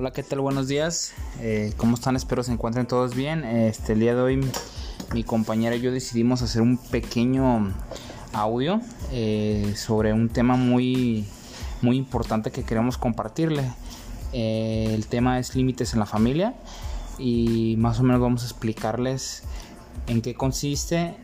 Hola, 0.00 0.12
¿qué 0.12 0.22
tal? 0.22 0.38
Buenos 0.38 0.68
días. 0.68 1.12
Eh, 1.40 1.72
¿Cómo 1.76 1.96
están? 1.96 2.14
Espero 2.14 2.44
se 2.44 2.52
encuentren 2.52 2.86
todos 2.86 3.16
bien. 3.16 3.42
Este, 3.42 3.94
el 3.94 3.98
día 3.98 4.14
de 4.14 4.20
hoy 4.20 4.40
mi 5.12 5.24
compañera 5.24 5.74
y 5.74 5.80
yo 5.80 5.90
decidimos 5.90 6.40
hacer 6.40 6.62
un 6.62 6.78
pequeño 6.78 7.74
audio 8.32 8.80
eh, 9.10 9.74
sobre 9.76 10.12
un 10.12 10.28
tema 10.28 10.54
muy, 10.54 11.26
muy 11.82 11.96
importante 11.96 12.52
que 12.52 12.62
queremos 12.62 12.96
compartirle. 12.96 13.72
Eh, 14.32 14.92
el 14.94 15.08
tema 15.08 15.40
es 15.40 15.56
límites 15.56 15.94
en 15.94 15.98
la 15.98 16.06
familia 16.06 16.54
y 17.18 17.74
más 17.78 17.98
o 17.98 18.04
menos 18.04 18.20
vamos 18.20 18.44
a 18.44 18.46
explicarles 18.46 19.42
en 20.06 20.22
qué 20.22 20.34
consiste 20.34 21.16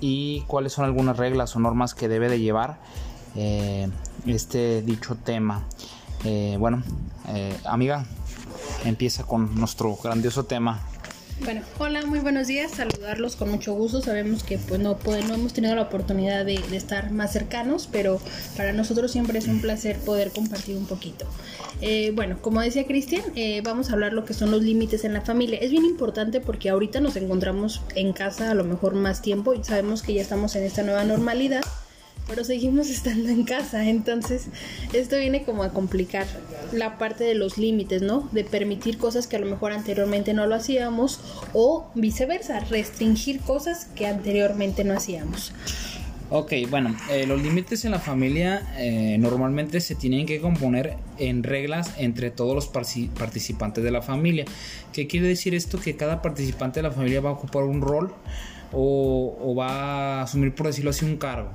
y 0.00 0.42
cuáles 0.48 0.74
son 0.74 0.84
algunas 0.84 1.16
reglas 1.16 1.56
o 1.56 1.60
normas 1.60 1.94
que 1.94 2.08
debe 2.08 2.28
de 2.28 2.38
llevar 2.38 2.78
este 4.26 4.82
dicho 4.82 5.16
tema. 5.16 5.64
bueno, 6.58 6.82
amiga, 7.64 8.04
empieza 8.84 9.24
con 9.24 9.54
nuestro 9.54 9.96
grandioso 9.96 10.44
tema. 10.44 10.80
Bueno, 11.44 11.62
hola, 11.78 12.04
muy 12.04 12.18
buenos 12.18 12.48
días, 12.48 12.72
saludarlos 12.72 13.36
con 13.36 13.48
mucho 13.50 13.72
gusto. 13.72 14.02
Sabemos 14.02 14.42
que 14.42 14.58
pues 14.58 14.80
no, 14.80 14.98
no 15.06 15.34
hemos 15.34 15.52
tenido 15.52 15.74
la 15.76 15.82
oportunidad 15.82 16.44
de, 16.44 16.56
estar 16.72 17.12
más 17.12 17.32
cercanos, 17.32 17.88
pero 17.90 18.20
para 18.56 18.72
nosotros 18.72 19.12
siempre 19.12 19.38
es 19.38 19.46
un 19.46 19.60
placer 19.60 19.98
poder 19.98 20.32
compartir 20.32 20.76
un 20.76 20.86
poquito. 20.86 21.26
Eh, 21.80 22.12
bueno, 22.14 22.38
como 22.42 22.60
decía 22.60 22.86
Cristian, 22.86 23.22
eh, 23.36 23.62
vamos 23.62 23.90
a 23.90 23.92
hablar 23.92 24.12
lo 24.12 24.24
que 24.24 24.34
son 24.34 24.50
los 24.50 24.62
límites 24.62 25.04
en 25.04 25.12
la 25.12 25.20
familia. 25.20 25.60
Es 25.60 25.70
bien 25.70 25.84
importante 25.84 26.40
porque 26.40 26.70
ahorita 26.70 27.00
nos 27.00 27.14
encontramos 27.14 27.82
en 27.94 28.12
casa 28.12 28.50
a 28.50 28.54
lo 28.54 28.64
mejor 28.64 28.94
más 28.94 29.22
tiempo 29.22 29.54
y 29.54 29.62
sabemos 29.62 30.02
que 30.02 30.14
ya 30.14 30.22
estamos 30.22 30.56
en 30.56 30.64
esta 30.64 30.82
nueva 30.82 31.04
normalidad 31.04 31.62
pero 32.28 32.44
seguimos 32.44 32.88
estando 32.90 33.30
en 33.30 33.44
casa. 33.44 33.88
Entonces, 33.88 34.46
esto 34.92 35.16
viene 35.18 35.42
como 35.42 35.64
a 35.64 35.70
complicar 35.70 36.26
la 36.72 36.98
parte 36.98 37.24
de 37.24 37.34
los 37.34 37.58
límites, 37.58 38.02
¿no? 38.02 38.28
De 38.32 38.44
permitir 38.44 38.98
cosas 38.98 39.26
que 39.26 39.36
a 39.36 39.40
lo 39.40 39.46
mejor 39.46 39.72
anteriormente 39.72 40.34
no 40.34 40.46
lo 40.46 40.54
hacíamos 40.54 41.20
o 41.54 41.90
viceversa, 41.94 42.60
restringir 42.60 43.40
cosas 43.40 43.86
que 43.96 44.06
anteriormente 44.06 44.84
no 44.84 44.94
hacíamos. 44.94 45.52
Ok, 46.30 46.52
bueno, 46.68 46.94
eh, 47.10 47.26
los 47.26 47.40
límites 47.40 47.86
en 47.86 47.90
la 47.90 47.98
familia 47.98 48.74
eh, 48.76 49.16
normalmente 49.18 49.80
se 49.80 49.94
tienen 49.94 50.26
que 50.26 50.42
componer 50.42 50.98
en 51.16 51.42
reglas 51.42 51.94
entre 51.96 52.30
todos 52.30 52.54
los 52.54 52.66
participantes 52.66 53.82
de 53.82 53.90
la 53.90 54.02
familia. 54.02 54.44
¿Qué 54.92 55.06
quiere 55.06 55.26
decir 55.26 55.54
esto? 55.54 55.80
Que 55.80 55.96
cada 55.96 56.20
participante 56.20 56.80
de 56.80 56.88
la 56.88 56.90
familia 56.90 57.22
va 57.22 57.30
a 57.30 57.32
ocupar 57.32 57.62
un 57.62 57.80
rol 57.80 58.12
o, 58.72 59.38
o 59.40 59.54
va 59.54 60.20
a 60.20 60.22
asumir, 60.24 60.54
por 60.54 60.66
decirlo 60.66 60.90
así, 60.90 61.06
un 61.06 61.16
cargo 61.16 61.48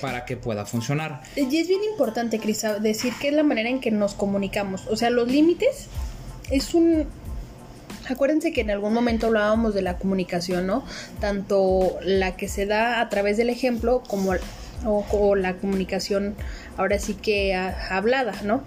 para 0.00 0.24
que 0.24 0.36
pueda 0.36 0.66
funcionar. 0.66 1.22
Y 1.36 1.56
es 1.56 1.68
bien 1.68 1.82
importante, 1.90 2.38
Cris, 2.38 2.64
decir 2.80 3.12
que 3.20 3.28
es 3.28 3.34
la 3.34 3.42
manera 3.42 3.68
en 3.68 3.80
que 3.80 3.90
nos 3.90 4.14
comunicamos. 4.14 4.86
O 4.88 4.96
sea, 4.96 5.10
los 5.10 5.28
límites 5.28 5.86
es 6.50 6.74
un... 6.74 7.06
Acuérdense 8.08 8.52
que 8.52 8.60
en 8.60 8.70
algún 8.70 8.92
momento 8.92 9.26
hablábamos 9.26 9.74
de 9.74 9.82
la 9.82 9.98
comunicación, 9.98 10.66
¿no? 10.66 10.84
Tanto 11.20 11.98
la 12.02 12.36
que 12.36 12.48
se 12.48 12.64
da 12.64 13.00
a 13.00 13.08
través 13.08 13.36
del 13.36 13.50
ejemplo 13.50 14.02
como 14.06 14.34
o, 14.84 15.34
la 15.34 15.56
comunicación 15.56 16.36
ahora 16.76 16.98
sí 16.98 17.14
que 17.14 17.54
hablada, 17.54 18.34
¿no? 18.44 18.62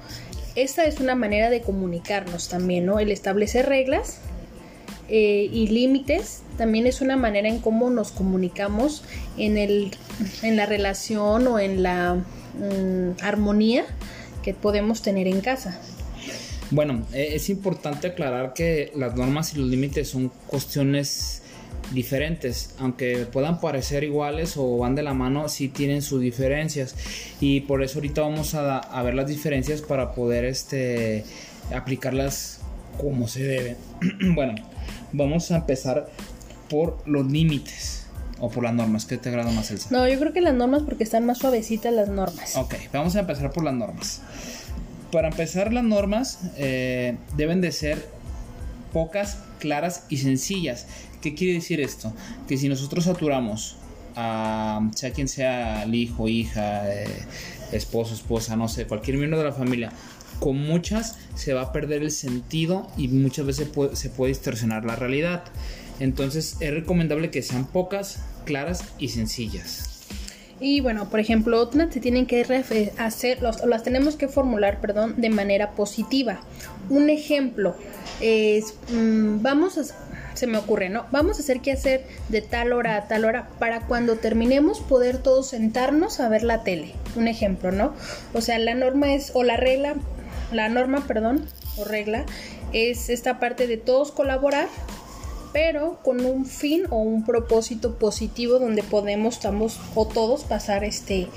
Esta 0.55 0.85
es 0.85 0.99
una 0.99 1.15
manera 1.15 1.49
de 1.49 1.61
comunicarnos 1.61 2.49
también, 2.49 2.85
¿no? 2.85 2.99
El 2.99 3.11
establecer 3.11 3.67
reglas 3.67 4.19
eh, 5.09 5.49
y 5.51 5.67
límites 5.67 6.43
también 6.57 6.85
es 6.85 7.01
una 7.01 7.17
manera 7.17 7.47
en 7.47 7.59
cómo 7.59 7.89
nos 7.89 8.11
comunicamos 8.11 9.03
en, 9.37 9.57
el, 9.57 9.91
en 10.43 10.55
la 10.55 10.65
relación 10.65 11.47
o 11.47 11.57
en 11.57 11.81
la 11.81 12.15
mm, 12.15 13.21
armonía 13.23 13.85
que 14.43 14.53
podemos 14.53 15.01
tener 15.01 15.27
en 15.27 15.41
casa. 15.41 15.79
Bueno, 16.71 17.05
e, 17.13 17.35
es 17.35 17.49
importante 17.49 18.07
aclarar 18.07 18.53
que 18.53 18.91
las 18.95 19.15
normas 19.15 19.53
y 19.53 19.59
los 19.59 19.67
límites 19.67 20.09
son 20.09 20.31
cuestiones 20.47 21.41
diferentes, 21.91 22.75
aunque 22.77 23.25
puedan 23.25 23.59
parecer 23.59 24.03
iguales 24.03 24.57
o 24.57 24.77
van 24.77 24.93
de 24.93 25.01
la 25.01 25.15
mano, 25.15 25.49
sí 25.49 25.69
tienen 25.69 26.03
sus 26.03 26.21
diferencias 26.21 26.95
y 27.39 27.61
por 27.61 27.81
eso 27.81 27.97
ahorita 27.97 28.21
vamos 28.21 28.53
a, 28.53 28.77
a 28.77 29.01
ver 29.01 29.15
las 29.15 29.27
diferencias 29.27 29.81
para 29.81 30.13
poder 30.13 30.45
este, 30.45 31.23
aplicarlas 31.73 32.59
como 32.99 33.27
se 33.27 33.43
debe. 33.43 33.75
bueno, 34.35 34.53
vamos 35.13 35.51
a 35.51 35.57
empezar 35.57 36.09
por 36.69 36.97
los 37.05 37.29
límites 37.29 38.05
o 38.39 38.49
por 38.49 38.63
las 38.63 38.73
normas. 38.73 39.05
¿Qué 39.05 39.17
te 39.17 39.29
agrada 39.29 39.51
más, 39.51 39.71
Elsa? 39.71 39.89
No, 39.91 40.07
yo 40.07 40.19
creo 40.19 40.33
que 40.33 40.41
las 40.41 40.53
normas 40.53 40.83
porque 40.83 41.03
están 41.03 41.25
más 41.25 41.39
suavecitas 41.39 41.93
las 41.93 42.09
normas. 42.09 42.55
Ok, 42.55 42.75
vamos 42.93 43.15
a 43.15 43.21
empezar 43.21 43.51
por 43.51 43.63
las 43.63 43.73
normas. 43.73 44.21
Para 45.11 45.29
empezar, 45.29 45.73
las 45.73 45.83
normas 45.83 46.39
eh, 46.57 47.17
deben 47.35 47.61
de 47.61 47.71
ser 47.71 48.07
pocas, 48.93 49.39
claras 49.59 50.05
y 50.09 50.17
sencillas. 50.17 50.85
¿Qué 51.21 51.33
quiere 51.33 51.53
decir 51.53 51.81
esto? 51.81 52.13
Que 52.47 52.57
si 52.57 52.69
nosotros 52.69 53.05
saturamos 53.05 53.75
a 54.15 54.81
sea 54.95 55.11
quien 55.11 55.27
sea 55.27 55.83
el 55.83 55.95
hijo, 55.95 56.27
hija, 56.27 56.93
eh, 56.93 57.07
esposo, 57.71 58.13
esposa, 58.13 58.55
no 58.55 58.67
sé, 58.67 58.85
cualquier 58.85 59.17
miembro 59.17 59.39
de 59.39 59.45
la 59.45 59.53
familia, 59.53 59.91
con 60.39 60.57
muchas 60.57 61.17
se 61.35 61.53
va 61.53 61.61
a 61.61 61.71
perder 61.71 62.03
el 62.03 62.11
sentido 62.11 62.87
y 62.97 63.07
muchas 63.07 63.45
veces 63.45 63.69
se 63.93 64.09
puede 64.09 64.29
distorsionar 64.29 64.85
la 64.85 64.95
realidad. 64.95 65.43
Entonces 65.99 66.57
es 66.59 66.73
recomendable 66.73 67.29
que 67.29 67.41
sean 67.41 67.65
pocas, 67.65 68.19
claras 68.45 68.83
y 68.97 69.09
sencillas. 69.09 69.89
Y 70.61 70.81
bueno, 70.81 71.09
por 71.09 71.19
ejemplo, 71.19 71.59
otras 71.59 71.93
se 71.93 71.99
tienen 71.99 72.25
que 72.25 72.41
hacer, 72.97 73.41
las 73.41 73.83
tenemos 73.83 74.15
que 74.15 74.27
formular, 74.27 74.81
perdón, 74.81 75.15
de 75.17 75.29
manera 75.29 75.71
positiva. 75.71 76.41
Un 76.89 77.09
ejemplo 77.09 77.75
es, 78.19 78.73
mm, 78.91 79.41
vamos 79.41 79.77
a, 79.77 79.83
se 80.33 80.47
me 80.47 80.57
ocurre, 80.57 80.89
¿no? 80.89 81.05
Vamos 81.11 81.37
a 81.37 81.41
hacer 81.41 81.61
qué 81.61 81.71
hacer 81.71 82.05
de 82.27 82.41
tal 82.41 82.73
hora 82.73 82.97
a 82.97 83.07
tal 83.07 83.23
hora 83.23 83.47
para 83.57 83.81
cuando 83.81 84.17
terminemos 84.17 84.81
poder 84.81 85.19
todos 85.19 85.47
sentarnos 85.47 86.19
a 86.19 86.27
ver 86.27 86.43
la 86.43 86.63
tele. 86.63 86.93
Un 87.15 87.29
ejemplo, 87.29 87.71
¿no? 87.71 87.93
O 88.33 88.41
sea, 88.41 88.59
la 88.59 88.75
norma 88.75 89.13
es, 89.13 89.31
o 89.35 89.43
la 89.43 89.55
regla, 89.55 89.95
la 90.51 90.69
norma, 90.69 91.05
perdón, 91.07 91.45
o 91.77 91.85
regla, 91.85 92.25
es 92.73 93.09
esta 93.09 93.39
parte 93.39 93.67
de 93.67 93.77
todos 93.77 94.11
colaborar 94.11 94.67
pero 95.53 95.99
con 96.03 96.25
un 96.25 96.45
fin 96.45 96.83
o 96.89 96.97
un 96.97 97.25
propósito 97.25 97.97
positivo 97.97 98.59
donde 98.59 98.83
podemos 98.83 99.35
estamos 99.35 99.79
o 99.95 100.07
todos 100.07 100.43
pasar 100.43 100.83
este 100.83 101.27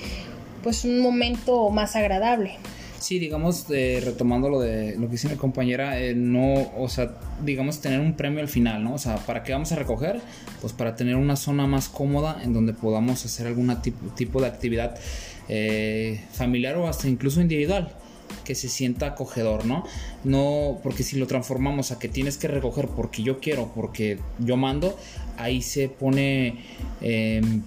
pues 0.62 0.84
un 0.84 1.00
momento 1.00 1.70
más 1.70 1.96
agradable. 1.96 2.56
Sí, 3.00 3.18
digamos, 3.18 3.66
eh, 3.70 4.00
retomando 4.04 4.48
lo 4.48 4.60
de 4.60 4.94
lo 4.96 5.06
que 5.06 5.12
dice 5.12 5.28
mi 5.28 5.34
compañera, 5.34 5.98
eh, 5.98 6.14
no, 6.14 6.70
o 6.78 6.88
sea, 6.88 7.18
digamos, 7.44 7.80
tener 7.80 7.98
un 7.98 8.14
premio 8.14 8.38
al 8.38 8.46
final, 8.48 8.84
¿no? 8.84 8.94
O 8.94 8.98
sea, 8.98 9.16
¿para 9.16 9.42
qué 9.42 9.52
vamos 9.52 9.72
a 9.72 9.76
recoger? 9.76 10.20
Pues 10.60 10.72
para 10.72 10.94
tener 10.94 11.16
una 11.16 11.34
zona 11.34 11.66
más 11.66 11.88
cómoda 11.88 12.40
en 12.44 12.52
donde 12.52 12.74
podamos 12.74 13.24
hacer 13.24 13.48
algún 13.48 13.74
tipo, 13.82 14.06
tipo 14.14 14.40
de 14.40 14.46
actividad 14.46 14.94
eh, 15.48 16.20
familiar 16.32 16.76
o 16.76 16.86
hasta 16.86 17.08
incluso 17.08 17.40
individual 17.40 17.92
que 18.44 18.54
se 18.54 18.68
sienta 18.68 19.06
acogedor, 19.06 19.64
¿no? 19.64 19.84
No, 20.24 20.78
porque 20.82 21.02
si 21.02 21.16
lo 21.16 21.26
transformamos 21.26 21.92
a 21.92 21.98
que 21.98 22.08
tienes 22.08 22.36
que 22.36 22.48
recoger 22.48 22.88
porque 22.88 23.22
yo 23.22 23.40
quiero, 23.40 23.72
porque 23.74 24.18
yo 24.38 24.56
mando, 24.56 24.96
ahí 25.36 25.62
se 25.62 25.88
pone 25.88 26.56
em, 27.00 27.62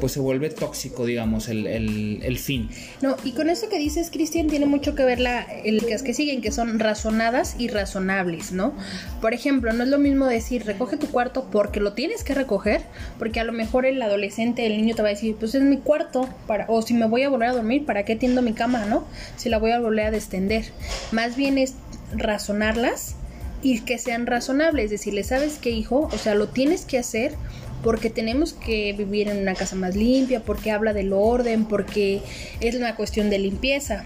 pues 0.00 0.12
se 0.12 0.20
vuelve 0.20 0.50
tóxico, 0.50 1.06
digamos, 1.06 1.48
el, 1.48 1.66
el, 1.66 2.38
fin. 2.38 2.68
No, 3.00 3.16
y 3.24 3.32
con 3.32 3.48
eso 3.48 3.68
que 3.68 3.78
dices, 3.78 4.10
Cristian, 4.10 4.48
tiene 4.48 4.66
mucho 4.66 4.94
que 4.94 5.04
ver 5.04 5.20
la, 5.20 5.42
el 5.42 5.84
que 5.86 6.14
siguen, 6.14 6.42
que 6.42 6.52
son 6.52 6.78
razonadas 6.78 7.56
y 7.58 7.68
razonables, 7.68 8.52
¿no? 8.52 8.74
Por 9.20 9.32
ejemplo, 9.32 9.72
no 9.72 9.84
es 9.84 9.88
lo 9.88 9.98
mismo 9.98 10.26
decir, 10.26 10.64
recoge 10.66 10.96
tu 10.96 11.06
cuarto 11.06 11.48
porque 11.50 11.80
lo 11.80 11.92
tienes 11.92 12.24
que 12.24 12.34
recoger, 12.34 12.82
porque 13.18 13.40
a 13.40 13.44
lo 13.44 13.52
mejor 13.52 13.86
el 13.86 14.00
adolescente, 14.02 14.66
el 14.66 14.76
niño 14.76 14.94
te 14.94 15.02
va 15.02 15.08
a 15.08 15.12
decir, 15.12 15.36
pues 15.36 15.54
es 15.54 15.62
mi 15.62 15.78
cuarto, 15.78 16.28
para, 16.46 16.66
o 16.68 16.82
si 16.82 16.94
me 16.94 17.06
voy 17.06 17.22
a 17.22 17.28
volver 17.28 17.48
a 17.48 17.52
dormir, 17.52 17.86
¿para 17.86 18.04
qué 18.04 18.16
tiendo 18.16 18.42
mi 18.42 18.52
cama, 18.52 18.84
no? 18.86 19.04
Si 19.36 19.48
la 19.48 19.58
voy 19.58 19.70
a 19.70 19.80
volver 19.80 20.06
a 20.06 20.10
descender. 20.10 20.64
Más 21.12 21.36
bien 21.36 21.58
es 21.58 21.74
razonarlas 22.14 23.16
y 23.62 23.80
que 23.80 23.98
sean 23.98 24.26
razonables, 24.26 24.90
decirle, 24.90 25.24
¿sabes 25.24 25.58
qué, 25.60 25.70
hijo? 25.70 26.08
O 26.12 26.18
sea, 26.18 26.34
lo 26.34 26.48
tienes 26.48 26.84
que 26.84 26.98
hacer 26.98 27.34
porque 27.82 28.10
tenemos 28.10 28.52
que 28.52 28.92
vivir 28.92 29.28
en 29.28 29.38
una 29.38 29.54
casa 29.54 29.76
más 29.76 29.96
limpia, 29.96 30.42
porque 30.42 30.70
habla 30.70 30.92
del 30.92 31.12
orden, 31.12 31.66
porque 31.66 32.22
es 32.60 32.74
una 32.74 32.96
cuestión 32.96 33.30
de 33.30 33.38
limpieza, 33.38 34.04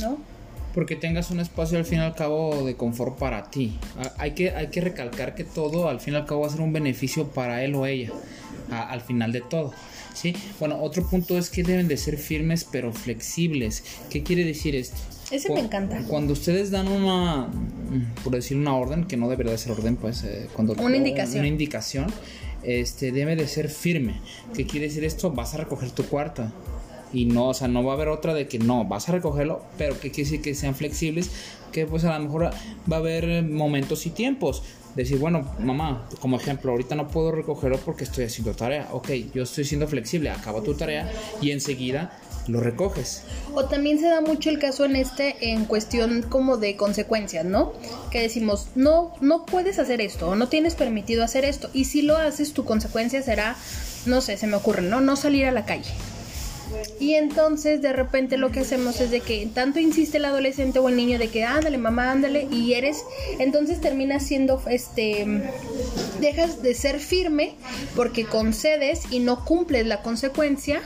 ¿no? 0.00 0.18
Porque 0.74 0.96
tengas 0.96 1.30
un 1.30 1.40
espacio 1.40 1.78
al 1.78 1.84
fin 1.84 1.98
y 1.98 2.02
al 2.02 2.14
cabo 2.14 2.64
de 2.64 2.76
confort 2.76 3.18
para 3.18 3.50
ti. 3.50 3.78
Hay 4.18 4.32
que, 4.32 4.50
hay 4.50 4.68
que 4.68 4.80
recalcar 4.80 5.34
que 5.34 5.44
todo 5.44 5.88
al 5.88 6.00
fin 6.00 6.14
y 6.14 6.16
al 6.16 6.26
cabo 6.26 6.42
va 6.42 6.46
a 6.46 6.50
ser 6.50 6.60
un 6.60 6.72
beneficio 6.72 7.28
para 7.28 7.64
él 7.64 7.74
o 7.74 7.86
ella, 7.86 8.12
al 8.70 9.00
final 9.00 9.32
de 9.32 9.40
todo. 9.40 9.72
¿sí? 10.14 10.34
Bueno, 10.58 10.80
otro 10.80 11.06
punto 11.06 11.38
es 11.38 11.48
que 11.50 11.62
deben 11.62 11.88
de 11.88 11.96
ser 11.96 12.16
firmes 12.16 12.64
pero 12.70 12.92
flexibles. 12.92 13.84
¿Qué 14.10 14.22
quiere 14.22 14.44
decir 14.44 14.74
esto? 14.74 14.96
Ese 15.30 15.52
me 15.52 15.60
encanta. 15.60 16.02
Cuando 16.08 16.32
ustedes 16.32 16.70
dan 16.70 16.88
una, 16.88 17.48
por 18.24 18.34
decir 18.34 18.56
una 18.56 18.74
orden, 18.74 19.04
que 19.04 19.16
no 19.16 19.28
debería 19.28 19.52
de 19.52 19.58
ser 19.58 19.72
orden, 19.72 19.96
pues 19.96 20.24
eh, 20.24 20.48
cuando... 20.54 20.74
Una 20.74 20.96
indicación. 20.96 21.40
Una 21.40 21.48
indicación 21.48 22.06
este, 22.68 23.12
debe 23.12 23.34
de 23.34 23.48
ser 23.48 23.70
firme. 23.70 24.20
¿Qué 24.54 24.66
quiere 24.66 24.88
decir 24.88 25.02
esto? 25.04 25.30
Vas 25.30 25.54
a 25.54 25.58
recoger 25.58 25.90
tu 25.90 26.04
cuarto. 26.04 26.52
y 27.10 27.24
no, 27.24 27.48
o 27.48 27.54
sea, 27.54 27.68
no 27.68 27.82
va 27.82 27.92
a 27.92 27.94
haber 27.94 28.08
otra 28.08 28.34
de 28.34 28.46
que 28.46 28.58
no, 28.58 28.84
vas 28.84 29.08
a 29.08 29.12
recogerlo, 29.12 29.62
pero 29.78 29.94
que 29.98 30.10
quiere 30.10 30.28
decir 30.28 30.42
que 30.42 30.54
sean 30.54 30.74
flexibles, 30.74 31.30
que 31.72 31.86
pues 31.86 32.04
a 32.04 32.18
lo 32.18 32.24
mejor 32.24 32.50
va 32.90 32.96
a 32.96 32.98
haber 32.98 33.42
momentos 33.42 34.04
y 34.04 34.10
tiempos. 34.10 34.62
Decir, 34.94 35.18
bueno, 35.18 35.50
mamá, 35.60 36.06
como 36.20 36.36
ejemplo, 36.36 36.72
ahorita 36.72 36.94
no 36.96 37.08
puedo 37.08 37.32
recogerlo 37.32 37.78
porque 37.78 38.04
estoy 38.04 38.24
haciendo 38.24 38.52
tarea. 38.52 38.88
Ok, 38.92 39.10
yo 39.32 39.44
estoy 39.44 39.64
siendo 39.64 39.88
flexible, 39.88 40.28
acaba 40.28 40.62
tu 40.62 40.74
tarea 40.74 41.10
y 41.40 41.52
enseguida 41.52 42.18
lo 42.48 42.60
recoges. 42.60 43.22
O 43.54 43.66
también 43.66 43.98
se 43.98 44.08
da 44.08 44.20
mucho 44.20 44.50
el 44.50 44.58
caso 44.58 44.84
en 44.84 44.96
este 44.96 45.52
en 45.52 45.66
cuestión 45.66 46.22
como 46.22 46.56
de 46.56 46.76
consecuencias, 46.76 47.44
¿no? 47.44 47.72
Que 48.10 48.22
decimos, 48.22 48.68
no, 48.74 49.14
no 49.20 49.46
puedes 49.46 49.78
hacer 49.78 50.00
esto, 50.00 50.28
o 50.28 50.34
no 50.34 50.48
tienes 50.48 50.74
permitido 50.74 51.22
hacer 51.22 51.44
esto, 51.44 51.70
y 51.72 51.84
si 51.84 52.02
lo 52.02 52.16
haces, 52.16 52.52
tu 52.52 52.64
consecuencia 52.64 53.22
será, 53.22 53.56
no 54.06 54.20
sé, 54.20 54.36
se 54.36 54.46
me 54.46 54.56
ocurre, 54.56 54.82
¿no? 54.82 55.00
No 55.00 55.16
salir 55.16 55.46
a 55.46 55.52
la 55.52 55.64
calle. 55.64 55.92
Y 57.00 57.14
entonces 57.14 57.80
de 57.80 57.92
repente 57.92 58.36
lo 58.36 58.50
que 58.50 58.60
hacemos 58.60 59.00
es 59.00 59.10
de 59.10 59.20
que 59.20 59.48
tanto 59.54 59.78
insiste 59.78 60.18
el 60.18 60.26
adolescente 60.26 60.78
o 60.78 60.88
el 60.88 60.96
niño 60.96 61.18
de 61.18 61.28
que 61.28 61.44
ándale 61.44 61.78
mamá, 61.78 62.10
ándale, 62.10 62.46
y 62.50 62.74
eres, 62.74 63.04
entonces 63.38 63.80
terminas 63.80 64.26
siendo, 64.26 64.62
este, 64.68 65.26
dejas 66.20 66.62
de 66.62 66.74
ser 66.74 67.00
firme 67.00 67.54
porque 67.96 68.26
concedes 68.26 69.10
y 69.10 69.20
no 69.20 69.44
cumples 69.44 69.86
la 69.86 70.02
consecuencia 70.02 70.82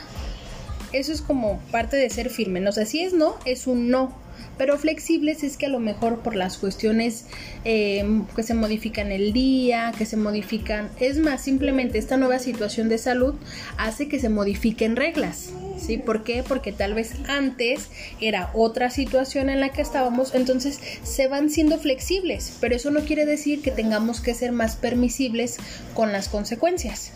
eso 0.93 1.11
es 1.11 1.21
como 1.21 1.59
parte 1.71 1.97
de 1.97 2.09
ser 2.09 2.29
firme. 2.29 2.59
No 2.59 2.71
sé 2.71 2.85
si 2.85 3.01
es 3.01 3.13
no, 3.13 3.35
es 3.45 3.67
un 3.67 3.89
no. 3.89 4.15
Pero 4.57 4.77
flexibles 4.77 5.43
es 5.43 5.57
que 5.57 5.65
a 5.65 5.69
lo 5.69 5.79
mejor 5.79 6.19
por 6.19 6.35
las 6.35 6.57
cuestiones 6.57 7.25
em, 7.63 8.25
que 8.35 8.43
se 8.43 8.53
modifican 8.53 9.11
el 9.11 9.33
día, 9.33 9.91
que 9.97 10.05
se 10.05 10.17
modifican, 10.17 10.89
es 10.99 11.17
más, 11.17 11.41
simplemente 11.41 11.97
esta 11.97 12.17
nueva 12.17 12.39
situación 12.39 12.87
de 12.89 12.97
salud 12.97 13.35
hace 13.77 14.07
que 14.07 14.19
se 14.19 14.29
modifiquen 14.29 14.95
reglas. 14.95 15.49
¿Sí? 15.79 15.97
¿Por 15.97 16.23
qué? 16.23 16.43
Porque 16.47 16.71
tal 16.71 16.93
vez 16.93 17.13
antes 17.27 17.89
era 18.21 18.51
otra 18.53 18.89
situación 18.89 19.49
en 19.49 19.59
la 19.59 19.69
que 19.69 19.81
estábamos, 19.81 20.33
entonces 20.33 20.79
se 21.03 21.27
van 21.27 21.49
siendo 21.49 21.77
flexibles, 21.77 22.53
pero 22.61 22.75
eso 22.75 22.89
no 22.89 23.01
quiere 23.01 23.25
decir 23.25 23.61
que 23.61 23.71
tengamos 23.71 24.21
que 24.21 24.33
ser 24.33 24.53
más 24.53 24.77
permisibles 24.77 25.57
con 25.93 26.13
las 26.13 26.29
consecuencias. 26.29 27.11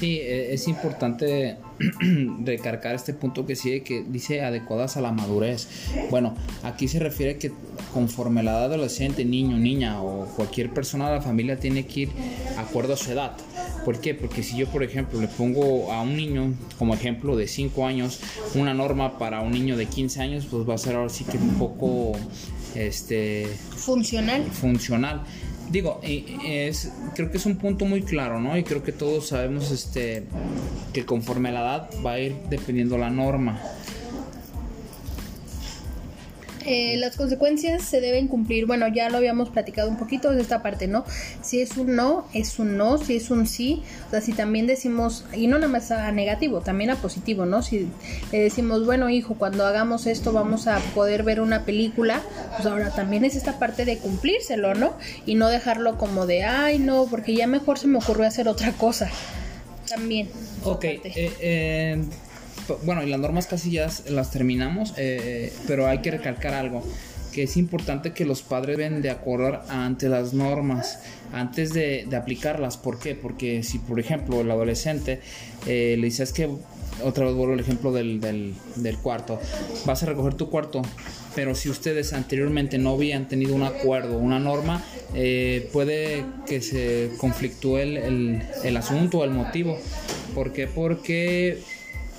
Sí, 0.00 0.18
e, 0.18 0.54
es 0.54 0.66
importante 0.66 1.58
recargar 2.42 2.94
este 2.94 3.12
punto 3.12 3.44
que 3.44 3.54
sigue 3.54 3.82
que 3.82 4.02
dice 4.02 4.40
adecuadas 4.40 4.96
a 4.96 5.02
la 5.02 5.12
madurez. 5.12 5.68
Bueno, 6.10 6.34
aquí 6.62 6.88
se 6.88 6.98
refiere 6.98 7.36
que 7.36 7.52
conforme 7.92 8.42
la 8.42 8.52
edad 8.52 8.64
adolescente, 8.64 9.26
niño, 9.26 9.58
niña 9.58 10.02
o 10.02 10.24
cualquier 10.36 10.72
persona 10.72 11.10
de 11.10 11.16
la 11.16 11.20
familia 11.20 11.60
tiene 11.60 11.84
que 11.84 12.00
ir 12.00 12.08
acuerdo 12.56 12.94
a 12.94 12.96
su 12.96 13.12
edad. 13.12 13.36
¿Por 13.84 14.00
qué? 14.00 14.14
Porque 14.14 14.42
si 14.42 14.56
yo, 14.56 14.68
por 14.68 14.82
ejemplo, 14.82 15.20
le 15.20 15.28
pongo 15.28 15.92
a 15.92 16.00
un 16.00 16.16
niño 16.16 16.54
como 16.78 16.94
ejemplo 16.94 17.36
de 17.36 17.46
5 17.46 17.86
años 17.86 18.20
una 18.54 18.72
norma 18.72 19.18
para 19.18 19.42
un 19.42 19.52
niño 19.52 19.76
de 19.76 19.84
15 19.84 20.22
años, 20.22 20.46
pues 20.50 20.66
va 20.66 20.76
a 20.76 20.78
ser 20.78 20.96
ahora 20.96 21.10
sí 21.10 21.24
que 21.24 21.36
un 21.36 21.58
poco 21.58 22.12
este 22.74 23.48
funcional. 23.76 24.44
Funcional 24.44 25.24
digo, 25.70 26.00
es, 26.02 26.92
creo 27.14 27.30
que 27.30 27.38
es 27.38 27.46
un 27.46 27.56
punto 27.56 27.84
muy 27.84 28.02
claro, 28.02 28.40
¿no? 28.40 28.56
Y 28.56 28.64
creo 28.64 28.82
que 28.82 28.92
todos 28.92 29.28
sabemos 29.28 29.70
este, 29.70 30.24
que 30.92 31.04
conforme 31.04 31.52
la 31.52 31.60
edad 31.60 31.90
va 32.04 32.12
a 32.12 32.20
ir 32.20 32.36
dependiendo 32.50 32.98
la 32.98 33.10
norma. 33.10 33.60
Eh, 36.66 36.96
las 36.98 37.16
consecuencias 37.16 37.82
se 37.82 38.00
deben 38.00 38.28
cumplir. 38.28 38.66
Bueno, 38.66 38.86
ya 38.88 39.08
lo 39.08 39.16
habíamos 39.16 39.48
platicado 39.50 39.88
un 39.88 39.96
poquito 39.96 40.30
de 40.32 40.42
esta 40.42 40.62
parte, 40.62 40.86
¿no? 40.86 41.04
Si 41.42 41.60
es 41.60 41.76
un 41.76 41.96
no, 41.96 42.26
es 42.34 42.58
un 42.58 42.76
no. 42.76 42.98
Si 42.98 43.16
es 43.16 43.30
un 43.30 43.46
sí, 43.46 43.82
o 44.06 44.10
sea, 44.10 44.20
si 44.20 44.32
también 44.32 44.66
decimos, 44.66 45.24
y 45.34 45.46
no 45.46 45.58
nada 45.58 45.72
más 45.72 45.90
a 45.90 46.10
negativo, 46.12 46.60
también 46.60 46.90
a 46.90 46.96
positivo, 46.96 47.46
¿no? 47.46 47.62
Si 47.62 47.88
le 48.32 48.40
decimos, 48.40 48.84
bueno, 48.84 49.08
hijo, 49.08 49.34
cuando 49.34 49.66
hagamos 49.66 50.06
esto 50.06 50.32
vamos 50.32 50.66
a 50.66 50.78
poder 50.94 51.22
ver 51.22 51.40
una 51.40 51.64
película, 51.64 52.22
pues 52.56 52.66
ahora 52.66 52.90
también 52.90 53.24
es 53.24 53.36
esta 53.36 53.58
parte 53.58 53.84
de 53.84 53.98
cumplírselo, 53.98 54.74
¿no? 54.74 54.94
Y 55.26 55.34
no 55.34 55.48
dejarlo 55.48 55.96
como 55.96 56.26
de, 56.26 56.44
ay, 56.44 56.78
no, 56.78 57.06
porque 57.10 57.34
ya 57.34 57.46
mejor 57.46 57.78
se 57.78 57.86
me 57.86 57.98
ocurrió 57.98 58.26
hacer 58.26 58.48
otra 58.48 58.72
cosa. 58.72 59.10
También. 59.88 60.28
Ok, 60.64 60.84
eh, 60.84 61.02
eh 61.40 62.04
bueno, 62.84 63.02
y 63.02 63.10
las 63.10 63.20
normas 63.20 63.46
casi 63.46 63.70
ya 63.70 63.88
las 64.08 64.30
terminamos, 64.30 64.94
eh, 64.96 65.52
pero 65.66 65.86
hay 65.86 65.98
que 65.98 66.10
recalcar 66.10 66.54
algo 66.54 66.82
que 67.30 67.44
es 67.44 67.56
importante 67.56 68.12
que 68.12 68.24
los 68.24 68.42
padres 68.42 68.76
deben 68.76 69.02
de 69.02 69.10
acordar 69.10 69.64
ante 69.68 70.08
las 70.08 70.32
normas 70.34 70.98
antes 71.32 71.72
de, 71.72 72.08
aplicarlas. 72.16 72.76
¿Por 72.76 72.98
qué? 72.98 73.14
Porque 73.14 73.62
si, 73.62 73.78
por 73.78 74.00
ejemplo, 74.00 74.40
el 74.40 74.50
adolescente 74.50 75.20
eh, 75.66 75.96
le 75.98 76.06
dices 76.06 76.32
que, 76.32 76.48
otra 77.04 77.24
vez 77.24 77.34
vuelvo 77.34 77.54
al 77.54 77.60
ejemplo 77.60 77.92
del, 77.92 78.20
del, 78.20 78.98
cuarto, 78.98 79.38
vas 79.86 80.02
a 80.02 80.06
recoger 80.06 80.34
tu 80.34 80.50
cuarto, 80.50 80.82
pero 81.34 81.54
si 81.54 81.70
ustedes 81.70 82.12
anteriormente 82.12 82.78
no 82.78 82.90
habían 82.90 83.28
tenido 83.28 83.54
un 83.54 83.62
acuerdo, 83.62 84.18
una 84.18 84.38
norma, 84.38 84.84
eh, 85.14 85.68
puede 85.72 86.24
que 86.46 86.60
se 86.60 87.12
conflictúe 87.18 87.78
el, 87.78 87.96
el, 87.96 88.42
el 88.64 88.76
asunto 88.76 89.24
el 89.24 89.30
motivo. 89.30 89.78
¿Por 90.34 90.52
qué? 90.52 90.66
Porque 90.66 91.62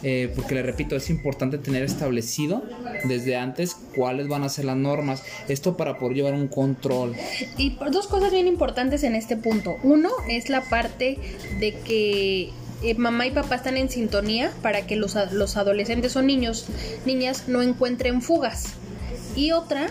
eh, 0.03 0.31
porque 0.35 0.55
le 0.55 0.63
repito, 0.63 0.95
es 0.95 1.09
importante 1.09 1.57
tener 1.57 1.83
establecido 1.83 2.63
desde 3.03 3.35
antes 3.35 3.77
cuáles 3.95 4.27
van 4.27 4.43
a 4.43 4.49
ser 4.49 4.65
las 4.65 4.77
normas, 4.77 5.23
esto 5.47 5.77
para 5.77 5.97
poder 5.97 6.15
llevar 6.17 6.33
un 6.33 6.47
control. 6.47 7.15
Y 7.57 7.77
dos 7.91 8.07
cosas 8.07 8.31
bien 8.31 8.47
importantes 8.47 9.03
en 9.03 9.15
este 9.15 9.37
punto. 9.37 9.77
Uno 9.83 10.09
es 10.27 10.49
la 10.49 10.61
parte 10.61 11.17
de 11.59 11.73
que 11.73 12.49
eh, 12.83 12.95
mamá 12.95 13.27
y 13.27 13.31
papá 13.31 13.55
están 13.55 13.77
en 13.77 13.89
sintonía 13.89 14.51
para 14.61 14.87
que 14.87 14.95
los, 14.95 15.15
los 15.31 15.57
adolescentes 15.57 16.15
o 16.15 16.21
niños, 16.21 16.65
niñas 17.05 17.47
no 17.47 17.61
encuentren 17.61 18.21
fugas. 18.21 18.73
Y 19.35 19.51
otra 19.51 19.87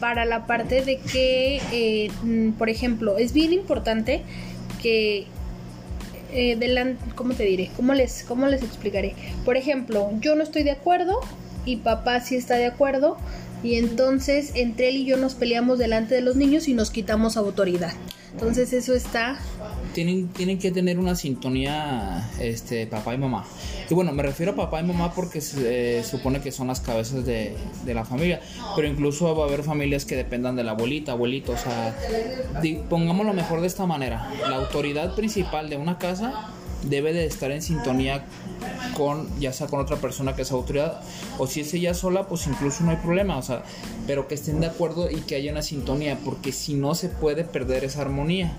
para 0.00 0.24
la 0.24 0.46
parte 0.46 0.82
de 0.82 0.98
que, 0.98 1.60
eh, 1.72 2.10
mm, 2.22 2.52
por 2.52 2.68
ejemplo, 2.68 3.18
es 3.18 3.32
bien 3.32 3.52
importante 3.52 4.22
que 4.82 5.26
eh, 6.34 6.96
¿cómo 7.14 7.34
te 7.34 7.44
diré? 7.44 7.70
¿Cómo 7.76 7.94
les, 7.94 8.24
¿Cómo 8.24 8.46
les 8.46 8.62
explicaré? 8.62 9.14
Por 9.44 9.56
ejemplo, 9.56 10.10
yo 10.20 10.34
no 10.34 10.42
estoy 10.42 10.64
de 10.64 10.72
acuerdo 10.72 11.20
y 11.64 11.76
papá 11.76 12.20
sí 12.20 12.36
está 12.36 12.56
de 12.56 12.66
acuerdo 12.66 13.16
y 13.62 13.76
entonces 13.76 14.52
entre 14.54 14.90
él 14.90 14.96
y 14.96 15.04
yo 15.06 15.16
nos 15.16 15.34
peleamos 15.34 15.78
delante 15.78 16.14
de 16.14 16.20
los 16.20 16.36
niños 16.36 16.68
y 16.68 16.74
nos 16.74 16.90
quitamos 16.90 17.36
autoridad. 17.36 17.92
Entonces 18.34 18.72
eso 18.72 18.94
está... 18.94 19.38
Tienen, 19.92 20.26
tienen 20.28 20.58
que 20.58 20.72
tener 20.72 20.98
una 20.98 21.14
sintonía 21.14 22.28
este, 22.40 22.84
papá 22.88 23.14
y 23.14 23.18
mamá. 23.18 23.44
Y 23.88 23.94
bueno, 23.94 24.12
me 24.12 24.24
refiero 24.24 24.52
a 24.52 24.56
papá 24.56 24.80
y 24.80 24.84
mamá 24.84 25.14
porque 25.14 25.40
se 25.40 26.02
supone 26.02 26.40
que 26.40 26.50
son 26.50 26.66
las 26.66 26.80
cabezas 26.80 27.24
de, 27.24 27.56
de, 27.84 27.94
la 27.94 28.04
familia. 28.04 28.40
Pero 28.74 28.88
incluso 28.88 29.36
va 29.36 29.44
a 29.44 29.46
haber 29.46 29.62
familias 29.62 30.04
que 30.04 30.16
dependan 30.16 30.56
de 30.56 30.64
la 30.64 30.72
abuelita, 30.72 31.12
abuelito. 31.12 31.52
O 31.52 31.56
sea, 31.56 31.96
pongámoslo 32.90 33.32
mejor 33.34 33.60
de 33.60 33.68
esta 33.68 33.86
manera. 33.86 34.28
La 34.50 34.56
autoridad 34.56 35.14
principal 35.14 35.70
de 35.70 35.76
una 35.76 35.98
casa 35.98 36.50
debe 36.88 37.12
de 37.12 37.26
estar 37.26 37.50
en 37.50 37.62
sintonía 37.62 38.24
con 38.96 39.28
ya 39.40 39.52
sea 39.52 39.66
con 39.66 39.80
otra 39.80 39.96
persona 39.96 40.36
que 40.36 40.42
es 40.42 40.52
autoridad 40.52 41.00
o 41.38 41.46
si 41.46 41.60
es 41.60 41.74
ella 41.74 41.94
sola 41.94 42.28
pues 42.28 42.46
incluso 42.46 42.84
no 42.84 42.90
hay 42.90 42.96
problema 42.98 43.36
o 43.36 43.42
sea 43.42 43.64
pero 44.06 44.28
que 44.28 44.34
estén 44.34 44.60
de 44.60 44.66
acuerdo 44.66 45.10
y 45.10 45.16
que 45.20 45.36
haya 45.36 45.50
una 45.50 45.62
sintonía 45.62 46.18
porque 46.24 46.52
si 46.52 46.74
no 46.74 46.94
se 46.94 47.08
puede 47.08 47.44
perder 47.44 47.84
esa 47.84 48.02
armonía. 48.02 48.52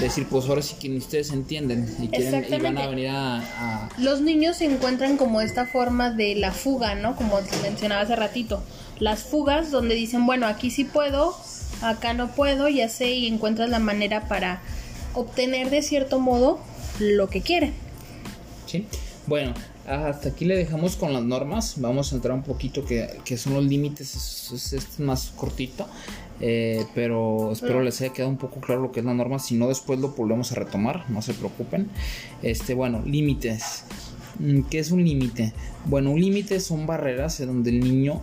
Decir 0.00 0.26
pues 0.28 0.48
ahora 0.48 0.62
sí 0.62 0.76
que 0.80 0.96
ustedes 0.96 1.30
entienden 1.30 1.94
y 2.00 2.08
quieren 2.08 2.46
y 2.52 2.58
van 2.58 2.78
a 2.78 2.86
venir 2.86 3.08
a, 3.10 3.88
los 3.98 4.20
niños 4.20 4.56
se 4.56 4.64
encuentran 4.64 5.16
como 5.16 5.40
esta 5.40 5.66
forma 5.66 6.10
de 6.10 6.34
la 6.34 6.52
fuga 6.52 6.94
no 6.94 7.16
como 7.16 7.38
mencionaba 7.62 8.02
hace 8.02 8.16
ratito 8.16 8.62
las 8.98 9.22
fugas 9.22 9.70
donde 9.70 9.94
dicen 9.94 10.26
bueno 10.26 10.46
aquí 10.46 10.70
sí 10.70 10.84
puedo 10.84 11.36
acá 11.82 12.14
no 12.14 12.28
puedo 12.28 12.68
ya 12.68 12.88
sé 12.88 13.12
y 13.12 13.26
encuentras 13.26 13.70
la 13.70 13.78
manera 13.78 14.28
para 14.28 14.60
obtener 15.14 15.70
de 15.70 15.82
cierto 15.82 16.18
modo 16.18 16.58
lo 16.98 17.28
que 17.28 17.42
quiere. 17.42 17.72
Sí. 18.66 18.86
Bueno, 19.26 19.52
hasta 19.86 20.30
aquí 20.30 20.44
le 20.44 20.56
dejamos 20.56 20.96
con 20.96 21.12
las 21.12 21.22
normas. 21.22 21.74
Vamos 21.78 22.12
a 22.12 22.16
entrar 22.16 22.34
un 22.34 22.42
poquito 22.42 22.84
que, 22.84 23.18
que 23.24 23.36
son 23.36 23.54
los 23.54 23.64
límites. 23.64 24.50
Es, 24.52 24.72
es, 24.72 25.00
más 25.00 25.32
cortito. 25.36 25.86
Eh, 26.40 26.86
pero 26.94 27.52
espero 27.52 27.82
les 27.82 28.00
haya 28.00 28.12
quedado 28.12 28.30
un 28.30 28.38
poco 28.38 28.60
claro 28.60 28.80
lo 28.80 28.92
que 28.92 29.00
es 29.00 29.06
la 29.06 29.14
norma. 29.14 29.38
Si 29.38 29.54
no, 29.54 29.68
después 29.68 29.98
lo 30.00 30.08
volvemos 30.10 30.52
a 30.52 30.54
retomar. 30.54 31.08
No 31.10 31.20
se 31.20 31.34
preocupen. 31.34 31.88
Este, 32.42 32.74
bueno, 32.74 33.02
límites. 33.04 33.84
Mm, 34.38 34.62
¿Qué 34.62 34.78
es 34.78 34.90
un 34.90 35.04
límite? 35.04 35.52
Bueno, 35.84 36.10
un 36.10 36.20
límite 36.20 36.60
son 36.60 36.86
barreras 36.86 37.40
en 37.40 37.48
donde 37.48 37.70
el 37.70 37.80
niño 37.80 38.20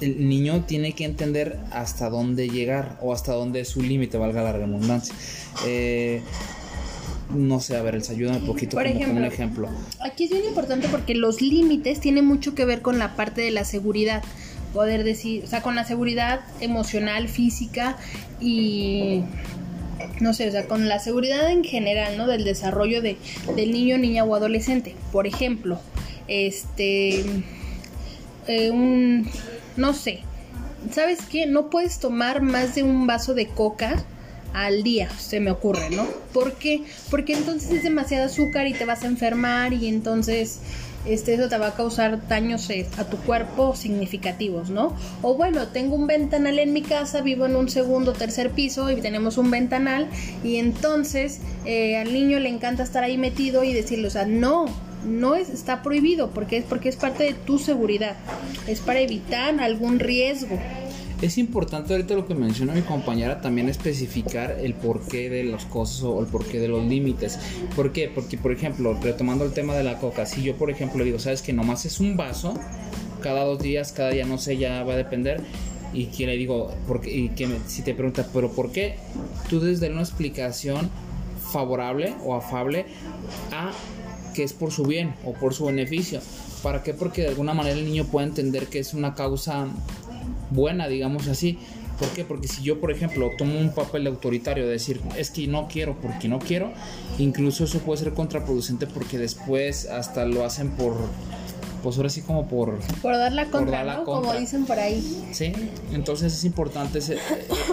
el 0.00 0.28
niño 0.28 0.64
tiene 0.66 0.92
que 0.92 1.04
entender 1.04 1.58
hasta 1.70 2.10
dónde 2.10 2.48
llegar 2.48 2.98
o 3.00 3.12
hasta 3.12 3.32
dónde 3.32 3.60
es 3.60 3.68
su 3.68 3.80
límite, 3.80 4.18
valga 4.18 4.42
la 4.42 4.52
redundancia. 4.52 5.14
Eh, 5.66 6.20
no 7.34 7.60
sé, 7.60 7.76
a 7.76 7.82
ver, 7.82 7.94
les 7.94 8.10
ayuda 8.10 8.32
un 8.32 8.46
poquito 8.46 8.76
Por 8.76 8.86
ejemplo, 8.86 9.18
un 9.18 9.24
ejemplo. 9.24 9.68
Aquí 10.00 10.24
es 10.24 10.30
bien 10.30 10.44
importante 10.44 10.88
porque 10.88 11.14
los 11.14 11.40
límites 11.40 12.00
tienen 12.00 12.24
mucho 12.24 12.54
que 12.54 12.64
ver 12.64 12.82
con 12.82 12.98
la 12.98 13.16
parte 13.16 13.40
de 13.42 13.50
la 13.50 13.64
seguridad. 13.64 14.22
Poder 14.72 15.04
decir, 15.04 15.44
o 15.44 15.46
sea, 15.46 15.62
con 15.62 15.76
la 15.76 15.84
seguridad 15.84 16.40
emocional, 16.60 17.28
física 17.28 17.96
y 18.40 19.22
no 20.20 20.34
sé, 20.34 20.48
o 20.48 20.52
sea, 20.52 20.66
con 20.66 20.88
la 20.88 20.98
seguridad 20.98 21.50
en 21.50 21.64
general, 21.64 22.16
¿no? 22.16 22.26
Del 22.26 22.44
desarrollo 22.44 23.02
de, 23.02 23.16
del 23.56 23.72
niño, 23.72 23.98
niña 23.98 24.24
o 24.24 24.34
adolescente. 24.34 24.94
Por 25.12 25.26
ejemplo, 25.26 25.78
este, 26.28 27.24
eh, 28.46 28.70
un, 28.70 29.28
no 29.76 29.94
sé, 29.94 30.20
¿sabes 30.90 31.20
qué? 31.30 31.46
No 31.46 31.70
puedes 31.70 31.98
tomar 31.98 32.42
más 32.42 32.74
de 32.74 32.82
un 32.82 33.06
vaso 33.06 33.34
de 33.34 33.46
coca 33.46 34.04
al 34.54 34.82
día, 34.82 35.10
se 35.18 35.40
me 35.40 35.50
ocurre, 35.50 35.90
¿no? 35.90 36.06
¿Por 36.32 36.54
qué? 36.54 36.82
Porque 37.10 37.34
entonces 37.34 37.70
es 37.70 37.82
demasiado 37.82 38.26
azúcar 38.26 38.66
y 38.66 38.72
te 38.72 38.84
vas 38.84 39.02
a 39.02 39.06
enfermar 39.06 39.72
y 39.72 39.88
entonces 39.88 40.60
este, 41.06 41.34
eso 41.34 41.48
te 41.48 41.58
va 41.58 41.68
a 41.68 41.74
causar 41.74 42.26
daños 42.28 42.70
eh, 42.70 42.86
a 42.96 43.04
tu 43.04 43.18
cuerpo 43.18 43.76
significativos, 43.76 44.70
¿no? 44.70 44.94
O 45.20 45.34
bueno, 45.34 45.68
tengo 45.68 45.96
un 45.96 46.06
ventanal 46.06 46.58
en 46.58 46.72
mi 46.72 46.82
casa, 46.82 47.20
vivo 47.20 47.44
en 47.44 47.56
un 47.56 47.68
segundo 47.68 48.12
o 48.12 48.14
tercer 48.14 48.50
piso 48.50 48.90
y 48.90 49.00
tenemos 49.00 49.36
un 49.36 49.50
ventanal 49.50 50.08
y 50.42 50.56
entonces 50.56 51.40
eh, 51.66 51.98
al 51.98 52.12
niño 52.12 52.38
le 52.38 52.48
encanta 52.48 52.82
estar 52.82 53.04
ahí 53.04 53.18
metido 53.18 53.64
y 53.64 53.74
decirle, 53.74 54.06
o 54.06 54.10
sea, 54.10 54.24
no, 54.24 54.66
no 55.04 55.34
es, 55.34 55.50
está 55.50 55.82
prohibido 55.82 56.30
porque 56.30 56.58
es 56.58 56.64
porque 56.64 56.88
es 56.88 56.96
parte 56.96 57.24
de 57.24 57.34
tu 57.34 57.58
seguridad, 57.58 58.16
es 58.66 58.80
para 58.80 59.00
evitar 59.00 59.60
algún 59.60 59.98
riesgo. 59.98 60.58
Es 61.22 61.38
importante 61.38 61.94
ahorita 61.94 62.14
lo 62.14 62.26
que 62.26 62.34
menciona 62.34 62.74
mi 62.74 62.82
compañera 62.82 63.40
también 63.40 63.68
especificar 63.68 64.58
el 64.60 64.74
porqué 64.74 65.30
de 65.30 65.44
las 65.44 65.64
cosas 65.64 66.02
o 66.02 66.20
el 66.20 66.26
porqué 66.26 66.60
de 66.60 66.68
los 66.68 66.84
límites. 66.84 67.38
¿Por 67.74 67.92
qué? 67.92 68.10
Porque, 68.14 68.36
por 68.36 68.52
ejemplo, 68.52 68.98
retomando 69.00 69.44
el 69.44 69.52
tema 69.52 69.74
de 69.74 69.84
la 69.84 69.98
coca, 69.98 70.26
si 70.26 70.42
yo, 70.42 70.56
por 70.56 70.70
ejemplo, 70.70 71.02
digo, 71.04 71.18
sabes 71.18 71.40
que 71.40 71.52
nomás 71.52 71.86
es 71.86 72.00
un 72.00 72.16
vaso, 72.16 72.54
cada 73.22 73.44
dos 73.44 73.58
días, 73.58 73.92
cada 73.92 74.10
día, 74.10 74.26
no 74.26 74.38
sé, 74.38 74.58
ya 74.58 74.82
va 74.84 74.94
a 74.94 74.96
depender. 74.96 75.40
Y 75.94 76.06
que 76.06 76.26
le 76.26 76.36
digo, 76.36 76.74
porque, 76.88 77.16
y 77.16 77.28
que 77.30 77.48
si 77.68 77.82
te 77.82 77.94
pregunta, 77.94 78.26
¿pero 78.32 78.50
por 78.50 78.72
qué? 78.72 78.96
Tú 79.48 79.60
desde 79.60 79.90
una 79.90 80.02
explicación 80.02 80.90
favorable 81.52 82.14
o 82.24 82.34
afable 82.34 82.84
a 83.52 83.72
que 84.34 84.42
es 84.42 84.52
por 84.52 84.72
su 84.72 84.84
bien 84.84 85.14
o 85.24 85.32
por 85.32 85.54
su 85.54 85.66
beneficio. 85.66 86.20
¿Para 86.62 86.82
qué? 86.82 86.92
Porque 86.92 87.22
de 87.22 87.28
alguna 87.28 87.54
manera 87.54 87.76
el 87.76 87.84
niño 87.84 88.04
puede 88.06 88.26
entender 88.26 88.66
que 88.66 88.80
es 88.80 88.92
una 88.92 89.14
causa 89.14 89.68
buena, 90.54 90.88
digamos 90.88 91.28
así. 91.28 91.58
¿Por 91.98 92.08
qué? 92.08 92.24
Porque 92.24 92.48
si 92.48 92.62
yo, 92.62 92.80
por 92.80 92.90
ejemplo, 92.90 93.30
tomo 93.38 93.58
un 93.58 93.72
papel 93.72 94.06
autoritario 94.06 94.64
de 94.64 94.72
decir, 94.72 95.00
es 95.16 95.30
que 95.30 95.46
no 95.46 95.68
quiero 95.68 95.96
porque 96.00 96.28
no 96.28 96.38
quiero, 96.40 96.72
incluso 97.18 97.64
eso 97.64 97.78
puede 97.78 98.02
ser 98.02 98.14
contraproducente 98.14 98.86
porque 98.86 99.16
después 99.16 99.86
hasta 99.86 100.24
lo 100.24 100.44
hacen 100.44 100.70
por, 100.70 100.96
pues 101.84 101.96
ahora 101.96 102.10
sí 102.10 102.22
como 102.22 102.48
por... 102.48 102.78
Por 103.00 103.12
dar 103.16 103.32
la 103.32 103.46
contra, 103.46 104.02
Como 104.04 104.32
dicen 104.34 104.64
por 104.64 104.78
ahí. 104.78 105.24
Sí, 105.32 105.52
entonces 105.92 106.34
es 106.34 106.44
importante 106.44 106.98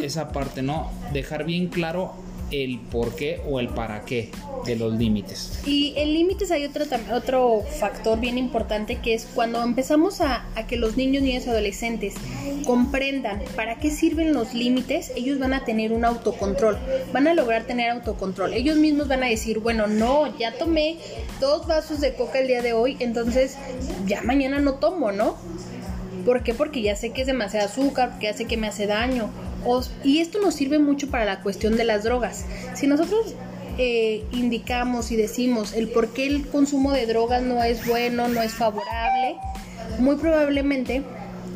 esa 0.04 0.32
parte, 0.32 0.62
¿no? 0.62 0.92
Dejar 1.14 1.46
bien 1.46 1.68
claro 1.68 2.14
el 2.52 2.80
por 2.80 3.16
qué 3.16 3.42
o 3.50 3.60
el 3.60 3.70
para 3.70 4.02
qué 4.02 4.30
de 4.66 4.76
los 4.76 4.94
límites. 4.94 5.62
Y 5.66 5.94
en 5.98 6.14
límites 6.14 6.52
hay 6.52 6.66
otro, 6.66 6.86
otro 7.14 7.64
factor 7.80 8.20
bien 8.20 8.38
importante 8.38 8.98
que 8.98 9.14
es 9.14 9.28
cuando 9.34 9.64
empezamos 9.64 10.22
a, 10.22 10.46
que 10.68 10.76
los 10.76 10.98
niños, 10.98 11.24
niñas 11.24 11.48
y 11.48 11.50
adolescentes 11.50 12.14
comprendan 12.66 13.42
para 13.56 13.80
qué 13.80 13.90
sirven 13.90 14.34
los 14.34 14.54
límites, 14.54 15.12
ellos 15.16 15.40
van 15.40 15.54
a 15.54 15.66
tener 15.66 15.92
un 15.92 16.06
autocontrol, 16.06 16.78
van 17.12 17.28
a 17.28 17.34
lograr 17.34 17.64
tener 17.64 17.90
autocontrol. 17.90 18.54
Ellos 18.54 18.78
mismos 18.78 19.08
van 19.08 19.24
a 19.24 19.28
decir, 19.28 19.60
bueno, 19.60 19.88
no, 19.88 20.38
ya 20.38 20.54
tomé 20.54 20.98
dos 21.40 21.68
vasos 21.68 22.00
de 22.02 22.14
coca 22.14 22.40
el 22.40 22.48
día 22.48 22.62
de 22.62 22.74
hoy, 22.74 22.98
entonces 23.00 23.58
ya 24.06 24.22
mañana 24.22 24.60
no 24.60 24.76
tomo, 24.76 25.12
¿no? 25.12 25.38
¿Por 26.26 26.44
qué? 26.44 26.54
Porque 26.54 26.82
ya 26.84 26.96
sé 26.96 27.10
que 27.10 27.22
es 27.22 27.28
demasiado 27.28 27.68
azúcar, 27.68 28.12
porque 28.12 28.28
ya 28.28 28.34
sé 28.34 28.46
que 28.46 28.58
me 28.58 28.68
hace 28.68 28.86
daño 28.86 29.30
y 30.04 30.20
esto 30.20 30.40
nos 30.42 30.56
sirve 30.56 30.80
mucho 30.80 31.10
para 31.10 31.26
la 31.26 31.42
cuestión 31.42 31.78
de 31.78 31.84
las 31.84 32.04
drogas. 32.04 32.46
Si 32.76 32.88
nosotros 32.88 33.36
eh, 33.78 34.24
indicamos 34.32 35.12
y 35.12 35.16
decimos 35.16 35.74
el 35.74 35.90
por 35.90 36.10
qué 36.10 36.28
el 36.28 36.48
consumo 36.48 36.92
de 36.92 37.06
drogas 37.06 37.42
no 37.42 37.64
es 37.64 37.88
bueno, 37.88 38.28
no 38.28 38.42
es 38.42 38.54
favorable, 38.54 39.36
muy 40.00 40.16
probablemente 40.16 41.04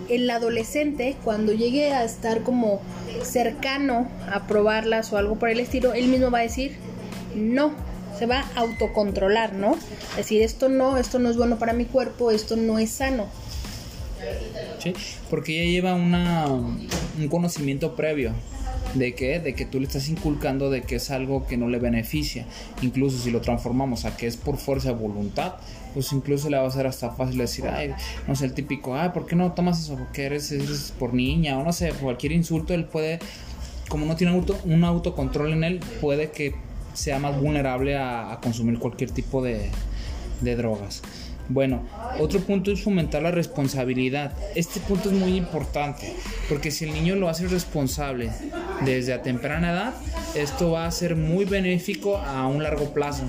el 0.09 0.29
adolescente 0.29 1.15
cuando 1.23 1.51
llegue 1.51 1.93
a 1.93 2.03
estar 2.03 2.41
como 2.41 2.79
cercano 3.23 4.07
a 4.31 4.47
probarlas 4.47 5.11
o 5.11 5.17
algo 5.17 5.35
por 5.35 5.49
el 5.49 5.59
estilo, 5.59 5.93
él 5.93 6.07
mismo 6.07 6.31
va 6.31 6.39
a 6.39 6.43
decir 6.43 6.77
no, 7.35 7.73
se 8.17 8.25
va 8.25 8.45
a 8.55 8.59
autocontrolar, 8.59 9.53
¿no? 9.53 9.75
Es 10.11 10.17
decir, 10.17 10.41
esto 10.41 10.69
no, 10.69 10.97
esto 10.97 11.19
no 11.19 11.29
es 11.29 11.37
bueno 11.37 11.57
para 11.57 11.73
mi 11.73 11.85
cuerpo, 11.85 12.31
esto 12.31 12.55
no 12.55 12.79
es 12.79 12.91
sano. 12.91 13.25
Porque 15.29 15.61
ella 15.61 15.71
lleva 15.71 15.95
una, 15.95 16.45
un 16.47 17.27
conocimiento 17.29 17.95
previo 17.95 18.33
de 18.93 19.13
que 19.13 19.39
de 19.39 19.53
que 19.53 19.65
tú 19.65 19.79
le 19.79 19.87
estás 19.87 20.07
inculcando 20.09 20.69
de 20.69 20.83
que 20.83 20.95
es 20.95 21.11
algo 21.11 21.45
que 21.47 21.57
no 21.57 21.67
le 21.67 21.79
beneficia 21.79 22.45
incluso 22.81 23.19
si 23.19 23.29
lo 23.29 23.41
transformamos 23.41 24.05
a 24.05 24.15
que 24.15 24.27
es 24.27 24.37
por 24.37 24.57
fuerza 24.57 24.89
de 24.89 24.95
voluntad 24.95 25.55
pues 25.93 26.13
incluso 26.13 26.49
le 26.49 26.57
va 26.57 26.67
a 26.67 26.71
ser 26.71 26.87
hasta 26.87 27.11
fácil 27.11 27.37
decir 27.37 27.65
ay 27.67 27.93
no 28.27 28.35
sé 28.35 28.45
el 28.45 28.53
típico 28.53 28.95
ay 28.95 29.09
por 29.09 29.25
qué 29.25 29.35
no 29.35 29.51
tomas 29.51 29.81
eso 29.81 29.95
porque 29.97 30.25
eres, 30.25 30.93
por 30.97 31.13
niña 31.13 31.57
o 31.57 31.63
no 31.63 31.73
sé 31.73 31.89
cualquier 31.91 32.31
insulto 32.31 32.73
él 32.73 32.85
puede 32.85 33.19
como 33.89 34.05
no 34.05 34.15
tiene 34.15 34.33
auto, 34.33 34.57
un 34.63 34.83
autocontrol 34.83 35.51
en 35.51 35.63
él 35.63 35.79
puede 35.99 36.31
que 36.31 36.55
sea 36.93 37.19
más 37.19 37.39
vulnerable 37.39 37.97
a, 37.97 38.39
consumir 38.41 38.79
cualquier 38.79 39.11
tipo 39.11 39.43
de 39.43 39.69
drogas 40.41 41.01
bueno, 41.49 41.83
otro 42.19 42.39
punto 42.39 42.71
es 42.71 42.81
fomentar 42.83 43.21
la 43.21 43.31
responsabilidad. 43.31 44.33
Este 44.55 44.79
punto 44.79 45.09
es 45.09 45.15
muy 45.15 45.35
importante 45.35 46.13
porque 46.49 46.71
si 46.71 46.85
el 46.85 46.93
niño 46.93 47.15
lo 47.15 47.29
hace 47.29 47.47
responsable 47.47 48.31
desde 48.83 49.13
a 49.13 49.21
temprana 49.21 49.71
edad, 49.71 49.93
esto 50.35 50.71
va 50.71 50.85
a 50.85 50.91
ser 50.91 51.15
muy 51.15 51.45
benéfico 51.45 52.17
a 52.17 52.47
un 52.47 52.63
largo 52.63 52.93
plazo. 52.93 53.23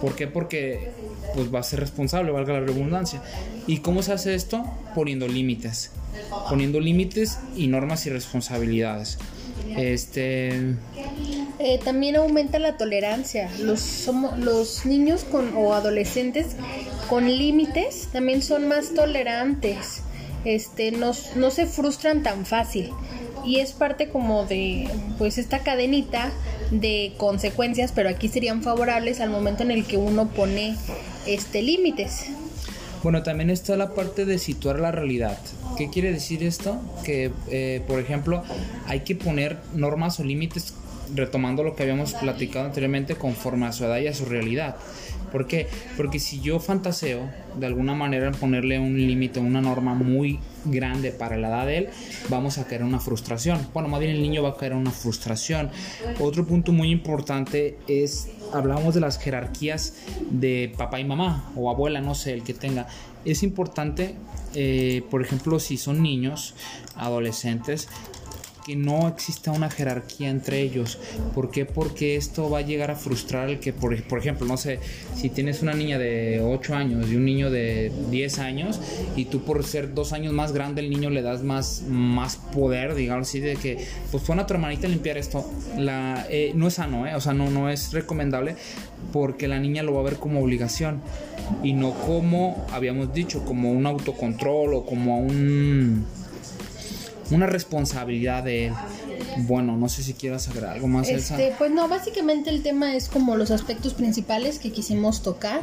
¿Por 0.00 0.14
qué? 0.14 0.26
Porque 0.26 0.90
pues 1.34 1.52
va 1.52 1.60
a 1.60 1.62
ser 1.62 1.80
responsable, 1.80 2.30
valga 2.32 2.54
la 2.54 2.60
redundancia. 2.60 3.22
¿Y 3.66 3.78
cómo 3.78 4.02
se 4.02 4.12
hace 4.12 4.34
esto? 4.34 4.64
Poniendo 4.94 5.28
límites. 5.28 5.90
Poniendo 6.48 6.80
límites 6.80 7.38
y 7.56 7.66
normas 7.66 8.06
y 8.06 8.10
responsabilidades. 8.10 9.18
Este 9.76 10.76
eh, 11.58 11.78
también 11.82 12.16
aumenta 12.16 12.58
la 12.58 12.76
tolerancia. 12.76 13.50
Los, 13.58 14.84
niños 14.84 15.24
con, 15.24 15.56
o 15.56 15.72
adolescentes 15.72 16.56
con 17.14 17.28
límites 17.28 18.08
también 18.10 18.42
son 18.42 18.66
más 18.66 18.92
tolerantes. 18.92 20.02
Este, 20.44 20.90
no, 20.90 21.12
no 21.36 21.52
se 21.52 21.66
frustran 21.66 22.24
tan 22.24 22.44
fácil. 22.44 22.90
Y 23.44 23.60
es 23.60 23.70
parte 23.70 24.08
como 24.08 24.46
de 24.46 24.88
pues 25.16 25.38
esta 25.38 25.60
cadenita 25.60 26.32
de 26.72 27.12
consecuencias, 27.16 27.92
pero 27.92 28.08
aquí 28.08 28.26
serían 28.26 28.64
favorables 28.64 29.20
al 29.20 29.30
momento 29.30 29.62
en 29.62 29.70
el 29.70 29.84
que 29.84 29.96
uno 29.96 30.26
pone 30.26 30.74
este 31.24 31.62
límites. 31.62 32.30
Bueno, 33.04 33.22
también 33.22 33.48
está 33.48 33.76
la 33.76 33.94
parte 33.94 34.24
de 34.24 34.38
situar 34.38 34.80
la 34.80 34.90
realidad. 34.90 35.38
¿Qué 35.78 35.90
quiere 35.90 36.10
decir 36.10 36.42
esto? 36.42 36.80
Que, 37.04 37.30
eh, 37.48 37.80
por 37.86 38.00
ejemplo, 38.00 38.42
hay 38.88 39.00
que 39.00 39.14
poner 39.14 39.58
normas 39.72 40.18
o 40.18 40.24
límites 40.24 40.74
retomando 41.14 41.62
lo 41.62 41.76
que 41.76 41.84
habíamos 41.84 42.14
platicado 42.14 42.64
anteriormente 42.64 43.14
conforme 43.14 43.66
a 43.66 43.72
su 43.72 43.84
edad 43.84 43.98
y 43.98 44.08
a 44.08 44.14
su 44.14 44.24
realidad. 44.24 44.74
¿Por 45.34 45.48
qué? 45.48 45.66
Porque 45.96 46.20
si 46.20 46.40
yo 46.40 46.60
fantaseo 46.60 47.28
de 47.58 47.66
alguna 47.66 47.92
manera 47.92 48.28
en 48.28 48.34
ponerle 48.34 48.78
un 48.78 48.96
límite, 48.96 49.40
una 49.40 49.60
norma 49.60 49.92
muy 49.92 50.38
grande 50.64 51.10
para 51.10 51.36
la 51.36 51.48
edad 51.48 51.66
de 51.66 51.78
él, 51.78 51.88
vamos 52.28 52.58
a 52.58 52.68
caer 52.68 52.82
en 52.82 52.86
una 52.86 53.00
frustración. 53.00 53.58
Bueno, 53.74 53.88
más 53.88 53.98
bien 53.98 54.12
el 54.12 54.22
niño 54.22 54.44
va 54.44 54.50
a 54.50 54.56
caer 54.56 54.70
en 54.70 54.78
una 54.78 54.92
frustración. 54.92 55.70
Otro 56.20 56.46
punto 56.46 56.70
muy 56.70 56.92
importante 56.92 57.76
es, 57.88 58.28
hablamos 58.52 58.94
de 58.94 59.00
las 59.00 59.18
jerarquías 59.18 59.94
de 60.30 60.72
papá 60.78 61.00
y 61.00 61.04
mamá 61.04 61.50
o 61.56 61.68
abuela, 61.68 62.00
no 62.00 62.14
sé, 62.14 62.32
el 62.32 62.44
que 62.44 62.54
tenga. 62.54 62.86
Es 63.24 63.42
importante, 63.42 64.14
eh, 64.54 65.02
por 65.10 65.20
ejemplo, 65.20 65.58
si 65.58 65.78
son 65.78 66.00
niños, 66.00 66.54
adolescentes, 66.94 67.88
que 68.64 68.76
no 68.76 69.08
exista 69.08 69.52
una 69.52 69.70
jerarquía 69.70 70.30
entre 70.30 70.60
ellos. 70.60 70.98
¿Por 71.34 71.50
qué? 71.50 71.66
Porque 71.66 72.16
esto 72.16 72.50
va 72.50 72.58
a 72.58 72.62
llegar 72.62 72.90
a 72.90 72.96
frustrar 72.96 73.50
el 73.50 73.60
que, 73.60 73.72
por, 73.72 74.00
por 74.04 74.18
ejemplo, 74.18 74.46
no 74.46 74.56
sé, 74.56 74.80
si 75.16 75.28
tienes 75.28 75.62
una 75.62 75.74
niña 75.74 75.98
de 75.98 76.40
8 76.40 76.74
años 76.74 77.10
y 77.10 77.16
un 77.16 77.24
niño 77.24 77.50
de 77.50 77.92
10 78.10 78.38
años 78.38 78.80
y 79.16 79.26
tú 79.26 79.42
por 79.42 79.62
ser 79.64 79.94
dos 79.94 80.12
años 80.12 80.32
más 80.32 80.52
grande 80.52 80.80
el 80.80 80.90
niño 80.90 81.10
le 81.10 81.22
das 81.22 81.42
más, 81.42 81.82
más 81.88 82.36
poder, 82.36 82.94
digamos 82.94 83.28
así, 83.28 83.40
de 83.40 83.56
que 83.56 83.86
pues 84.10 84.22
pon 84.22 84.40
a 84.40 84.46
tu 84.46 84.54
hermanita 84.54 84.86
a 84.86 84.90
limpiar 84.90 85.18
esto. 85.18 85.44
La, 85.76 86.26
eh, 86.30 86.52
no 86.54 86.68
es 86.68 86.74
sano, 86.74 87.06
¿eh? 87.06 87.14
o 87.14 87.20
sea, 87.20 87.34
no, 87.34 87.50
no 87.50 87.68
es 87.68 87.92
recomendable 87.92 88.56
porque 89.12 89.48
la 89.48 89.58
niña 89.58 89.82
lo 89.82 89.94
va 89.94 90.00
a 90.00 90.04
ver 90.04 90.16
como 90.16 90.40
obligación 90.40 91.00
y 91.62 91.72
no 91.72 91.92
como 91.92 92.66
habíamos 92.72 93.12
dicho, 93.12 93.44
como 93.44 93.72
un 93.72 93.86
autocontrol 93.86 94.74
o 94.74 94.86
como 94.86 95.18
un 95.18 96.06
una 97.30 97.46
responsabilidad 97.46 98.42
de 98.42 98.72
Bueno, 99.38 99.76
no 99.76 99.88
sé 99.88 100.02
si 100.02 100.14
quieras 100.14 100.48
agregar 100.48 100.74
algo 100.74 100.88
más. 100.88 101.08
Este, 101.08 101.54
pues 101.58 101.70
no, 101.70 101.88
básicamente 101.88 102.50
el 102.50 102.62
tema 102.62 102.94
es 102.94 103.08
como 103.08 103.36
los 103.36 103.50
aspectos 103.50 103.94
principales 103.94 104.58
que 104.58 104.72
quisimos 104.72 105.22
tocar 105.22 105.62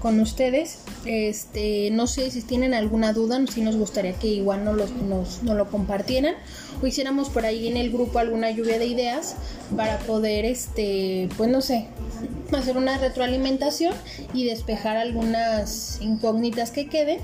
con 0.00 0.20
ustedes. 0.20 0.78
Este, 1.04 1.90
no 1.90 2.06
sé 2.06 2.30
si 2.30 2.42
tienen 2.42 2.74
alguna 2.74 3.12
duda, 3.12 3.40
si 3.52 3.62
nos 3.62 3.76
gustaría 3.76 4.12
que 4.12 4.28
igual 4.28 4.64
no 4.64 4.72
los, 4.72 4.90
nos, 4.92 5.42
lo 5.42 5.70
compartieran 5.70 6.34
o 6.82 6.86
hiciéramos 6.86 7.30
por 7.30 7.44
ahí 7.44 7.68
en 7.68 7.76
el 7.76 7.90
grupo 7.90 8.18
alguna 8.18 8.50
lluvia 8.50 8.78
de 8.78 8.86
ideas 8.86 9.36
para 9.76 9.98
poder, 9.98 10.44
este, 10.44 11.28
pues 11.36 11.50
no 11.50 11.60
sé, 11.60 11.88
hacer 12.56 12.76
una 12.76 12.98
retroalimentación 12.98 13.94
y 14.32 14.46
despejar 14.46 14.96
algunas 14.96 15.98
incógnitas 16.00 16.70
que 16.70 16.88
queden. 16.88 17.18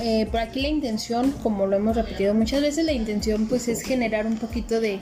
Eh, 0.00 0.26
por 0.30 0.40
aquí 0.40 0.60
la 0.60 0.68
intención, 0.68 1.32
como 1.42 1.66
lo 1.66 1.76
hemos 1.76 1.96
repetido 1.96 2.34
muchas 2.34 2.62
veces, 2.62 2.84
la 2.84 2.92
intención 2.92 3.46
pues 3.48 3.68
es 3.68 3.82
generar 3.82 4.26
un 4.26 4.36
poquito 4.36 4.80
de, 4.80 5.00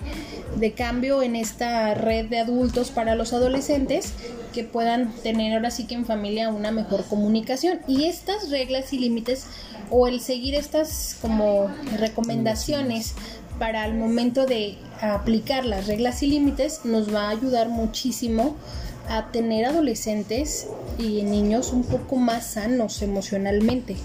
de 0.57 0.73
cambio 0.73 1.23
en 1.23 1.37
esta 1.37 1.95
red 1.95 2.27
de 2.27 2.39
adultos 2.39 2.91
para 2.91 3.15
los 3.15 3.33
adolescentes 3.33 4.13
que 4.55 4.65
puedan 4.65 5.13
tener 5.23 5.53
ahora 5.53 5.71
sí 5.71 5.87
que 5.87 5.95
en 5.95 6.07
familia 6.07 6.49
una 6.49 6.71
mejor 6.71 7.05
comunicación. 7.05 7.81
Y 7.87 8.05
estas 8.05 8.51
reglas 8.51 8.93
y 8.93 8.99
límites 8.99 9.47
o 9.91 10.07
el 10.09 10.21
seguir 10.21 10.55
estas 10.55 11.17
como 11.21 11.71
recomendaciones 11.99 13.15
para 13.59 13.87
el 13.87 13.95
momento 13.95 14.47
de 14.47 14.77
aplicar 15.01 15.65
las 15.65 15.87
reglas 15.87 16.23
y 16.23 16.29
límites 16.29 16.85
nos 16.85 17.15
va 17.15 17.29
a 17.29 17.31
ayudar 17.31 17.69
muchísimo 17.69 18.57
a 19.09 19.31
tener 19.31 19.67
adolescentes 19.67 20.67
y 20.99 21.23
niños 21.23 21.73
un 21.73 21.85
poco 21.85 22.17
más 22.17 22.47
sanos 22.47 23.03
emocionalmente, 23.03 23.97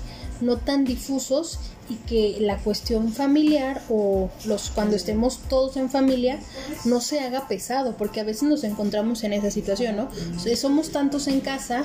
no 0.42 0.58
tan 0.58 0.86
difusos 0.86 1.60
y 1.90 1.96
que 1.96 2.38
la 2.40 2.58
cuestión 2.58 3.12
familiar 3.12 3.82
o 3.90 4.30
los 4.46 4.70
cuando 4.70 4.96
estemos 4.96 5.40
todos 5.50 5.78
en 5.78 5.90
familia 5.90 6.40
no 6.86 7.02
se 7.02 7.20
haga 7.20 7.48
pesado, 7.48 7.96
porque 7.98 8.22
a 8.22 8.24
veces 8.24 8.44
nos 8.44 8.64
encontramos 8.64 9.24
en 9.24 9.34
esa 9.34 9.52
situación, 9.52 9.98
¿no? 9.98 10.10
Somos 10.56 10.92
tantos 10.92 11.28
en 11.28 11.42
casa 11.42 11.84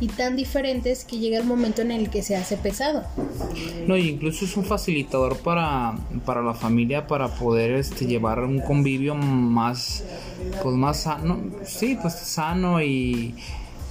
y 0.00 0.08
tan 0.08 0.34
diferentes 0.34 1.04
que 1.04 1.18
llega 1.18 1.38
el 1.38 1.44
momento 1.44 1.82
en 1.82 1.90
el 1.90 2.08
que 2.10 2.22
se 2.22 2.36
hace 2.36 2.56
pesado. 2.56 3.04
No, 3.86 3.96
y 3.96 4.08
incluso 4.08 4.46
es 4.46 4.56
un 4.56 4.64
facilitador 4.64 5.36
para, 5.38 5.94
para 6.24 6.42
la 6.42 6.54
familia 6.54 7.06
para 7.06 7.28
poder 7.28 7.72
este, 7.72 8.06
llevar 8.06 8.40
un 8.40 8.60
convivio 8.60 9.14
más, 9.14 10.02
pues 10.62 10.74
más 10.74 11.02
sano, 11.02 11.38
sí, 11.64 11.98
pues 12.00 12.14
sano 12.14 12.82
y, 12.82 13.34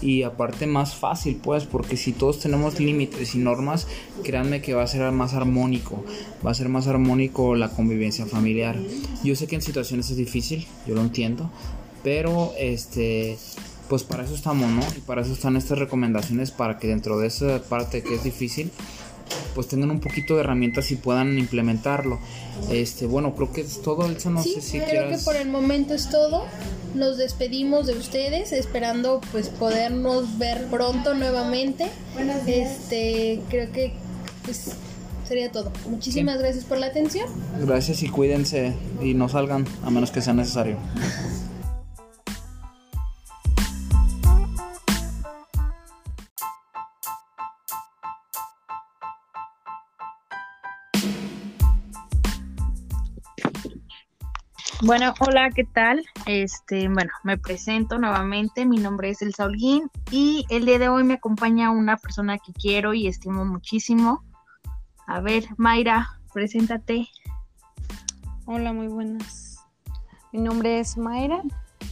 y 0.01 0.23
aparte 0.23 0.67
más 0.67 0.95
fácil 0.95 1.39
pues 1.41 1.65
porque 1.65 1.97
si 1.97 2.11
todos 2.11 2.39
tenemos 2.39 2.79
límites 2.79 3.35
y 3.35 3.39
normas 3.39 3.87
créanme 4.23 4.61
que 4.61 4.73
va 4.73 4.83
a 4.83 4.87
ser 4.87 5.11
más 5.11 5.33
armónico 5.33 6.03
va 6.45 6.51
a 6.51 6.53
ser 6.55 6.69
más 6.69 6.87
armónico 6.87 7.55
la 7.55 7.69
convivencia 7.69 8.25
familiar 8.25 8.77
yo 9.23 9.35
sé 9.35 9.47
que 9.47 9.55
en 9.55 9.61
situaciones 9.61 10.09
es 10.09 10.17
difícil 10.17 10.65
yo 10.87 10.95
lo 10.95 11.01
entiendo 11.01 11.49
pero 12.03 12.53
este 12.57 13.37
pues 13.89 14.03
para 14.03 14.23
eso 14.23 14.35
estamos, 14.35 14.69
¿no? 14.69 14.83
Y 14.95 15.01
para 15.01 15.23
eso 15.23 15.33
están 15.33 15.57
estas 15.57 15.79
recomendaciones 15.79 16.51
para 16.51 16.77
que 16.77 16.87
dentro 16.87 17.17
de 17.17 17.27
esa 17.27 17.61
parte 17.63 18.03
que 18.03 18.15
es 18.15 18.23
difícil, 18.23 18.71
pues 19.55 19.67
tengan 19.67 19.91
un 19.91 19.99
poquito 19.99 20.35
de 20.35 20.41
herramientas 20.41 20.91
y 20.91 20.95
puedan 20.95 21.37
implementarlo. 21.37 22.19
Este, 22.69 23.05
bueno, 23.05 23.35
creo 23.35 23.51
que 23.51 23.61
es 23.61 23.81
todo, 23.81 24.05
Elsa, 24.05 24.29
no 24.29 24.43
sé 24.43 24.61
si 24.61 24.79
creo 24.79 25.09
que 25.09 25.17
por 25.19 25.35
el 25.35 25.49
momento 25.49 25.93
es 25.93 26.09
todo. 26.09 26.45
Nos 26.95 27.17
despedimos 27.17 27.87
de 27.87 27.93
ustedes, 27.93 28.51
esperando 28.51 29.21
pues 29.31 29.49
podernos 29.49 30.37
ver 30.37 30.65
pronto 30.67 31.13
nuevamente. 31.13 31.87
Este, 32.47 33.41
creo 33.49 33.71
que 33.71 33.93
pues 34.43 34.71
sería 35.27 35.51
todo. 35.51 35.71
Muchísimas 35.89 36.39
gracias 36.39 36.65
por 36.65 36.79
la 36.79 36.87
atención. 36.87 37.27
Gracias 37.61 38.01
y 38.01 38.09
cuídense 38.09 38.73
y 39.01 39.13
no 39.13 39.29
salgan 39.29 39.65
a 39.83 39.89
menos 39.89 40.11
que 40.11 40.21
sea 40.21 40.33
necesario. 40.33 40.77
Bueno, 54.81 55.13
hola, 55.19 55.49
¿qué 55.53 55.65
tal? 55.65 56.05
Este, 56.25 56.87
bueno, 56.87 57.11
me 57.23 57.37
presento 57.37 57.97
nuevamente, 57.97 58.65
mi 58.65 58.77
nombre 58.77 59.09
es 59.09 59.21
El 59.21 59.33
Saulín 59.33 59.89
y 60.09 60.45
el 60.49 60.65
día 60.65 60.79
de 60.79 60.87
hoy 60.87 61.03
me 61.03 61.15
acompaña 61.15 61.69
una 61.69 61.97
persona 61.97 62.37
que 62.37 62.53
quiero 62.53 62.93
y 62.93 63.07
estimo 63.07 63.43
muchísimo. 63.43 64.23
A 65.05 65.19
ver, 65.19 65.43
Mayra, 65.57 66.07
preséntate. 66.33 67.09
Hola, 68.45 68.71
muy 68.71 68.87
buenas. 68.87 69.59
Mi 70.31 70.39
nombre 70.39 70.79
es 70.79 70.97
Mayra 70.97 71.41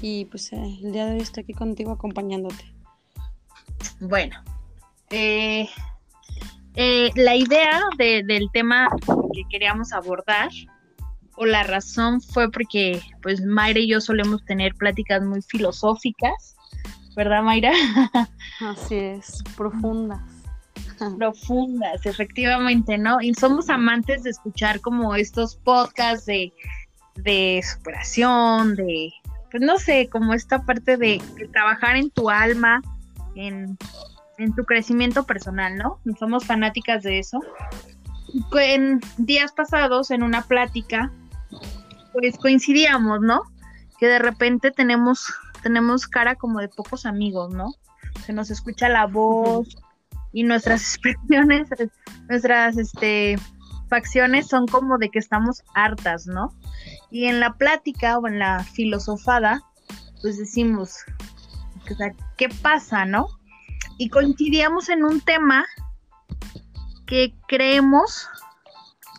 y 0.02 0.23
pues 0.26 0.54
eh, 0.54 0.80
el 0.82 0.93
día 0.93 1.08
de 1.08 1.15
hoy 1.15 1.21
estoy 1.21 1.43
aquí 1.43 1.54
contigo 1.54 1.91
acompañándote. 1.91 2.73
Bueno, 4.00 4.41
eh, 5.10 5.67
eh, 6.76 7.12
la 7.15 7.36
idea 7.36 7.82
del 7.97 8.50
tema 8.54 8.88
que 9.34 9.43
queríamos 9.50 9.91
abordar 9.91 10.52
o 11.38 11.45
la 11.45 11.63
razón 11.63 12.19
fue 12.19 12.52
porque 12.52 13.00
pues 13.21 13.41
Mayra 13.45 13.80
y 13.80 13.88
yo 13.88 14.02
solemos 14.02 14.43
tener 14.45 14.73
pláticas 14.76 15.23
muy 15.23 15.41
filosóficas, 15.43 16.56
¿verdad 17.15 17.43
Mayra? 17.43 17.71
Así 18.60 18.95
es, 18.95 19.43
profundas. 19.56 20.19
Profundas, 21.15 22.04
efectivamente, 22.08 22.97
¿no? 22.97 23.21
Y 23.21 23.36
somos 23.36 23.69
amantes 23.69 24.23
de 24.23 24.32
escuchar 24.32 24.82
como 24.82 25.13
estos 25.13 25.56
podcasts 25.58 26.26
de, 26.26 26.52
de 27.17 27.62
superación, 27.63 28.76
de, 28.76 29.13
pues 29.52 29.62
no 29.62 29.78
sé, 29.78 30.10
como 30.12 30.34
esta 30.34 30.63
parte 30.63 30.97
de, 30.97 31.21
trabajar 31.54 31.97
en 31.97 32.10
tu 32.10 32.32
alma, 32.32 32.82
en, 33.36 33.78
en 34.39 34.56
tu 34.56 34.63
crecimiento 34.63 35.23
personal, 35.23 35.78
¿no? 35.78 36.00
Somos 36.17 36.45
fanáticas 36.45 37.04
de 37.04 37.19
eso. 37.19 37.41
En 38.60 39.00
días 39.17 39.52
pasados, 39.52 40.10
en 40.10 40.23
una 40.23 40.41
plática, 40.41 41.12
pues 42.19 42.36
coincidíamos, 42.39 43.21
¿no? 43.21 43.43
Que 43.99 44.08
de 44.08 44.17
repente 44.17 44.71
tenemos, 44.71 45.32
tenemos 45.62 46.08
cara 46.08 46.34
como 46.34 46.60
de 46.60 46.67
pocos 46.67 47.06
amigos, 47.06 47.53
¿no? 47.53 47.75
Se 48.25 48.34
nos 48.34 48.49
escucha 48.49 48.89
la 48.89 49.06
voz 49.06 49.77
y 50.34 50.43
nuestras 50.43 50.82
expresiones, 50.95 51.69
nuestras 52.27 52.77
este, 52.77 53.38
facciones 53.88 54.47
son 54.47 54.65
como 54.65 54.97
de 54.97 55.10
que 55.10 55.19
estamos 55.19 55.62
hartas, 55.75 56.25
¿no? 56.25 56.51
Y 57.12 57.25
en 57.25 57.39
la 57.39 57.53
plática 57.53 58.17
o 58.17 58.27
en 58.27 58.39
la 58.39 58.63
filosofada, 58.63 59.62
pues 60.23 60.39
decimos, 60.39 60.95
¿qué 62.36 62.49
pasa, 62.63 63.06
no? 63.06 63.27
Y 63.99 64.10
coincidíamos 64.10 64.89
en 64.89 65.03
un 65.03 65.21
tema 65.21 65.65
que 67.06 67.36
creemos 67.47 68.27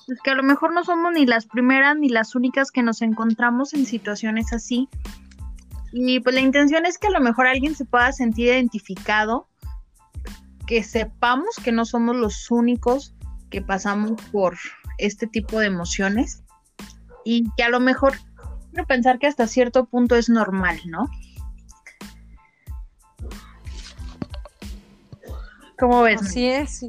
es 0.09 0.21
que 0.23 0.31
a 0.31 0.35
lo 0.35 0.43
mejor 0.43 0.73
no 0.73 0.85
somos 0.85 1.13
ni 1.13 1.27
las 1.27 1.47
primeras 1.47 1.97
ni 1.97 2.09
las 2.09 2.35
únicas 2.35 2.71
que 2.71 2.83
nos 2.83 3.03
encontramos 3.03 3.75
en 3.75 3.87
situaciones 3.87 4.53
así. 4.53 4.89
Y 5.93 6.21
pues 6.21 6.35
la 6.35 6.41
intención 6.41 6.87
es 6.87 6.99
que 6.99 7.09
a 7.09 7.11
lo 7.11 7.21
mejor 7.21 7.47
alguien 7.47 7.75
se 7.75 7.85
pueda 7.85 8.13
sentir 8.13 8.47
identificado, 8.47 9.49
que 10.67 10.83
sepamos 10.83 11.57
que 11.63 11.73
no 11.73 11.85
somos 11.85 12.17
los 12.17 12.51
únicos 12.51 13.15
que 13.51 13.63
pasamos 13.63 14.13
por 14.31 14.57
este 14.99 15.27
tipo 15.27 15.59
de 15.61 15.67
emociones 15.67 16.43
y 17.25 17.51
que 17.57 17.63
a 17.63 17.71
lo 17.71 17.81
mejor 17.81 18.15
quiero 18.71 18.87
pensar 18.87 19.19
que 19.19 19.27
hasta 19.27 19.47
cierto 19.47 19.87
punto 19.87 20.17
es 20.17 20.29
normal, 20.29 20.79
¿no? 20.87 21.07
¿Cómo 25.79 26.03
ves? 26.03 26.21
Así 26.23 26.47
es, 26.47 26.85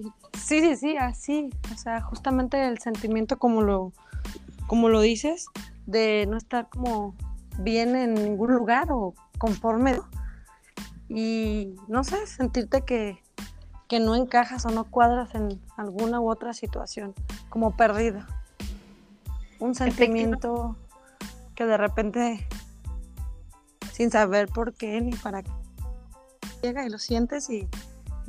Sí, 0.49 0.61
sí, 0.61 0.75
sí, 0.77 0.97
así. 0.97 1.51
O 1.71 1.77
sea, 1.77 2.01
justamente 2.01 2.67
el 2.67 2.79
sentimiento 2.79 3.37
como 3.37 3.61
lo, 3.61 3.93
como 4.65 4.89
lo 4.89 4.99
dices, 4.99 5.45
de 5.85 6.25
no 6.27 6.37
estar 6.37 6.69
como 6.69 7.15
bien 7.59 7.95
en 7.95 8.15
ningún 8.15 8.55
lugar 8.55 8.87
o 8.89 9.13
conforme. 9.37 10.01
Y 11.07 11.75
no 11.87 12.03
sé, 12.03 12.25
sentirte 12.25 12.81
que, 12.81 13.21
que 13.87 13.99
no 13.99 14.15
encajas 14.15 14.65
o 14.65 14.71
no 14.71 14.85
cuadras 14.85 15.35
en 15.35 15.61
alguna 15.77 16.19
u 16.19 16.31
otra 16.31 16.55
situación, 16.55 17.13
como 17.49 17.77
perdida. 17.77 18.25
Un 19.59 19.75
sentimiento 19.75 20.75
que 21.53 21.67
de 21.67 21.77
repente, 21.77 22.47
sin 23.91 24.09
saber 24.09 24.47
por 24.47 24.73
qué 24.73 24.99
ni 24.99 25.11
para 25.11 25.43
qué, 25.43 25.51
llega 26.63 26.87
y 26.87 26.89
lo 26.89 26.97
sientes 26.97 27.51
y 27.51 27.67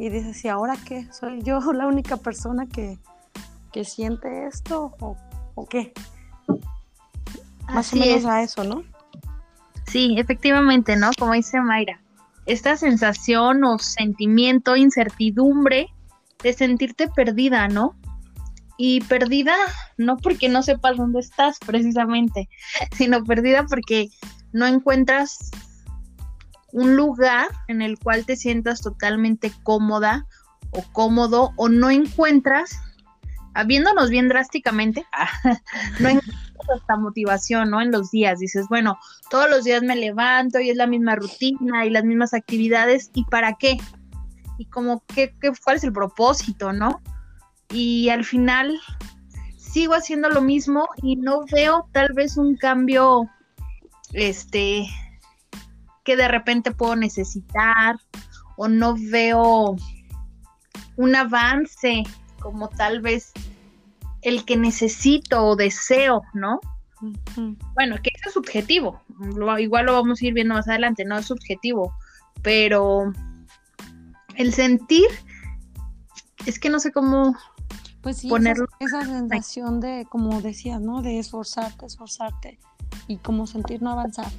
y 0.00 0.08
dices, 0.08 0.42
¿y 0.46 0.48
ahora 0.48 0.76
qué? 0.82 1.06
¿Soy 1.12 1.42
yo 1.42 1.60
la 1.74 1.86
única 1.86 2.16
persona 2.16 2.66
que, 2.66 2.98
siente 3.84 4.46
esto 4.46 4.94
o, 4.98 5.66
qué? 5.68 5.92
Más 7.68 7.92
o 7.92 7.96
menos 7.96 8.24
a 8.24 8.42
eso, 8.42 8.64
¿no? 8.64 8.82
Sí, 9.86 10.16
efectivamente, 10.18 10.96
¿no? 10.96 11.10
Como 11.18 11.34
dice 11.34 11.60
Mayra, 11.60 12.00
esta 12.46 12.76
sensación 12.78 13.62
o 13.62 13.78
sentimiento, 13.78 14.74
incertidumbre 14.74 15.88
de 16.42 16.52
sentirte 16.54 17.08
perdida, 17.08 17.68
¿no? 17.68 17.94
Y 18.78 19.02
perdida 19.02 19.54
no 19.98 20.16
porque 20.16 20.48
no 20.48 20.62
sepas 20.62 20.96
dónde 20.96 21.20
estás 21.20 21.58
precisamente, 21.58 22.48
sino 22.96 23.22
perdida 23.24 23.66
porque 23.66 24.08
no 24.52 24.66
encuentras 24.66 25.50
un 26.72 26.96
lugar 26.96 27.48
en 27.68 27.82
el 27.82 27.98
cual 27.98 28.24
te 28.24 28.36
sientas 28.36 28.80
totalmente 28.80 29.52
cómoda 29.62 30.26
o 30.70 30.82
cómodo 30.92 31.52
o 31.56 31.68
no 31.68 31.90
encuentras, 31.90 32.78
habiéndonos 33.54 34.10
bien 34.10 34.28
drásticamente, 34.28 35.04
no 36.00 36.08
encuentras 36.08 36.50
hasta 36.74 36.96
motivación, 36.96 37.70
¿no? 37.70 37.80
En 37.80 37.90
los 37.90 38.10
días, 38.10 38.38
dices, 38.38 38.66
bueno, 38.68 38.98
todos 39.30 39.50
los 39.50 39.64
días 39.64 39.82
me 39.82 39.96
levanto 39.96 40.60
y 40.60 40.70
es 40.70 40.76
la 40.76 40.86
misma 40.86 41.16
rutina 41.16 41.84
y 41.84 41.90
las 41.90 42.04
mismas 42.04 42.34
actividades, 42.34 43.10
¿y 43.14 43.24
para 43.24 43.54
qué? 43.54 43.78
Y 44.58 44.66
como, 44.66 45.02
¿qué, 45.06 45.34
qué, 45.40 45.52
cuál 45.64 45.76
es 45.76 45.84
el 45.84 45.92
propósito, 45.92 46.72
no? 46.72 47.00
Y 47.70 48.08
al 48.10 48.24
final 48.24 48.78
sigo 49.56 49.94
haciendo 49.94 50.28
lo 50.28 50.42
mismo 50.42 50.88
y 51.02 51.16
no 51.16 51.44
veo 51.50 51.88
tal 51.92 52.12
vez 52.12 52.36
un 52.36 52.56
cambio, 52.56 53.28
este, 54.12 54.86
que 56.04 56.16
de 56.16 56.28
repente 56.28 56.72
puedo 56.72 56.96
necesitar 56.96 57.96
o 58.56 58.68
no 58.68 58.94
veo 58.98 59.76
un 60.96 61.16
avance 61.16 62.02
como 62.40 62.68
tal 62.68 63.00
vez 63.00 63.32
el 64.22 64.44
que 64.44 64.56
necesito 64.56 65.44
o 65.44 65.56
deseo, 65.56 66.22
¿no? 66.34 66.60
Bueno, 67.74 67.96
que 68.02 68.10
eso 68.14 68.28
es 68.28 68.34
subjetivo, 68.34 69.00
igual 69.58 69.86
lo 69.86 69.94
vamos 69.94 70.20
a 70.20 70.26
ir 70.26 70.34
viendo 70.34 70.54
más 70.54 70.68
adelante, 70.68 71.06
no 71.06 71.16
es 71.16 71.26
subjetivo, 71.26 71.94
pero 72.42 73.10
el 74.34 74.52
sentir, 74.52 75.06
es 76.46 76.58
que 76.58 76.68
no 76.68 76.78
sé 76.78 76.92
cómo 76.92 77.34
pues 78.02 78.18
sí, 78.18 78.28
ponerlo. 78.28 78.66
Esa, 78.80 79.04
sensación 79.04 79.80
de, 79.80 80.06
como 80.08 80.40
decías, 80.40 80.80
¿no? 80.80 81.02
De 81.02 81.18
esforzarte, 81.18 81.86
esforzarte 81.86 82.58
y 83.08 83.16
como 83.16 83.46
sentir 83.46 83.82
no 83.82 83.90
avanzar. 83.90 84.30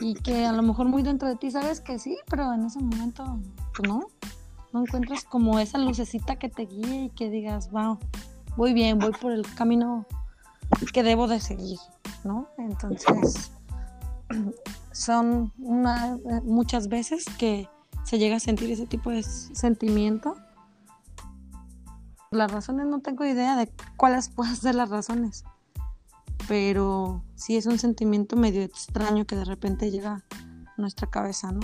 Y 0.00 0.14
que 0.14 0.46
a 0.46 0.52
lo 0.52 0.62
mejor 0.62 0.86
muy 0.86 1.02
dentro 1.02 1.28
de 1.28 1.36
ti 1.36 1.50
sabes 1.50 1.80
que 1.80 1.98
sí, 1.98 2.16
pero 2.28 2.52
en 2.52 2.64
ese 2.66 2.80
momento, 2.80 3.38
pues 3.76 3.88
no, 3.88 4.06
no 4.72 4.82
encuentras 4.82 5.24
como 5.24 5.58
esa 5.58 5.78
lucecita 5.78 6.36
que 6.36 6.48
te 6.48 6.66
guíe 6.66 7.04
y 7.04 7.10
que 7.10 7.30
digas, 7.30 7.70
wow, 7.70 7.98
voy 8.56 8.74
bien, 8.74 8.98
voy 8.98 9.12
por 9.12 9.32
el 9.32 9.42
camino 9.54 10.06
que 10.92 11.02
debo 11.02 11.26
de 11.26 11.40
seguir, 11.40 11.78
¿no? 12.24 12.48
Entonces, 12.58 13.52
son 14.92 15.52
una, 15.58 16.18
muchas 16.42 16.88
veces 16.88 17.24
que 17.38 17.68
se 18.04 18.18
llega 18.18 18.36
a 18.36 18.40
sentir 18.40 18.70
ese 18.70 18.86
tipo 18.86 19.10
de 19.10 19.22
sentimiento. 19.22 20.34
Las 22.30 22.50
razones 22.50 22.86
no 22.86 23.00
tengo 23.00 23.24
idea 23.24 23.56
de 23.56 23.70
cuáles 23.96 24.28
pueden 24.28 24.56
ser 24.56 24.74
las 24.74 24.90
razones, 24.90 25.44
pero 26.48 27.22
sí 27.36 27.56
es 27.56 27.66
un 27.66 27.78
sentimiento 27.78 28.34
medio 28.34 28.62
extraño 28.62 29.26
que 29.26 29.36
de 29.36 29.44
repente 29.44 29.90
llega 29.90 30.24
a 30.30 30.74
nuestra 30.78 31.08
cabeza, 31.08 31.52
¿no? 31.52 31.60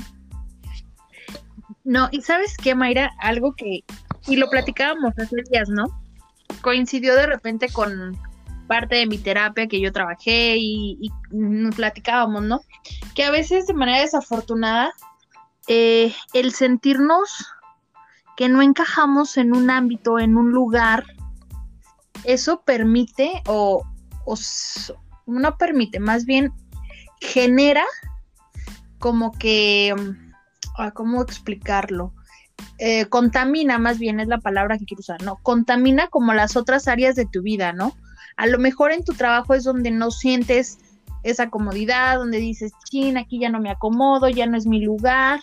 No, 1.84 2.08
y 2.12 2.20
sabes 2.20 2.56
qué, 2.58 2.74
Mayra, 2.74 3.10
algo 3.18 3.54
que, 3.54 3.80
y 4.26 4.36
lo 4.36 4.48
platicábamos 4.50 5.18
hace 5.18 5.36
días, 5.50 5.70
¿no? 5.70 5.86
Coincidió 6.60 7.14
de 7.14 7.26
repente 7.26 7.68
con 7.72 8.16
parte 8.66 8.96
de 8.96 9.06
mi 9.06 9.18
terapia 9.18 9.66
que 9.66 9.80
yo 9.80 9.92
trabajé 9.92 10.56
y, 10.58 11.10
nos 11.30 11.74
platicábamos, 11.74 12.42
¿no? 12.42 12.60
Que 13.14 13.24
a 13.24 13.30
veces 13.30 13.66
de 13.66 13.74
manera 13.74 14.00
desafortunada, 14.00 14.92
eh, 15.66 16.14
el 16.34 16.52
sentirnos 16.52 17.46
que 18.36 18.50
no 18.50 18.60
encajamos 18.60 19.38
en 19.38 19.54
un 19.54 19.70
ámbito, 19.70 20.18
en 20.18 20.36
un 20.36 20.50
lugar, 20.52 21.04
eso 22.24 22.62
permite 22.62 23.42
o, 23.46 23.84
no 25.26 25.56
permite, 25.56 26.00
más 26.00 26.24
bien 26.24 26.52
genera 27.20 27.84
como 28.98 29.32
que 29.32 29.94
¿cómo 30.94 31.22
explicarlo? 31.22 32.12
Eh, 32.78 33.06
contamina, 33.06 33.78
más 33.78 33.98
bien 33.98 34.20
es 34.20 34.28
la 34.28 34.38
palabra 34.38 34.78
que 34.78 34.84
quiero 34.84 35.00
usar, 35.00 35.22
¿no? 35.22 35.36
Contamina 35.42 36.08
como 36.08 36.32
las 36.34 36.56
otras 36.56 36.88
áreas 36.88 37.14
de 37.14 37.26
tu 37.26 37.42
vida, 37.42 37.72
¿no? 37.72 37.96
A 38.36 38.46
lo 38.46 38.58
mejor 38.58 38.92
en 38.92 39.04
tu 39.04 39.14
trabajo 39.14 39.54
es 39.54 39.64
donde 39.64 39.90
no 39.90 40.10
sientes 40.10 40.78
esa 41.22 41.50
comodidad, 41.50 42.18
donde 42.18 42.38
dices, 42.38 42.72
chin, 42.84 43.16
aquí 43.16 43.38
ya 43.38 43.48
no 43.48 43.60
me 43.60 43.70
acomodo, 43.70 44.28
ya 44.28 44.46
no 44.46 44.56
es 44.56 44.66
mi 44.66 44.84
lugar. 44.84 45.40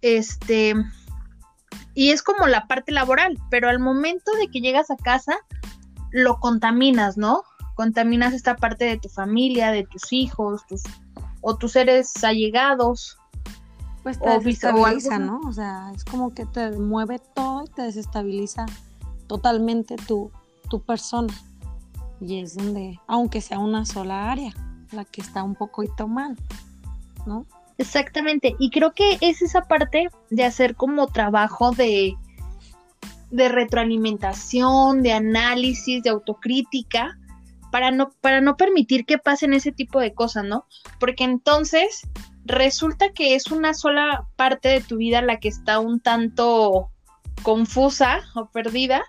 Este, 0.00 0.74
y 1.94 2.10
es 2.10 2.22
como 2.22 2.46
la 2.46 2.66
parte 2.66 2.92
laboral, 2.92 3.38
pero 3.50 3.68
al 3.68 3.78
momento 3.78 4.32
de 4.40 4.48
que 4.48 4.60
llegas 4.60 4.90
a 4.90 4.96
casa, 4.96 5.36
lo 6.10 6.38
contaminas, 6.38 7.16
¿no? 7.16 7.42
Contaminas 7.74 8.34
esta 8.34 8.56
parte 8.56 8.84
de 8.84 8.98
tu 8.98 9.08
familia, 9.08 9.70
de 9.70 9.84
tus 9.84 10.12
hijos, 10.12 10.66
tus, 10.66 10.82
o 11.40 11.56
tus 11.56 11.72
seres 11.72 12.22
allegados. 12.24 13.18
Pues 14.02 14.18
te 14.18 14.28
desestabiliza, 14.30 15.18
¿no? 15.18 15.40
O 15.46 15.52
sea, 15.52 15.92
es 15.94 16.04
como 16.04 16.34
que 16.34 16.44
te 16.44 16.72
mueve 16.72 17.20
todo 17.34 17.64
y 17.64 17.68
te 17.68 17.82
desestabiliza 17.82 18.66
totalmente 19.28 19.96
tu, 19.96 20.30
tu 20.68 20.80
persona. 20.82 21.32
Y 22.20 22.40
es 22.40 22.56
donde, 22.56 22.98
aunque 23.06 23.40
sea 23.40 23.58
una 23.58 23.84
sola 23.84 24.30
área, 24.30 24.52
la 24.92 25.04
que 25.04 25.20
está 25.20 25.42
un 25.42 25.54
poquito 25.54 26.08
mal, 26.08 26.36
¿no? 27.26 27.46
Exactamente, 27.78 28.54
y 28.58 28.70
creo 28.70 28.92
que 28.92 29.18
es 29.20 29.42
esa 29.42 29.62
parte 29.62 30.08
de 30.30 30.44
hacer 30.44 30.76
como 30.76 31.06
trabajo 31.08 31.72
de, 31.72 32.14
de 33.30 33.48
retroalimentación, 33.48 35.02
de 35.02 35.12
análisis, 35.12 36.02
de 36.02 36.10
autocrítica, 36.10 37.18
para 37.72 37.90
no, 37.90 38.12
para 38.20 38.42
no 38.42 38.58
permitir 38.58 39.06
que 39.06 39.16
pasen 39.16 39.54
ese 39.54 39.72
tipo 39.72 39.98
de 39.98 40.12
cosas, 40.12 40.44
¿no? 40.44 40.66
Porque 41.00 41.24
entonces 41.24 42.02
resulta 42.44 43.12
que 43.14 43.34
es 43.34 43.46
una 43.46 43.72
sola 43.72 44.26
parte 44.36 44.68
de 44.68 44.82
tu 44.82 44.98
vida 44.98 45.22
la 45.22 45.40
que 45.40 45.48
está 45.48 45.78
un 45.78 45.98
tanto 45.98 46.90
confusa 47.42 48.20
o 48.34 48.50
perdida. 48.50 49.02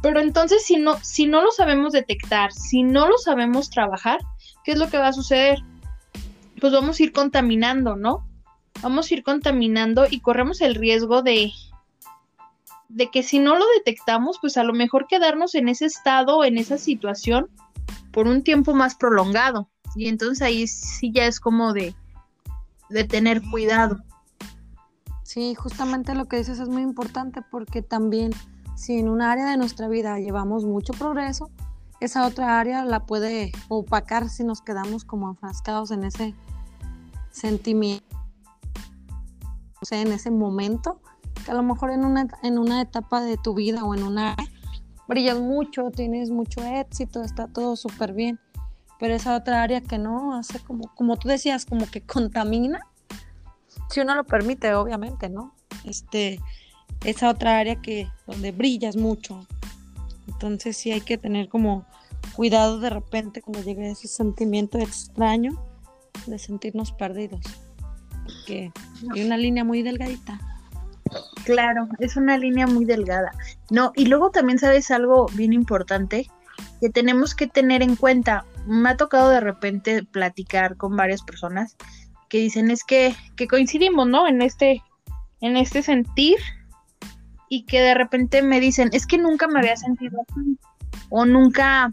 Pero 0.00 0.20
entonces 0.20 0.64
si 0.64 0.78
no, 0.78 0.98
si 1.02 1.26
no 1.26 1.42
lo 1.42 1.50
sabemos 1.50 1.92
detectar, 1.92 2.52
si 2.52 2.82
no 2.82 3.06
lo 3.06 3.18
sabemos 3.18 3.68
trabajar, 3.68 4.18
¿qué 4.64 4.72
es 4.72 4.78
lo 4.78 4.88
que 4.88 4.96
va 4.96 5.08
a 5.08 5.12
suceder? 5.12 5.58
Pues 6.58 6.72
vamos 6.72 6.98
a 6.98 7.02
ir 7.02 7.12
contaminando, 7.12 7.96
¿no? 7.96 8.26
Vamos 8.80 9.10
a 9.10 9.14
ir 9.14 9.22
contaminando 9.22 10.06
y 10.08 10.20
corremos 10.20 10.62
el 10.62 10.74
riesgo 10.74 11.20
de, 11.20 11.52
de 12.88 13.10
que 13.10 13.22
si 13.22 13.38
no 13.38 13.56
lo 13.56 13.64
detectamos, 13.78 14.38
pues 14.40 14.56
a 14.56 14.64
lo 14.64 14.72
mejor 14.72 15.06
quedarnos 15.06 15.54
en 15.54 15.68
ese 15.68 15.86
estado, 15.86 16.44
en 16.44 16.58
esa 16.58 16.78
situación, 16.78 17.48
por 18.12 18.26
un 18.26 18.42
tiempo 18.42 18.74
más 18.74 18.94
prolongado. 18.94 19.68
Y 19.94 20.08
entonces 20.08 20.42
ahí 20.42 20.66
sí 20.66 21.12
ya 21.12 21.26
es 21.26 21.40
como 21.40 21.72
de, 21.72 21.94
de 22.90 23.04
tener 23.04 23.42
cuidado. 23.42 23.98
Sí, 25.22 25.54
justamente 25.54 26.14
lo 26.14 26.26
que 26.26 26.38
dices 26.38 26.58
es 26.58 26.68
muy 26.68 26.82
importante 26.82 27.42
porque 27.50 27.82
también 27.82 28.32
si 28.76 28.98
en 28.98 29.08
un 29.08 29.22
área 29.22 29.50
de 29.50 29.56
nuestra 29.56 29.88
vida 29.88 30.18
llevamos 30.18 30.64
mucho 30.64 30.92
progreso, 30.92 31.50
esa 32.00 32.26
otra 32.26 32.60
área 32.60 32.84
la 32.84 33.06
puede 33.06 33.52
opacar 33.68 34.28
si 34.28 34.44
nos 34.44 34.60
quedamos 34.60 35.04
como 35.04 35.30
enfrascados 35.30 35.90
en 35.90 36.04
ese 36.04 36.34
sentimiento, 37.30 38.04
o 39.80 39.84
sea, 39.84 40.00
en 40.00 40.12
ese 40.12 40.30
momento, 40.30 41.00
a 41.48 41.54
lo 41.54 41.62
mejor 41.62 41.90
en 41.90 42.04
una, 42.04 42.26
en 42.42 42.58
una 42.58 42.82
etapa 42.82 43.20
de 43.20 43.36
tu 43.36 43.54
vida 43.54 43.84
o 43.84 43.94
en 43.94 44.02
una 44.02 44.36
brillas 45.08 45.38
mucho, 45.38 45.90
tienes 45.90 46.30
mucho 46.30 46.62
éxito, 46.64 47.22
está 47.22 47.46
todo 47.46 47.76
súper 47.76 48.12
bien, 48.12 48.40
pero 48.98 49.14
esa 49.14 49.36
otra 49.36 49.62
área 49.62 49.80
que 49.80 49.98
no 49.98 50.34
hace 50.34 50.58
como, 50.60 50.92
como 50.94 51.16
tú 51.16 51.28
decías, 51.28 51.64
como 51.64 51.86
que 51.86 52.00
contamina, 52.00 52.80
si 53.88 54.00
uno 54.00 54.14
lo 54.14 54.24
permite, 54.24 54.74
obviamente, 54.74 55.28
¿no? 55.28 55.54
Este, 55.84 56.40
esa 57.04 57.30
otra 57.30 57.58
área 57.58 57.80
que, 57.80 58.08
donde 58.26 58.52
brillas 58.52 58.96
mucho. 58.96 59.46
Entonces 60.26 60.76
sí 60.76 60.90
hay 60.90 61.02
que 61.02 61.18
tener 61.18 61.48
como 61.48 61.84
cuidado 62.34 62.80
de 62.80 62.90
repente 62.90 63.42
cuando 63.42 63.62
llegue 63.62 63.90
ese 63.90 64.08
sentimiento 64.08 64.78
extraño 64.78 65.52
de 66.26 66.38
sentirnos 66.38 66.90
perdidos. 66.92 67.42
Que 68.46 68.72
hay 69.14 69.24
una 69.24 69.36
línea 69.36 69.62
muy 69.62 69.82
delgadita. 69.82 70.40
Claro, 71.44 71.88
es 71.98 72.16
una 72.16 72.36
línea 72.38 72.66
muy 72.66 72.84
delgada. 72.84 73.32
No, 73.70 73.92
y 73.94 74.06
luego 74.06 74.30
también 74.30 74.58
sabes 74.58 74.90
algo 74.90 75.26
bien 75.34 75.52
importante 75.52 76.28
que 76.80 76.90
tenemos 76.90 77.34
que 77.34 77.46
tener 77.46 77.82
en 77.82 77.96
cuenta 77.96 78.44
me 78.66 78.90
ha 78.90 78.96
tocado 78.96 79.30
de 79.30 79.40
repente 79.40 80.02
platicar 80.02 80.76
con 80.76 80.96
varias 80.96 81.22
personas 81.22 81.76
que 82.28 82.38
dicen 82.38 82.70
es 82.70 82.84
que, 82.84 83.14
que 83.36 83.46
coincidimos, 83.46 84.08
¿no? 84.08 84.26
En 84.26 84.42
este, 84.42 84.82
en 85.40 85.56
este 85.56 85.82
sentir 85.82 86.38
y 87.48 87.64
que 87.64 87.80
de 87.80 87.94
repente 87.94 88.42
me 88.42 88.58
dicen, 88.58 88.90
es 88.92 89.06
que 89.06 89.18
nunca 89.18 89.46
me 89.46 89.60
había 89.60 89.76
sentido 89.76 90.18
así 90.28 90.58
o 91.08 91.24
nunca, 91.24 91.92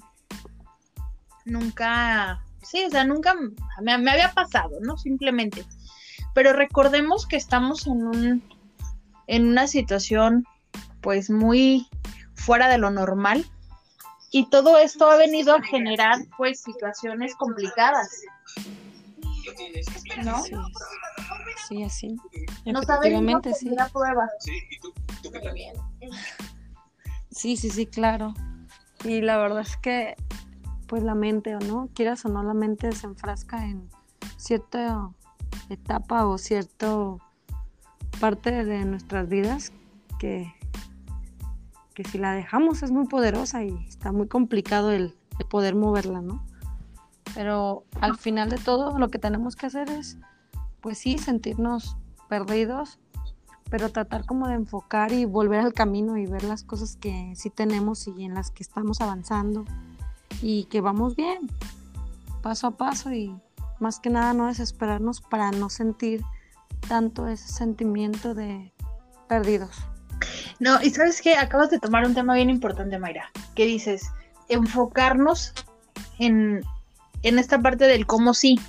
nunca, 1.46 2.44
sí, 2.64 2.84
o 2.86 2.90
sea, 2.90 3.04
nunca 3.04 3.36
me, 3.82 3.98
me 4.00 4.12
había 4.12 4.32
pasado, 4.32 4.80
¿no? 4.82 4.98
Simplemente. 4.98 5.64
Pero 6.34 6.54
recordemos 6.54 7.28
que 7.28 7.36
estamos 7.36 7.86
en 7.86 8.08
un, 8.08 8.44
en 9.28 9.48
una 9.48 9.68
situación 9.68 10.46
pues 11.02 11.30
muy 11.30 11.88
fuera 12.36 12.68
de 12.70 12.78
lo 12.78 12.90
normal 12.90 13.46
y 14.32 14.50
todo 14.50 14.80
esto 14.80 15.10
ha 15.10 15.18
venido 15.18 15.56
a 15.56 15.62
generar 15.62 16.18
pues 16.38 16.62
situaciones 16.62 17.36
complicadas. 17.36 18.10
¿No? 20.24 20.44
Sí, 21.68 21.84
así. 21.84 22.16
No 22.66 22.82
Efectivamente, 22.82 23.54
sí. 23.54 23.70
La 23.70 23.90
prueba. 23.90 24.28
Sí, 27.30 27.58
sí, 27.58 27.70
sí, 27.70 27.86
claro. 27.86 28.34
Y 29.04 29.22
la 29.22 29.38
verdad 29.38 29.62
es 29.62 29.78
que 29.78 30.16
pues 30.88 31.04
la 31.04 31.16
mente 31.16 31.56
o 31.56 31.60
no, 31.60 31.90
quieras 31.94 32.26
o 32.26 32.30
no, 32.30 32.44
la 32.44 32.54
mente 32.54 32.92
se 32.92 33.08
enfrasca 33.08 33.66
en 33.66 33.90
cierta 34.38 35.10
etapa 35.70 36.26
o 36.26 36.38
cierta 36.38 36.96
parte 38.24 38.64
de 38.64 38.86
nuestras 38.86 39.28
vidas 39.28 39.74
que, 40.18 40.56
que 41.94 42.06
si 42.06 42.18
la 42.18 42.32
dejamos 42.32 42.82
es 42.82 42.90
muy 42.90 43.06
poderosa 43.06 43.66
y 43.66 43.76
está 43.86 44.14
muy 44.14 44.30
complicado 44.30 44.92
el, 44.92 45.14
el 45.40 45.46
poder 45.46 45.76
moverla, 45.76 46.22
¿no? 46.22 46.42
Pero 47.36 47.84
al 48.00 48.16
final 48.16 48.50
de 48.50 48.60
todo 48.60 48.98
lo 48.98 49.10
que 49.10 49.20
tenemos 49.20 49.58
que 49.58 49.66
hacer 49.66 49.90
es, 49.90 50.20
pues 50.80 51.00
sí, 51.00 51.18
sentirnos 51.18 51.98
perdidos, 52.30 52.98
pero 53.70 53.90
tratar 53.90 54.26
como 54.26 54.48
de 54.48 54.54
enfocar 54.54 55.12
y 55.12 55.26
volver 55.26 55.60
al 55.60 55.74
camino 55.74 56.16
y 56.16 56.26
ver 56.26 56.46
las 56.46 56.64
cosas 56.64 56.96
que 56.96 57.34
sí 57.36 57.50
tenemos 57.50 58.08
y 58.08 58.24
en 58.24 58.36
las 58.36 58.52
que 58.52 58.64
estamos 58.64 59.02
avanzando 59.02 59.66
y 60.42 60.64
que 60.68 60.80
vamos 60.80 61.18
bien, 61.18 61.52
paso 62.42 62.68
a 62.68 62.72
paso 62.72 63.12
y 63.12 63.36
más 63.82 64.00
que 64.00 64.10
nada 64.10 64.34
no 64.34 64.48
desesperarnos 64.48 65.20
para 65.20 65.52
no 65.52 65.70
sentir 65.70 66.24
tanto 66.88 67.28
ese 67.28 67.48
sentimiento 67.48 68.34
de 68.34 68.74
perdidos. 69.28 69.76
No, 70.60 70.82
y 70.82 70.90
sabes 70.92 71.22
que 71.22 71.36
acabas 71.36 71.70
de 71.70 71.80
tomar 71.80 72.06
un 72.06 72.14
tema 72.14 72.36
bien 72.36 72.50
importante, 72.50 73.00
Mayra, 73.00 73.30
que 73.56 73.66
dices, 73.66 74.10
enfocarnos 74.50 75.54
en, 76.20 76.62
en 77.24 77.40
esta 77.40 77.60
parte 77.60 77.86
del 77.86 78.06
cómo 78.06 78.34
sí, 78.34 78.60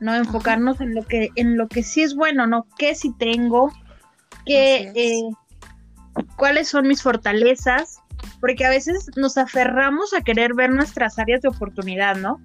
no 0.00 0.14
enfocarnos 0.14 0.80
en 0.80 0.94
lo 0.94 1.04
que 1.04 1.30
en 1.36 1.56
lo 1.56 1.68
que 1.68 1.82
sí 1.82 2.02
es 2.02 2.14
bueno, 2.14 2.46
no 2.46 2.66
qué 2.78 2.94
sí 2.94 3.14
tengo, 3.18 3.72
qué 4.44 4.92
eh, 4.94 5.22
cuáles 6.36 6.68
son 6.68 6.86
mis 6.86 7.02
fortalezas, 7.02 8.00
porque 8.40 8.64
a 8.64 8.70
veces 8.70 9.10
nos 9.16 9.38
aferramos 9.38 10.12
a 10.12 10.20
querer 10.20 10.54
ver 10.54 10.70
nuestras 10.70 11.18
áreas 11.18 11.42
de 11.42 11.48
oportunidad, 11.48 12.16
¿no? 12.16 12.40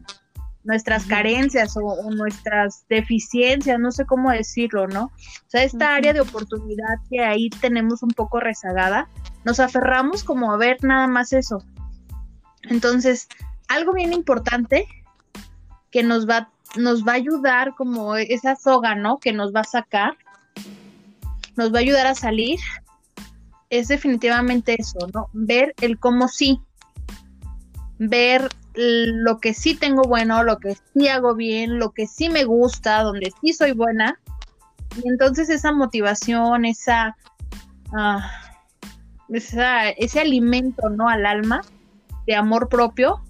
Nuestras 0.64 1.06
carencias 1.06 1.76
o, 1.76 2.12
nuestras 2.12 2.86
deficiencias, 2.88 3.80
no 3.80 3.92
sé 3.92 4.06
cómo 4.06 4.32
decirlo, 4.32 4.88
¿no? 4.88 5.06
O 5.06 5.50
sea, 5.50 5.64
esta 5.64 5.96
área 5.96 6.14
de 6.14 6.22
oportunidad 6.22 6.96
que 7.10 7.22
ahí 7.22 7.50
tenemos 7.50 8.04
un 8.04 8.12
poco 8.12 8.40
rezagada, 8.40 9.08
nos 9.44 9.60
aferramos 9.60 10.24
como 10.24 10.54
a 10.54 10.58
ver 10.58 10.78
nada 10.84 11.08
más 11.08 11.34
eso. 11.34 11.64
Entonces, 12.64 13.28
algo 13.68 13.94
bien 13.94 14.14
importante 14.14 14.88
que 15.90 16.04
nos 16.04 16.30
va, 16.30 16.50
nos 16.78 17.06
va 17.06 17.14
a 17.14 17.16
ayudar 17.16 17.74
como 17.76 18.16
esa 18.16 18.56
soga, 18.56 18.96
¿no? 18.96 19.18
Que 19.18 19.34
nos 19.34 19.54
va 19.54 19.62
a 19.62 19.66
sacar, 19.66 20.16
nos 21.56 21.74
va 21.74 21.80
a 21.80 21.82
ayudar 21.82 22.08
a 22.08 22.16
salir, 22.16 22.60
es 23.70 23.88
definitivamente 23.88 24.76
eso, 24.80 25.00
¿no? 25.14 25.30
Ver 25.34 25.74
el 25.82 25.98
cómo 25.98 26.28
sí, 26.28 26.60
ver 27.98 28.50
lo 28.74 29.40
que 29.40 29.54
sí 29.54 29.76
tengo 29.76 30.04
bueno, 30.04 30.44
lo 30.44 30.58
que 30.58 30.76
sí 30.94 31.08
hago 31.08 31.36
bien, 31.36 31.80
lo 31.80 31.92
que 31.92 32.08
sí 32.08 32.30
me 32.30 32.46
gusta, 32.46 33.04
donde 33.04 33.32
sí 33.42 33.54
soy 33.54 33.74
buena. 33.74 34.20
Y 35.04 35.08
entonces 35.08 35.50
esa 35.50 35.72
motivación, 35.72 36.66
esa, 36.66 37.18
ah, 37.94 38.30
esa 39.30 39.90
ese 39.90 40.20
alimento, 40.20 40.90
¿no? 40.90 41.10
Al 41.10 41.26
alma 41.26 41.62
de 42.28 42.36
amor 42.36 42.70
propio, 42.70 43.22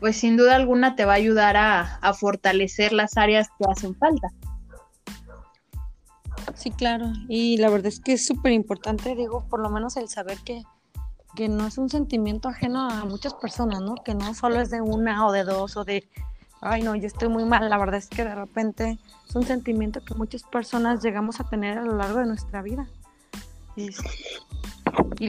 pues 0.00 0.16
sin 0.16 0.36
duda 0.36 0.56
alguna 0.56 0.96
te 0.96 1.04
va 1.04 1.12
a 1.12 1.16
ayudar 1.16 1.56
a, 1.56 1.96
a 1.96 2.14
fortalecer 2.14 2.92
las 2.92 3.16
áreas 3.16 3.48
que 3.58 3.70
hacen 3.70 3.94
falta. 3.94 4.28
Sí, 6.54 6.70
claro. 6.70 7.12
Y 7.28 7.56
la 7.58 7.70
verdad 7.70 7.86
es 7.88 8.00
que 8.00 8.14
es 8.14 8.26
súper 8.26 8.52
importante, 8.52 9.14
digo, 9.14 9.46
por 9.48 9.60
lo 9.60 9.70
menos 9.70 9.96
el 9.96 10.08
saber 10.08 10.38
que, 10.44 10.62
que 11.34 11.48
no 11.48 11.66
es 11.66 11.78
un 11.78 11.88
sentimiento 11.88 12.48
ajeno 12.48 12.88
a 12.88 13.04
muchas 13.04 13.34
personas, 13.34 13.80
¿no? 13.80 13.94
Que 13.96 14.14
no 14.14 14.34
solo 14.34 14.60
es 14.60 14.70
de 14.70 14.80
una 14.80 15.26
o 15.26 15.32
de 15.32 15.44
dos 15.44 15.76
o 15.76 15.84
de, 15.84 16.08
ay, 16.60 16.82
no, 16.82 16.94
yo 16.94 17.06
estoy 17.06 17.28
muy 17.28 17.44
mal. 17.44 17.68
La 17.68 17.78
verdad 17.78 17.96
es 17.96 18.08
que 18.08 18.24
de 18.24 18.34
repente 18.34 18.98
es 19.28 19.34
un 19.34 19.44
sentimiento 19.44 20.04
que 20.04 20.14
muchas 20.14 20.42
personas 20.44 21.02
llegamos 21.02 21.40
a 21.40 21.48
tener 21.48 21.78
a 21.78 21.82
lo 21.82 21.96
largo 21.96 22.18
de 22.18 22.26
nuestra 22.26 22.62
vida. 22.62 22.86
Y, 23.76 23.90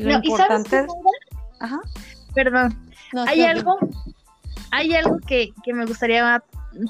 lo 0.01 0.11
importante... 0.11 0.85
Ajá. 1.59 1.79
Perdón. 2.33 2.77
hay 3.27 3.43
algo, 3.43 3.77
hay 4.71 4.93
algo 4.95 5.19
que, 5.19 5.53
que 5.63 5.73
me 5.73 5.85
gustaría 5.85 6.43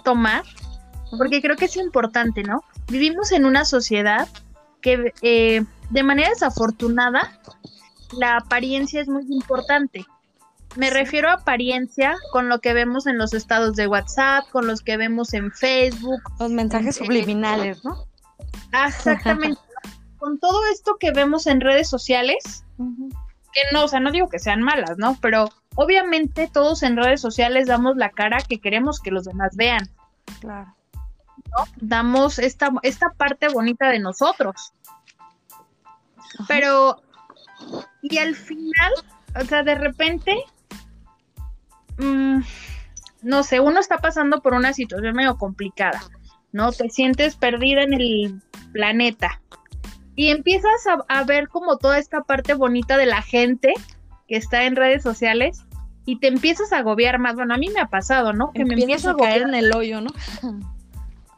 tomar, 0.03 0.43
porque 1.17 1.41
creo 1.41 1.57
que 1.57 1.65
es 1.65 1.75
importante, 1.75 2.43
¿no? 2.43 2.63
vivimos 2.87 3.31
en 3.31 3.45
una 3.45 3.65
sociedad 3.65 4.27
que 4.81 5.13
eh, 5.21 5.63
de 5.89 6.03
manera 6.03 6.29
desafortunada 6.29 7.39
la 8.17 8.37
apariencia 8.37 9.01
es 9.01 9.07
muy 9.07 9.25
importante. 9.29 10.05
Me 10.75 10.89
refiero 10.89 11.29
a 11.29 11.33
apariencia 11.33 12.15
con 12.31 12.49
lo 12.49 12.59
que 12.59 12.73
vemos 12.73 13.05
en 13.05 13.17
los 13.17 13.33
estados 13.33 13.75
de 13.75 13.87
WhatsApp, 13.87 14.49
con 14.51 14.65
los 14.65 14.81
que 14.81 14.97
vemos 14.97 15.33
en 15.33 15.51
Facebook. 15.51 16.21
Los 16.39 16.51
mensajes 16.51 16.95
subliminales, 16.95 17.83
¿no? 17.85 18.07
Ah, 18.71 18.87
exactamente. 18.87 19.59
con 20.23 20.39
todo 20.39 20.61
esto 20.71 20.95
que 20.99 21.11
vemos 21.11 21.47
en 21.47 21.59
redes 21.59 21.89
sociales, 21.89 22.63
que 22.77 23.61
no, 23.73 23.83
o 23.83 23.87
sea, 23.89 23.99
no 23.99 24.09
digo 24.09 24.29
que 24.29 24.39
sean 24.39 24.61
malas, 24.61 24.97
¿no? 24.97 25.17
Pero 25.21 25.49
obviamente 25.75 26.49
todos 26.51 26.81
en 26.81 26.95
redes 26.95 27.19
sociales 27.19 27.67
damos 27.67 27.97
la 27.97 28.09
cara 28.09 28.37
que 28.37 28.61
queremos 28.61 29.01
que 29.01 29.11
los 29.11 29.25
demás 29.25 29.55
vean. 29.57 29.89
Claro. 30.39 30.73
Damos 31.75 32.39
esta, 32.39 32.71
esta 32.83 33.09
parte 33.11 33.49
bonita 33.49 33.89
de 33.89 33.99
nosotros. 33.99 34.73
Pero, 36.47 37.01
y 38.03 38.17
al 38.17 38.35
final, 38.35 38.91
o 39.41 39.45
sea, 39.45 39.63
de 39.63 39.75
repente, 39.75 40.35
mm, 41.97 42.39
no 43.23 43.43
sé, 43.43 43.59
uno 43.61 43.79
está 43.79 43.97
pasando 43.97 44.41
por 44.41 44.53
una 44.53 44.73
situación 44.73 45.15
medio 45.15 45.37
complicada, 45.37 46.01
¿no? 46.51 46.71
Te 46.71 46.89
sientes 46.89 47.35
perdida 47.37 47.83
en 47.83 47.93
el 47.93 48.41
planeta 48.73 49.41
y 50.15 50.29
empiezas 50.29 50.85
a, 50.85 51.03
a, 51.07 51.23
ver 51.23 51.47
como 51.47 51.77
toda 51.77 51.97
esta 51.97 52.21
parte 52.21 52.53
bonita 52.53 52.97
de 52.97 53.05
la 53.05 53.21
gente 53.21 53.73
que 54.27 54.35
está 54.35 54.65
en 54.65 54.75
redes 54.75 55.01
sociales 55.01 55.63
y 56.05 56.19
te 56.19 56.27
empiezas 56.27 56.73
a 56.73 56.79
agobiar 56.79 57.19
más. 57.19 57.35
Bueno, 57.35 57.53
a 57.53 57.57
mí 57.57 57.69
me 57.69 57.79
ha 57.79 57.87
pasado, 57.87 58.33
¿no? 58.33 58.51
Que 58.51 58.65
me 58.65 58.73
empiezo 58.73 59.11
a 59.11 59.17
caer 59.17 59.43
en 59.43 59.55
el 59.55 59.73
hoyo, 59.73 60.01
¿no? 60.01 60.11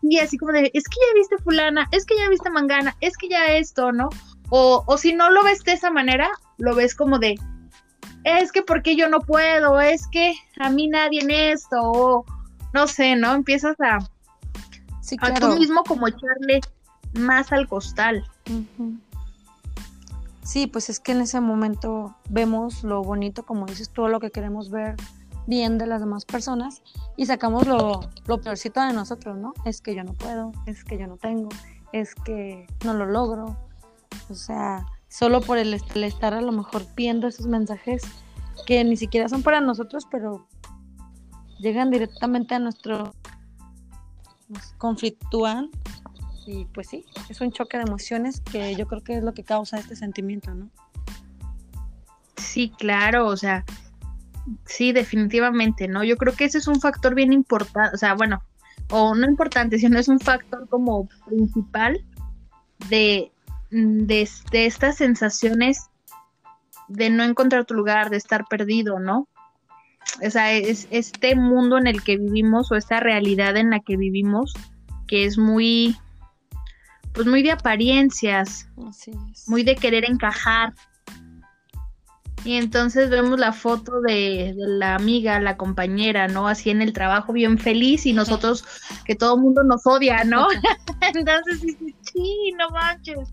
y 0.01 0.19
así 0.19 0.37
como 0.37 0.51
de, 0.51 0.71
es 0.73 0.83
que 0.83 0.97
ya 0.99 1.13
viste 1.15 1.37
fulana, 1.37 1.87
es 1.91 2.05
que 2.05 2.15
ya 2.17 2.29
viste 2.29 2.49
mangana, 2.49 2.95
es 3.01 3.17
que 3.17 3.29
ya 3.29 3.45
esto, 3.57 3.91
¿no? 3.91 4.09
O, 4.49 4.83
o 4.85 4.97
si 4.97 5.13
no 5.13 5.29
lo 5.31 5.43
ves 5.43 5.63
de 5.63 5.73
esa 5.73 5.89
manera, 5.89 6.29
lo 6.57 6.75
ves 6.75 6.95
como 6.95 7.19
de, 7.19 7.35
es 8.23 8.51
que 8.51 8.61
porque 8.61 8.95
yo 8.95 9.07
no 9.09 9.19
puedo, 9.19 9.79
es 9.79 10.07
que 10.07 10.33
a 10.59 10.69
mí 10.69 10.87
nadie 10.87 11.21
en 11.21 11.31
esto, 11.31 11.77
o 11.81 12.25
no 12.73 12.87
sé, 12.87 13.15
¿no? 13.15 13.33
Empiezas 13.33 13.75
a, 13.79 13.99
sí, 15.01 15.15
a 15.21 15.33
tú 15.35 15.47
mismo 15.59 15.83
como 15.83 16.07
echarle 16.07 16.61
más 17.13 17.51
al 17.51 17.67
costal. 17.67 18.25
Sí, 20.43 20.67
pues 20.67 20.89
es 20.89 20.99
que 20.99 21.11
en 21.11 21.21
ese 21.21 21.39
momento 21.39 22.15
vemos 22.29 22.83
lo 22.83 23.03
bonito, 23.03 23.45
como 23.45 23.65
dices 23.65 23.89
tú, 23.89 24.07
lo 24.07 24.19
que 24.19 24.31
queremos 24.31 24.69
ver 24.69 24.95
bien 25.47 25.77
de 25.77 25.85
las 25.85 26.01
demás 26.01 26.25
personas 26.25 26.81
y 27.17 27.27
sacamos 27.27 27.67
lo, 27.67 27.99
lo 28.25 28.41
peorcito 28.41 28.81
de 28.81 28.93
nosotros, 28.93 29.37
¿no? 29.37 29.53
Es 29.65 29.81
que 29.81 29.95
yo 29.95 30.03
no 30.03 30.13
puedo, 30.13 30.51
es 30.65 30.83
que 30.83 30.97
yo 30.97 31.07
no 31.07 31.17
tengo, 31.17 31.49
es 31.91 32.15
que 32.15 32.67
no 32.83 32.93
lo 32.93 33.05
logro. 33.05 33.55
O 34.29 34.35
sea, 34.35 34.85
solo 35.17 35.41
por 35.41 35.57
el, 35.57 35.73
estar 35.73 36.33
a 36.33 36.41
lo 36.41 36.51
mejor 36.51 36.85
viendo 36.95 37.27
esos 37.27 37.47
mensajes 37.47 38.03
que 38.65 38.83
ni 38.83 38.97
siquiera 38.97 39.29
son 39.29 39.43
para 39.43 39.61
nosotros, 39.61 40.07
pero 40.09 40.47
llegan 41.59 41.91
directamente 41.91 42.55
a 42.55 42.59
nuestro... 42.59 43.13
nos 44.49 44.73
conflictúan 44.77 45.69
y 46.47 46.65
pues 46.65 46.89
sí, 46.89 47.05
es 47.29 47.41
un 47.41 47.51
choque 47.51 47.77
de 47.77 47.83
emociones 47.83 48.41
que 48.41 48.75
yo 48.75 48.87
creo 48.87 49.03
que 49.03 49.17
es 49.17 49.23
lo 49.23 49.33
que 49.33 49.43
causa 49.43 49.79
este 49.79 49.95
sentimiento, 49.95 50.53
¿no? 50.53 50.69
Sí, 52.37 52.71
claro, 52.77 53.27
o 53.27 53.37
sea, 53.37 53.65
Sí, 54.65 54.91
definitivamente, 54.91 55.87
¿no? 55.87 56.03
Yo 56.03 56.17
creo 56.17 56.33
que 56.35 56.45
ese 56.45 56.59
es 56.59 56.67
un 56.67 56.79
factor 56.79 57.15
bien 57.15 57.33
importante, 57.33 57.95
o 57.95 57.97
sea, 57.97 58.13
bueno, 58.13 58.43
o 58.91 59.15
no 59.15 59.25
importante, 59.25 59.79
sino 59.79 59.97
es 59.97 60.07
un 60.07 60.19
factor 60.19 60.67
como 60.69 61.07
principal 61.25 62.03
de, 62.89 63.31
de, 63.69 64.27
estas 64.51 64.97
sensaciones 64.97 65.89
de 66.87 67.09
no 67.09 67.23
encontrar 67.23 67.65
tu 67.65 67.73
lugar, 67.73 68.09
de 68.09 68.17
estar 68.17 68.45
perdido, 68.45 68.99
¿no? 68.99 69.27
O 70.25 70.29
sea, 70.29 70.53
es 70.53 70.87
este 70.91 71.35
mundo 71.35 71.77
en 71.77 71.87
el 71.87 72.03
que 72.03 72.17
vivimos 72.17 72.71
o 72.71 72.75
esta 72.75 72.99
realidad 72.99 73.57
en 73.57 73.71
la 73.71 73.79
que 73.79 73.97
vivimos 73.97 74.53
que 75.07 75.25
es 75.25 75.37
muy, 75.37 75.95
pues 77.13 77.27
muy 77.27 77.43
de 77.43 77.51
apariencias, 77.51 78.67
muy 79.47 79.63
de 79.63 79.75
querer 79.75 80.05
encajar, 80.05 80.73
y 82.45 82.57
entonces 82.57 83.09
vemos 83.09 83.39
la 83.39 83.51
foto 83.51 84.01
de, 84.01 84.53
la 84.55 84.93
amiga, 84.93 85.39
la 85.39 85.57
compañera, 85.57 86.27
¿no? 86.27 86.47
Así 86.47 86.69
en 86.69 86.83
el 86.83 86.93
trabajo 86.93 87.33
bien 87.33 87.57
feliz 87.57 88.05
y 88.05 88.13
nosotros 88.13 88.63
que 89.03 89.15
todo 89.15 89.35
el 89.35 89.41
mundo 89.41 89.63
nos 89.63 89.85
odia, 89.87 90.23
¿no? 90.23 90.47
entonces 91.15 91.61
dices, 91.61 91.95
sí, 92.01 92.53
no 92.57 92.69
manches. 92.69 93.29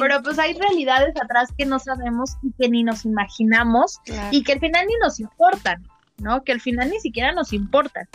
Pero 0.00 0.22
pues 0.22 0.38
hay 0.38 0.54
realidades 0.54 1.14
atrás 1.20 1.50
que 1.56 1.66
no 1.66 1.78
sabemos 1.78 2.36
y 2.42 2.52
que 2.52 2.68
ni 2.68 2.82
nos 2.82 3.04
imaginamos 3.04 4.00
y 4.30 4.42
que 4.42 4.52
al 4.52 4.60
final 4.60 4.86
ni 4.86 4.94
nos 5.02 5.20
importan. 5.20 5.84
¿no? 6.18 6.42
Que 6.44 6.52
al 6.52 6.60
final 6.60 6.90
ni 6.90 7.00
siquiera 7.00 7.32
nos 7.32 7.52
importan. 7.52 8.08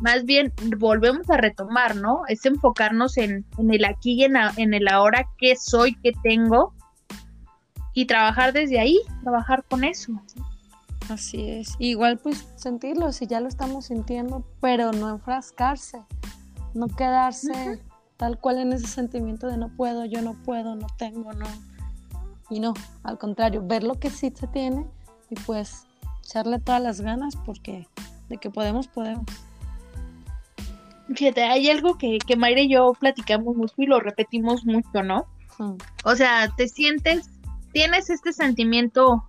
Más 0.00 0.24
bien 0.24 0.52
volvemos 0.78 1.28
a 1.30 1.36
retomar, 1.36 1.96
¿no? 1.96 2.22
Es 2.28 2.46
enfocarnos 2.46 3.16
en, 3.16 3.44
el 3.58 3.84
aquí 3.84 4.12
y 4.12 4.24
en, 4.24 4.34
en 4.56 4.74
el 4.74 4.86
ahora, 4.88 5.26
qué 5.38 5.56
soy, 5.56 5.96
qué 6.02 6.12
tengo, 6.22 6.72
y 7.94 8.06
trabajar 8.06 8.52
desde 8.52 8.78
ahí, 8.78 9.00
trabajar 9.22 9.64
con 9.68 9.82
eso. 9.82 10.12
Así 11.10 11.50
es. 11.50 11.74
Igual 11.78 12.18
pues 12.18 12.46
sentirlo, 12.54 13.12
si 13.12 13.26
ya 13.26 13.40
lo 13.40 13.48
estamos 13.48 13.86
sintiendo, 13.86 14.44
pero 14.60 14.92
no 14.92 15.08
enfrascarse, 15.08 16.02
no 16.74 16.86
quedarse 16.88 17.80
tal 18.18 18.38
cual 18.38 18.58
en 18.58 18.72
ese 18.72 18.86
sentimiento 18.86 19.46
de 19.46 19.56
no 19.56 19.68
puedo, 19.70 20.04
yo 20.04 20.20
no 20.20 20.34
puedo, 20.34 20.76
no 20.76 20.86
tengo, 20.98 21.32
no. 21.32 21.46
Y 22.50 22.60
no, 22.60 22.74
al 23.02 23.18
contrario, 23.18 23.62
ver 23.66 23.82
lo 23.82 23.94
que 23.94 24.10
sí 24.10 24.32
se 24.34 24.46
tiene 24.48 24.86
y 25.30 25.34
pues 25.34 25.86
echarle 26.24 26.58
todas 26.58 26.82
las 26.82 27.00
ganas 27.00 27.34
porque 27.46 27.86
de 28.28 28.36
que 28.36 28.50
podemos, 28.50 28.88
podemos. 28.88 29.24
Fíjate, 31.14 31.44
hay 31.44 31.70
algo 31.70 31.96
que, 31.96 32.18
que 32.18 32.36
Mayra 32.36 32.60
y 32.60 32.70
yo 32.70 32.92
platicamos 32.98 33.56
mucho 33.56 33.74
y 33.78 33.86
lo 33.86 33.98
repetimos 33.98 34.66
mucho, 34.66 35.02
¿no? 35.02 35.26
O 36.04 36.14
sea, 36.14 36.52
te 36.56 36.68
sientes 36.68 37.30
tienes 37.72 38.10
este 38.10 38.32
sentimiento 38.32 39.28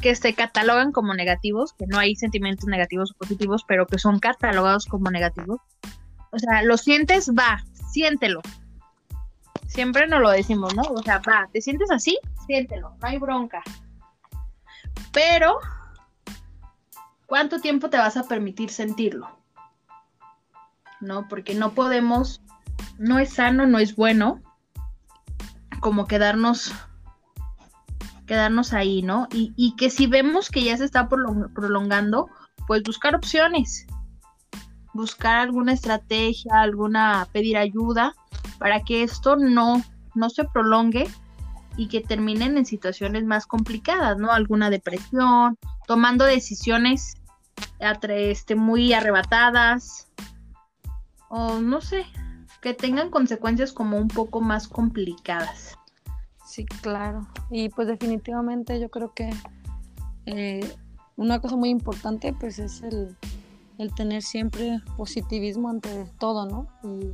que 0.00 0.14
se 0.14 0.34
catalogan 0.34 0.92
como 0.92 1.14
negativos, 1.14 1.72
que 1.72 1.86
no 1.86 1.98
hay 1.98 2.14
sentimientos 2.14 2.66
negativos 2.66 3.12
o 3.12 3.18
positivos, 3.18 3.64
pero 3.66 3.86
que 3.86 3.98
son 3.98 4.20
catalogados 4.20 4.86
como 4.86 5.10
negativos. 5.10 5.60
O 6.30 6.38
sea, 6.38 6.62
lo 6.62 6.76
sientes, 6.76 7.30
va, 7.30 7.64
siéntelo. 7.92 8.40
Siempre 9.66 10.06
nos 10.06 10.20
lo 10.20 10.30
decimos, 10.30 10.74
¿no? 10.74 10.82
O 10.82 11.02
sea, 11.02 11.18
va, 11.18 11.48
¿te 11.52 11.60
sientes 11.60 11.90
así? 11.90 12.18
Siéntelo, 12.46 12.96
no 13.00 13.08
hay 13.08 13.18
bronca. 13.18 13.62
Pero, 15.12 15.58
¿cuánto 17.26 17.60
tiempo 17.60 17.90
te 17.90 17.98
vas 17.98 18.16
a 18.16 18.24
permitir 18.24 18.70
sentirlo? 18.70 19.28
¿No? 21.00 21.28
Porque 21.28 21.54
no 21.54 21.72
podemos, 21.74 22.40
no 22.98 23.18
es 23.18 23.34
sano, 23.34 23.66
no 23.66 23.78
es 23.78 23.94
bueno, 23.94 24.40
como 25.80 26.06
quedarnos 26.06 26.72
quedarnos 28.28 28.74
ahí, 28.74 29.02
¿no? 29.02 29.26
Y, 29.32 29.74
que 29.76 29.90
si 29.90 30.06
vemos 30.06 30.50
que 30.50 30.62
ya 30.62 30.76
se 30.76 30.84
está 30.84 31.08
prolongando, 31.08 32.28
pues 32.66 32.82
buscar 32.82 33.16
opciones, 33.16 33.86
buscar 34.92 35.36
alguna 35.36 35.72
estrategia, 35.72 36.60
alguna, 36.60 37.28
pedir 37.32 37.56
ayuda 37.56 38.14
para 38.58 38.82
que 38.82 39.02
esto 39.02 39.36
no, 39.36 39.82
no 40.14 40.30
se 40.30 40.44
prolongue 40.44 41.08
y 41.76 41.88
que 41.88 42.00
terminen 42.00 42.58
en 42.58 42.66
situaciones 42.66 43.24
más 43.24 43.46
complicadas, 43.46 44.18
¿no? 44.18 44.32
Alguna 44.32 44.70
depresión, 44.70 45.56
tomando 45.86 46.24
decisiones 46.24 47.14
este, 47.78 48.54
muy 48.56 48.92
arrebatadas, 48.92 50.08
o 51.28 51.60
no 51.60 51.80
sé, 51.80 52.04
que 52.60 52.74
tengan 52.74 53.10
consecuencias 53.10 53.72
como 53.72 53.96
un 53.98 54.08
poco 54.08 54.40
más 54.40 54.66
complicadas. 54.66 55.78
Sí, 56.44 56.64
claro. 56.66 57.28
Y 57.50 57.68
pues 57.68 57.86
definitivamente 57.86 58.80
yo 58.80 58.90
creo 58.90 59.12
que 59.14 59.30
eh, 60.26 60.76
una 61.16 61.40
cosa 61.40 61.56
muy 61.56 61.68
importante 61.68 62.32
pues 62.32 62.58
es 62.58 62.82
el, 62.82 63.16
tener 63.94 64.22
siempre 64.22 64.80
positivismo 64.96 65.70
ante 65.70 66.06
todo, 66.18 66.46
¿no? 66.46 66.66
Y 66.82 67.10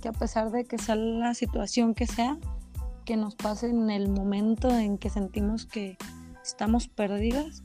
que 0.00 0.08
a 0.08 0.12
pesar 0.12 0.50
de 0.50 0.64
que 0.64 0.78
sea 0.78 0.96
la 0.96 1.34
situación 1.34 1.94
que 1.94 2.06
sea, 2.06 2.36
que 3.04 3.16
nos 3.16 3.34
pase 3.34 3.70
en 3.70 3.90
el 3.90 4.08
momento 4.10 4.68
en 4.70 4.98
que 4.98 5.10
sentimos 5.10 5.66
que 5.66 5.96
estamos 6.42 6.88
perdidas, 6.88 7.62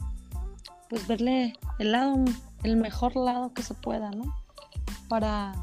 pues 0.89 1.07
verle 1.07 1.53
el 1.79 1.91
lado, 1.91 2.15
el 2.63 2.77
mejor 2.77 3.15
lado 3.15 3.53
que 3.53 3.63
se 3.63 3.73
pueda, 3.73 4.11
¿no? 4.11 4.33
Para, 5.09 5.53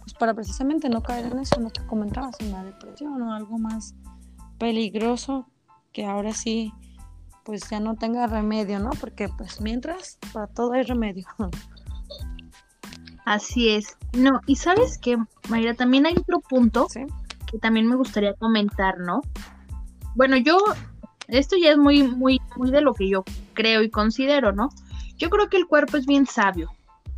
pues 0.00 0.14
para 0.14 0.34
precisamente 0.34 0.88
no 0.88 1.02
caer 1.02 1.26
en 1.26 1.40
eso, 1.40 1.60
lo 1.60 1.70
que 1.70 1.84
comentabas, 1.86 2.40
en 2.40 2.52
la 2.52 2.64
depresión 2.64 3.20
o 3.20 3.34
algo 3.34 3.58
más 3.58 3.94
peligroso 4.58 5.46
que 5.92 6.04
ahora 6.06 6.32
sí 6.32 6.72
pues 7.44 7.70
ya 7.70 7.80
no 7.80 7.94
tenga 7.94 8.26
remedio, 8.26 8.78
¿no? 8.78 8.90
Porque 9.00 9.28
pues 9.30 9.62
mientras 9.62 10.18
para 10.34 10.48
todo 10.48 10.72
hay 10.72 10.82
remedio. 10.82 11.26
Así 13.28 13.68
es. 13.68 13.98
No, 14.14 14.40
y 14.46 14.56
sabes 14.56 14.96
que, 14.96 15.18
Mayra, 15.50 15.74
también 15.74 16.06
hay 16.06 16.14
otro 16.16 16.40
punto 16.40 16.88
que 17.46 17.58
también 17.58 17.86
me 17.86 17.94
gustaría 17.94 18.32
comentar, 18.32 18.98
¿no? 19.00 19.20
Bueno, 20.14 20.38
yo, 20.38 20.56
esto 21.26 21.54
ya 21.62 21.72
es 21.72 21.76
muy, 21.76 22.04
muy, 22.04 22.40
muy 22.56 22.70
de 22.70 22.80
lo 22.80 22.94
que 22.94 23.06
yo 23.06 23.24
creo 23.52 23.82
y 23.82 23.90
considero, 23.90 24.52
¿no? 24.52 24.70
Yo 25.18 25.28
creo 25.28 25.50
que 25.50 25.58
el 25.58 25.66
cuerpo 25.66 25.98
es 25.98 26.06
bien 26.06 26.24
sabio. 26.24 26.70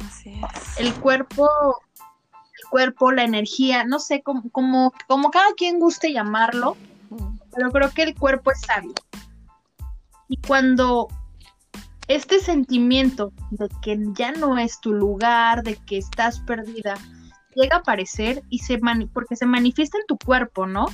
Así 0.05 0.31
es. 0.31 0.81
El 0.81 0.93
cuerpo, 0.95 1.49
el 1.95 2.69
cuerpo, 2.71 3.13
la 3.13 3.23
energía, 3.23 3.85
no 3.85 4.01
sé, 4.01 4.21
cómo, 4.25 4.51
como, 4.51 4.93
como 5.07 5.31
cada 5.31 5.53
quien 5.57 5.79
guste 5.79 6.13
llamarlo, 6.13 6.77
pero 7.55 7.71
creo 7.71 7.91
que 7.93 8.03
el 8.03 8.17
cuerpo 8.17 8.51
es 8.51 8.61
sabio. 8.63 8.95
Y 10.27 10.39
cuando 10.39 11.07
este 12.11 12.41
sentimiento 12.41 13.33
de 13.51 13.69
que 13.83 13.97
ya 14.15 14.33
no 14.33 14.59
es 14.59 14.81
tu 14.81 14.93
lugar, 14.93 15.63
de 15.63 15.77
que 15.77 15.99
estás 15.99 16.41
perdida, 16.41 16.97
llega 17.55 17.77
a 17.77 17.79
aparecer 17.81 18.43
y 18.51 18.59
se 18.59 18.81
porque 19.15 19.37
se 19.37 19.47
manifiesta 19.47 19.97
en 19.99 20.07
tu 20.07 20.19
cuerpo, 20.19 20.67
¿no? 20.67 20.87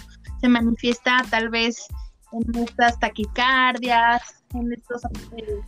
Se 0.42 0.48
manifiesta 0.48 1.24
tal 1.30 1.48
vez 1.48 1.86
en 2.32 2.62
estas 2.62 2.98
taquicardias, 3.00 4.44
en 4.52 4.72
estos 4.74 5.04
eh, 5.36 5.60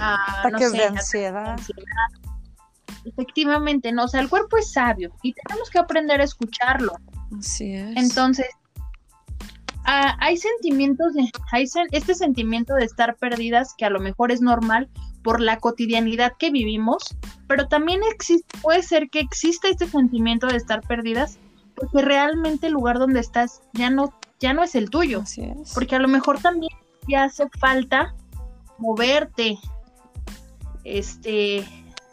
ah, 0.00 0.40
ataques 0.40 0.72
de 0.72 0.84
ansiedad. 0.84 1.60
Efectivamente, 3.04 3.92
no, 3.92 4.04
o 4.04 4.08
sea, 4.08 4.20
el 4.20 4.28
cuerpo 4.28 4.56
es 4.56 4.72
sabio 4.72 5.12
y 5.22 5.32
tenemos 5.32 5.70
que 5.70 5.78
aprender 5.78 6.20
a 6.20 6.24
escucharlo. 6.24 6.92
Así 7.38 7.72
es. 7.72 7.96
Entonces, 7.96 8.48
Ah, 9.90 10.18
hay 10.20 10.36
sentimientos, 10.36 11.14
de, 11.14 11.30
hay 11.50 11.66
este 11.92 12.14
sentimiento 12.14 12.74
de 12.74 12.84
estar 12.84 13.16
perdidas 13.16 13.72
que 13.74 13.86
a 13.86 13.90
lo 13.90 14.00
mejor 14.00 14.30
es 14.30 14.42
normal 14.42 14.90
por 15.22 15.40
la 15.40 15.56
cotidianidad 15.60 16.34
que 16.38 16.50
vivimos, 16.50 17.16
pero 17.46 17.68
también 17.68 18.02
existe, 18.12 18.46
puede 18.60 18.82
ser 18.82 19.08
que 19.08 19.20
exista 19.20 19.66
este 19.66 19.88
sentimiento 19.88 20.46
de 20.46 20.58
estar 20.58 20.82
perdidas 20.82 21.38
porque 21.74 22.02
realmente 22.02 22.66
el 22.66 22.74
lugar 22.74 22.98
donde 22.98 23.20
estás 23.20 23.62
ya 23.72 23.88
no, 23.88 24.12
ya 24.40 24.52
no 24.52 24.62
es 24.62 24.74
el 24.74 24.90
tuyo. 24.90 25.24
Porque 25.72 25.96
a 25.96 26.00
lo 26.00 26.08
mejor 26.08 26.38
también 26.38 26.72
ya 27.08 27.24
hace 27.24 27.48
falta 27.58 28.14
moverte, 28.76 29.58
este, 30.84 31.66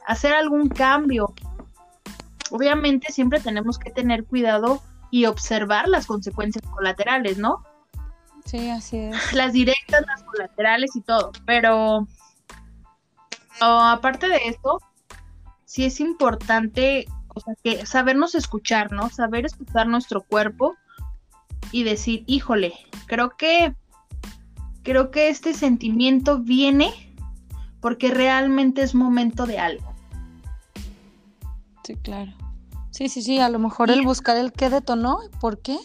hacer 0.07 0.33
algún 0.33 0.69
cambio. 0.69 1.33
Obviamente 2.51 3.11
siempre 3.11 3.41
tenemos 3.41 3.77
que 3.77 3.91
tener 3.91 4.23
cuidado 4.23 4.81
y 5.11 5.25
observar 5.25 5.87
las 5.87 6.05
consecuencias 6.05 6.63
colaterales, 6.69 7.37
¿no? 7.37 7.63
Sí, 8.45 8.69
así 8.69 8.97
es. 8.97 9.33
Las 9.33 9.53
directas, 9.53 10.03
las 10.05 10.23
colaterales 10.23 10.95
y 10.95 11.01
todo, 11.01 11.31
pero 11.45 12.07
aparte 13.59 14.27
de 14.27 14.37
esto, 14.45 14.79
sí 15.65 15.85
es 15.85 15.99
importante 15.99 17.07
o 17.35 17.39
sea, 17.41 17.53
que 17.61 17.85
sabernos 17.85 18.33
escuchar, 18.33 18.91
¿no? 18.91 19.09
Saber 19.09 19.45
escuchar 19.45 19.87
nuestro 19.87 20.21
cuerpo 20.21 20.75
y 21.71 21.83
decir, 21.83 22.23
híjole, 22.27 22.73
creo 23.07 23.31
que 23.37 23.75
creo 24.83 25.11
que 25.11 25.29
este 25.29 25.53
sentimiento 25.53 26.39
viene 26.39 27.13
porque 27.81 28.09
realmente 28.09 28.83
es 28.83 28.95
momento 28.95 29.45
de 29.45 29.59
algo. 29.59 29.93
Sí, 31.83 31.95
claro. 31.97 32.31
Sí, 32.95 33.09
sí, 33.09 33.21
sí, 33.21 33.39
a 33.41 33.49
lo 33.49 33.59
mejor 33.59 33.91
el 33.91 34.05
buscar 34.05 34.37
el 34.37 34.53
qué 34.53 34.69
detonó, 34.69 35.19
por 35.41 35.59
qué 35.59 35.77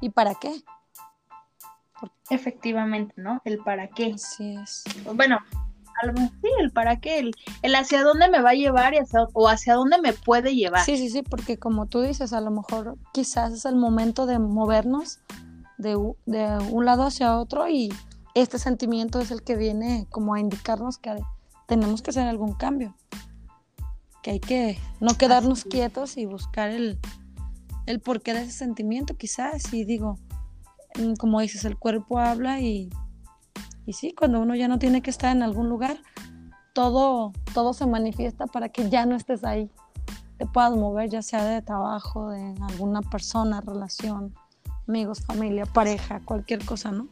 y 0.00 0.10
para 0.10 0.36
qué. 0.36 0.62
Efectivamente, 2.30 3.14
¿no? 3.16 3.42
El 3.44 3.58
para 3.58 3.88
qué. 3.88 4.12
Así 4.14 4.54
es. 4.54 4.84
Bueno, 5.12 5.38
a 6.00 6.06
lo 6.06 6.12
mejor 6.12 6.30
sí, 6.40 6.48
el 6.60 6.70
para 6.70 7.00
qué, 7.00 7.18
el, 7.18 7.32
el, 7.62 7.74
hacia 7.74 8.04
dónde 8.04 8.28
me 8.28 8.40
va 8.40 8.50
a 8.50 8.54
llevar 8.54 8.94
y 8.94 8.98
hacia, 8.98 9.26
o 9.32 9.48
hacia 9.48 9.74
dónde 9.74 10.00
me 10.00 10.12
puede 10.12 10.54
llevar. 10.54 10.84
Sí, 10.84 10.96
sí, 10.96 11.10
sí, 11.10 11.24
porque 11.24 11.58
como 11.58 11.86
tú 11.86 12.00
dices, 12.00 12.32
a 12.32 12.40
lo 12.40 12.52
mejor 12.52 12.96
quizás 13.12 13.52
es 13.52 13.64
el 13.64 13.74
momento 13.74 14.26
de 14.26 14.38
movernos 14.38 15.18
de, 15.78 15.98
de 16.26 16.58
un 16.70 16.84
lado 16.84 17.02
hacia 17.02 17.40
otro 17.40 17.68
y 17.68 17.92
este 18.36 18.60
sentimiento 18.60 19.18
es 19.18 19.32
el 19.32 19.42
que 19.42 19.56
viene 19.56 20.06
como 20.10 20.34
a 20.34 20.38
indicarnos 20.38 20.96
que 20.96 21.12
tenemos 21.66 22.02
que 22.02 22.10
hacer 22.10 22.28
algún 22.28 22.52
cambio 22.52 22.94
que 24.22 24.30
hay 24.30 24.40
que 24.40 24.78
no 25.00 25.14
quedarnos 25.18 25.64
quietos 25.64 26.16
y 26.16 26.26
buscar 26.26 26.70
el, 26.70 26.98
el 27.86 28.00
porqué 28.00 28.32
de 28.32 28.42
ese 28.42 28.52
sentimiento, 28.52 29.16
quizás. 29.16 29.72
Y 29.74 29.84
digo, 29.84 30.18
mm, 30.98 31.14
como 31.14 31.40
dices, 31.40 31.64
el 31.64 31.76
cuerpo 31.76 32.18
habla 32.18 32.60
y, 32.60 32.88
y 33.84 33.92
sí, 33.92 34.14
cuando 34.16 34.40
uno 34.40 34.54
ya 34.54 34.68
no 34.68 34.78
tiene 34.78 35.02
que 35.02 35.10
estar 35.10 35.34
en 35.34 35.42
algún 35.42 35.68
lugar, 35.68 35.98
todo, 36.72 37.32
todo 37.52 37.74
se 37.74 37.86
manifiesta 37.86 38.46
para 38.46 38.68
que 38.68 38.88
ya 38.88 39.04
no 39.04 39.16
estés 39.16 39.44
ahí. 39.44 39.70
Te 40.38 40.46
puedas 40.46 40.72
mover, 40.72 41.10
ya 41.10 41.22
sea 41.22 41.44
de 41.44 41.60
trabajo, 41.60 42.30
de 42.30 42.54
alguna 42.68 43.02
persona, 43.02 43.60
relación, 43.60 44.34
amigos, 44.88 45.20
familia, 45.20 45.66
pareja, 45.66 46.20
cualquier 46.24 46.64
cosa, 46.64 46.90
¿no? 46.90 47.08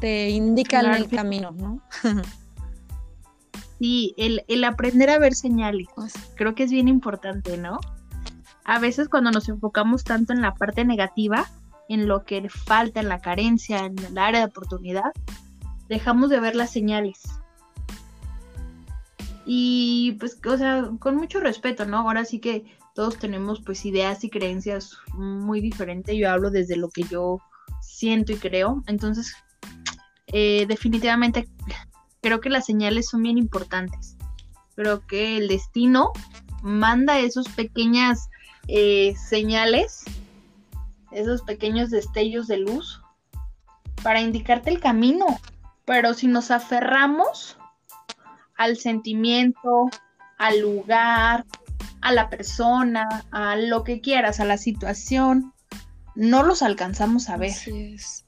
Te 0.00 0.30
indican 0.30 0.92
el 0.92 1.08
camino, 1.08 1.52
¿no? 1.52 1.80
Sí, 3.78 4.14
el, 4.16 4.44
el 4.48 4.64
aprender 4.64 5.10
a 5.10 5.18
ver 5.18 5.34
señales. 5.34 5.88
Creo 6.36 6.54
que 6.54 6.62
es 6.62 6.70
bien 6.70 6.88
importante, 6.88 7.56
¿no? 7.56 7.80
A 8.64 8.78
veces 8.78 9.08
cuando 9.08 9.30
nos 9.30 9.48
enfocamos 9.48 10.04
tanto 10.04 10.32
en 10.32 10.40
la 10.40 10.54
parte 10.54 10.84
negativa, 10.84 11.50
en 11.88 12.08
lo 12.08 12.24
que 12.24 12.48
falta, 12.48 13.00
en 13.00 13.08
la 13.08 13.20
carencia, 13.20 13.84
en 13.84 13.98
el 13.98 14.16
área 14.16 14.40
de 14.40 14.46
oportunidad, 14.46 15.12
dejamos 15.88 16.30
de 16.30 16.40
ver 16.40 16.56
las 16.56 16.70
señales. 16.70 17.20
Y 19.46 20.16
pues, 20.18 20.40
o 20.46 20.56
sea, 20.56 20.90
con 20.98 21.16
mucho 21.16 21.40
respeto, 21.40 21.84
¿no? 21.84 21.98
Ahora 21.98 22.24
sí 22.24 22.38
que 22.38 22.64
todos 22.94 23.18
tenemos 23.18 23.60
pues 23.60 23.84
ideas 23.84 24.24
y 24.24 24.30
creencias 24.30 24.96
muy 25.14 25.60
diferentes. 25.60 26.16
Yo 26.16 26.30
hablo 26.30 26.50
desde 26.50 26.76
lo 26.76 26.88
que 26.88 27.02
yo 27.02 27.40
siento 27.82 28.32
y 28.32 28.36
creo. 28.36 28.82
Entonces, 28.86 29.34
eh, 30.28 30.64
definitivamente 30.66 31.46
creo 32.24 32.40
que 32.40 32.48
las 32.48 32.64
señales 32.64 33.10
son 33.10 33.22
bien 33.22 33.36
importantes. 33.36 34.16
Creo 34.76 35.06
que 35.06 35.36
el 35.36 35.46
destino 35.46 36.10
manda 36.62 37.18
esos 37.18 37.46
pequeñas 37.50 38.30
eh, 38.66 39.14
señales, 39.14 40.04
esos 41.12 41.42
pequeños 41.42 41.90
destellos 41.90 42.46
de 42.46 42.56
luz 42.56 43.02
para 44.02 44.22
indicarte 44.22 44.70
el 44.70 44.80
camino. 44.80 45.26
Pero 45.84 46.14
si 46.14 46.26
nos 46.26 46.50
aferramos 46.50 47.58
al 48.56 48.78
sentimiento, 48.78 49.90
al 50.38 50.60
lugar, 50.60 51.44
a 52.00 52.12
la 52.12 52.30
persona, 52.30 53.26
a 53.32 53.54
lo 53.56 53.84
que 53.84 54.00
quieras, 54.00 54.40
a 54.40 54.46
la 54.46 54.56
situación, 54.56 55.52
no 56.14 56.42
los 56.42 56.62
alcanzamos 56.62 57.28
a 57.28 57.36
ver. 57.36 57.50
Así 57.50 57.92
es. 57.92 58.24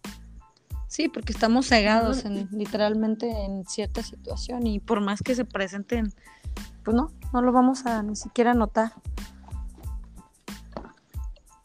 Sí, 0.89 1.09
porque 1.09 1.33
estamos 1.33 1.67
cegados 1.67 2.25
en, 2.25 2.49
literalmente 2.53 3.29
en 3.29 3.67
cierta 3.67 4.03
situación 4.03 4.67
y 4.67 4.79
por 4.79 5.01
más 5.01 5.21
que 5.21 5.35
se 5.35 5.45
presenten, 5.45 6.13
pues 6.85 6.97
no, 6.97 7.11
no 7.33 7.43
lo 7.43 7.53
vamos 7.53 7.87
a 7.87 8.03
ni 8.03 8.15
siquiera 8.15 8.55
notar. 8.55 8.93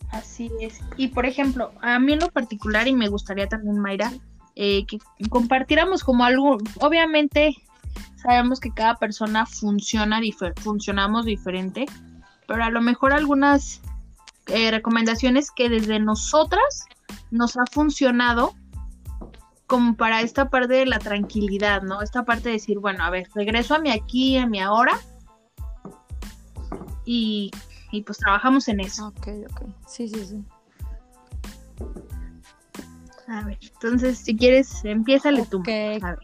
Así 0.10 0.52
es. 0.60 0.80
Y 0.98 1.10
por 1.10 1.26
ejemplo, 1.26 1.72
a 1.82 2.00
mí 2.00 2.14
en 2.14 2.20
lo 2.20 2.30
particular, 2.30 2.88
y 2.88 2.94
me 2.94 3.08
gustaría 3.08 3.48
también, 3.48 3.80
Mayra, 3.80 4.12
eh, 4.56 4.86
que 4.86 4.98
compartiéramos 5.30 6.04
como 6.04 6.26
algo, 6.26 6.58
obviamente 6.80 7.56
sabemos 8.16 8.60
que 8.60 8.72
cada 8.72 8.96
persona 8.96 9.46
funciona, 9.46 10.20
funcionamos 10.58 11.26
diferente, 11.26 11.86
pero 12.48 12.64
a 12.64 12.70
lo 12.70 12.82
mejor 12.82 13.14
algunas 13.14 13.82
eh, 14.48 14.72
recomendaciones 14.72 15.52
que 15.52 15.70
desde 15.70 16.00
nosotras 16.00 16.86
nos 17.30 17.56
ha 17.56 17.66
funcionado 17.72 18.54
como 19.72 19.96
para 19.96 20.20
esta 20.20 20.50
parte 20.50 20.74
de 20.74 20.86
la 20.86 21.00
tranquilidad, 21.00 21.82
¿no? 21.82 22.02
Esta 22.02 22.26
parte 22.26 22.50
de 22.50 22.56
decir, 22.56 22.80
bueno, 22.80 23.06
a 23.06 23.10
ver, 23.10 23.30
regreso 23.34 23.74
a 23.74 23.80
mi 23.80 23.90
aquí, 23.90 24.36
a 24.38 24.46
mi 24.46 24.60
ahora 24.60 25.00
y, 27.06 27.52
y 27.90 28.02
pues 28.02 28.18
trabajamos 28.18 28.68
en 28.68 28.82
eso. 28.82 29.08
Ok, 29.08 29.30
ok. 29.50 29.62
Sí, 29.88 30.10
sí, 30.10 30.26
sí. 30.26 30.44
A 33.30 33.46
ver, 33.46 33.58
entonces 33.62 34.18
si 34.18 34.36
quieres, 34.36 34.84
empiézale 34.84 35.46
tú. 35.46 35.62
A 35.62 35.70
ver. 35.70 36.20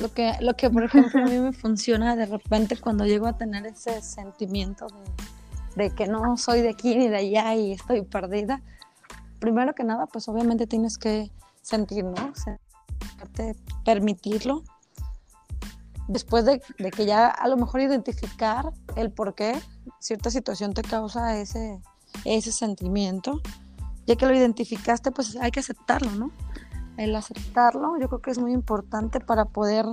Lo 0.00 0.14
que, 0.14 0.34
lo 0.40 0.54
que, 0.54 0.70
por 0.70 0.84
ejemplo, 0.84 1.22
a 1.22 1.24
mí 1.24 1.40
me 1.40 1.52
funciona 1.52 2.14
de 2.14 2.26
repente 2.26 2.76
cuando 2.76 3.04
llego 3.04 3.26
a 3.26 3.36
tener 3.36 3.66
ese 3.66 4.00
sentimiento 4.00 4.86
de, 5.74 5.90
que 5.90 6.06
no 6.06 6.36
soy 6.36 6.62
de 6.62 6.68
aquí 6.68 6.94
ni 6.94 7.08
de 7.08 7.16
allá 7.16 7.52
y 7.56 7.72
estoy 7.72 8.02
perdida. 8.02 8.62
Primero 9.40 9.74
que 9.74 9.82
nada, 9.82 10.06
pues 10.06 10.28
obviamente 10.28 10.68
tienes 10.68 10.98
que 10.98 11.32
sentir, 11.62 12.04
¿no? 12.04 12.32
Permitirlo. 13.84 14.62
Después 16.08 16.44
de, 16.44 16.60
de, 16.78 16.90
que 16.90 17.06
ya 17.06 17.28
a 17.28 17.48
lo 17.48 17.56
mejor 17.56 17.80
identificar 17.80 18.72
el 18.96 19.10
por 19.10 19.34
qué 19.34 19.60
cierta 20.00 20.30
situación 20.30 20.74
te 20.74 20.82
causa 20.82 21.38
ese, 21.38 21.80
ese 22.24 22.52
sentimiento, 22.52 23.40
ya 24.06 24.16
que 24.16 24.26
lo 24.26 24.34
identificaste, 24.34 25.12
pues 25.12 25.36
hay 25.36 25.50
que 25.50 25.60
aceptarlo, 25.60 26.10
¿no? 26.10 26.32
el 26.96 27.14
aceptarlo, 27.16 27.98
yo 27.98 28.08
creo 28.08 28.20
que 28.20 28.30
es 28.30 28.38
muy 28.38 28.52
importante 28.52 29.20
para 29.20 29.46
poder, 29.46 29.86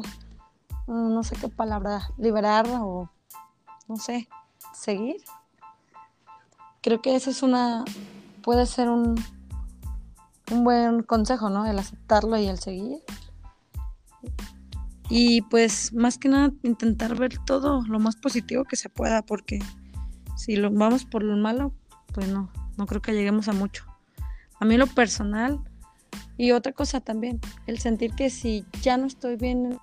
mm, 0.87 1.13
no 1.13 1.23
sé 1.23 1.35
qué 1.35 1.47
palabra, 1.47 2.09
liberar 2.17 2.67
o, 2.69 3.09
no 3.87 3.97
sé, 3.97 4.27
seguir. 4.73 5.17
Creo 6.81 7.01
que 7.01 7.15
eso 7.15 7.29
es 7.29 7.43
una, 7.43 7.83
puede 8.43 8.65
ser 8.65 8.89
un, 8.89 9.15
un 10.51 10.63
buen 10.63 11.03
consejo, 11.03 11.49
¿no? 11.49 11.65
El 11.65 11.79
aceptarlo 11.79 12.37
y 12.37 12.47
el 12.47 12.59
seguir. 12.59 12.99
Y 15.09 15.41
pues 15.43 15.93
más 15.93 16.17
que 16.17 16.29
nada 16.29 16.51
intentar 16.63 17.15
ver 17.15 17.37
todo 17.45 17.83
lo 17.87 17.99
más 17.99 18.15
positivo 18.15 18.63
que 18.63 18.75
se 18.75 18.89
pueda, 18.89 19.23
porque 19.23 19.59
si 20.35 20.55
lo 20.55 20.71
vamos 20.71 21.05
por 21.05 21.23
lo 21.23 21.35
malo, 21.35 21.73
pues 22.13 22.27
no, 22.27 22.51
no 22.77 22.85
creo 22.85 23.01
que 23.01 23.13
lleguemos 23.13 23.47
a 23.47 23.53
mucho. 23.53 23.85
A 24.59 24.65
mí 24.65 24.77
lo 24.77 24.87
personal, 24.87 25.59
y 26.37 26.51
otra 26.51 26.73
cosa 26.73 27.01
también, 27.01 27.39
el 27.65 27.79
sentir 27.79 28.13
que 28.13 28.29
si 28.29 28.65
ya 28.81 28.97
no 28.97 29.07
estoy 29.07 29.35
bien 29.35 29.79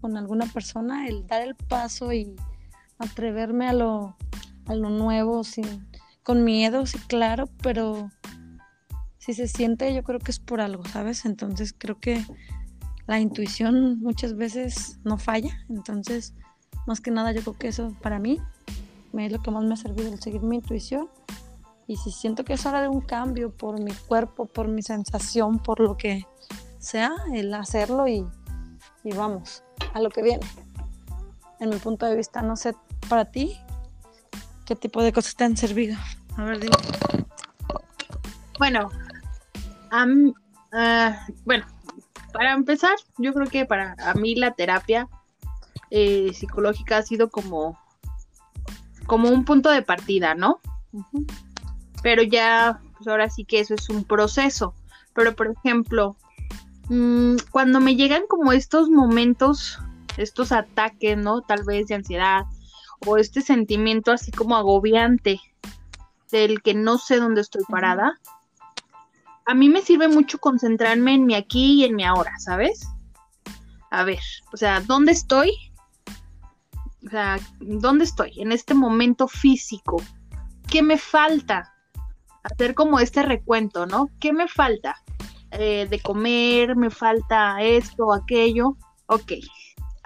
con 0.00 0.16
alguna 0.16 0.46
persona, 0.46 1.06
el 1.06 1.26
dar 1.26 1.42
el 1.42 1.54
paso 1.54 2.12
y 2.12 2.34
atreverme 2.98 3.68
a 3.68 3.72
lo, 3.72 4.16
a 4.66 4.74
lo 4.74 4.88
nuevo, 4.88 5.44
sin, 5.44 5.86
con 6.22 6.42
miedo, 6.42 6.86
sí, 6.86 6.98
claro, 7.06 7.48
pero 7.62 8.10
si 9.26 9.34
se 9.34 9.48
siente, 9.48 9.92
yo 9.92 10.04
creo 10.04 10.20
que 10.20 10.30
es 10.30 10.38
por 10.38 10.60
algo, 10.60 10.84
¿sabes? 10.84 11.24
Entonces 11.24 11.74
creo 11.76 11.98
que 11.98 12.24
la 13.08 13.18
intuición 13.18 13.98
muchas 13.98 14.36
veces 14.36 15.00
no 15.02 15.18
falla, 15.18 15.64
entonces 15.68 16.32
más 16.86 17.00
que 17.00 17.10
nada 17.10 17.32
yo 17.32 17.40
creo 17.40 17.58
que 17.58 17.66
eso 17.66 17.92
para 18.00 18.20
mí 18.20 18.40
es 19.18 19.32
lo 19.32 19.42
que 19.42 19.50
más 19.50 19.64
me 19.64 19.74
ha 19.74 19.76
servido, 19.76 20.12
el 20.12 20.20
seguir 20.20 20.42
mi 20.42 20.56
intuición 20.56 21.08
y 21.88 21.96
si 21.96 22.12
siento 22.12 22.44
que 22.44 22.52
es 22.52 22.66
hora 22.66 22.80
de 22.82 22.88
un 22.88 23.00
cambio 23.00 23.50
por 23.50 23.80
mi 23.82 23.92
cuerpo, 23.92 24.46
por 24.46 24.68
mi 24.68 24.82
sensación, 24.82 25.58
por 25.58 25.80
lo 25.80 25.96
que 25.96 26.24
sea, 26.78 27.12
el 27.34 27.52
hacerlo 27.52 28.06
y, 28.06 28.24
vamos, 29.16 29.64
a 29.92 30.00
lo 30.00 30.10
que 30.10 30.22
viene. 30.22 30.46
En 31.58 31.70
mi 31.70 31.76
punto 31.76 32.06
de 32.06 32.14
vista, 32.14 32.42
no 32.42 32.54
sé 32.54 32.76
para 33.08 33.24
ti 33.24 33.58
qué 34.66 34.76
tipo 34.76 35.02
de 35.02 35.12
cosas 35.12 35.34
te 35.34 35.42
han 35.42 35.56
servido. 35.56 35.96
A 36.36 36.44
ver, 36.44 36.60
dime. 36.60 36.76
Bueno, 38.58 38.90
bueno, 41.44 41.64
para 42.32 42.52
empezar, 42.52 42.96
yo 43.18 43.32
creo 43.32 43.46
que 43.46 43.66
para 43.66 43.96
a 43.98 44.14
mí 44.14 44.34
la 44.34 44.52
terapia 44.52 45.08
eh, 45.90 46.32
psicológica 46.34 46.98
ha 46.98 47.02
sido 47.02 47.30
como, 47.30 47.78
como 49.06 49.28
un 49.28 49.44
punto 49.44 49.70
de 49.70 49.82
partida, 49.82 50.34
¿no? 50.34 50.60
pero 52.06 52.22
ya, 52.22 52.80
pues 52.96 53.08
ahora 53.08 53.28
sí 53.28 53.44
que 53.44 53.58
eso 53.58 53.74
es 53.74 53.88
un 53.88 54.04
proceso. 54.04 54.74
Pero 55.12 55.34
por 55.34 55.48
ejemplo, 55.48 56.16
mm, 56.88 57.34
cuando 57.50 57.80
me 57.80 57.96
llegan 57.96 58.28
como 58.28 58.52
estos 58.52 58.88
momentos, 58.88 59.80
estos 60.16 60.52
ataques, 60.52 61.18
¿no? 61.18 61.42
Tal 61.42 61.64
vez 61.64 61.88
de 61.88 61.96
ansiedad 61.96 62.42
o 63.04 63.16
este 63.16 63.40
sentimiento 63.40 64.12
así 64.12 64.30
como 64.30 64.56
agobiante 64.56 65.40
del 66.30 66.62
que 66.62 66.74
no 66.74 66.98
sé 66.98 67.16
dónde 67.16 67.40
estoy 67.40 67.64
parada, 67.68 68.20
a 69.46 69.54
mí 69.54 69.68
me 69.68 69.82
sirve 69.82 70.08
mucho 70.08 70.38
concentrarme 70.38 71.14
en 71.14 71.26
mi 71.26 71.34
aquí 71.34 71.80
y 71.80 71.84
en 71.84 71.96
mi 71.96 72.04
ahora, 72.04 72.32
¿sabes? 72.38 72.88
A 73.90 74.04
ver, 74.04 74.20
o 74.52 74.56
sea, 74.56 74.80
¿dónde 74.80 75.12
estoy? 75.12 75.52
O 77.06 77.10
sea, 77.10 77.38
¿dónde 77.60 78.04
estoy? 78.04 78.40
En 78.40 78.50
este 78.50 78.74
momento 78.74 79.28
físico. 79.28 80.02
¿Qué 80.68 80.82
me 80.82 80.98
falta? 80.98 81.72
hacer 82.52 82.74
como 82.74 83.00
este 83.00 83.22
recuento, 83.22 83.86
¿no? 83.86 84.08
¿Qué 84.20 84.32
me 84.32 84.48
falta? 84.48 84.96
Eh, 85.50 85.86
de 85.88 86.00
comer, 86.00 86.76
me 86.76 86.90
falta 86.90 87.60
esto, 87.62 88.12
aquello. 88.12 88.76
Ok. 89.06 89.32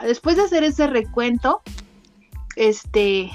Después 0.02 0.36
de 0.36 0.44
hacer 0.44 0.64
ese 0.64 0.86
recuento, 0.86 1.60
este, 2.56 3.30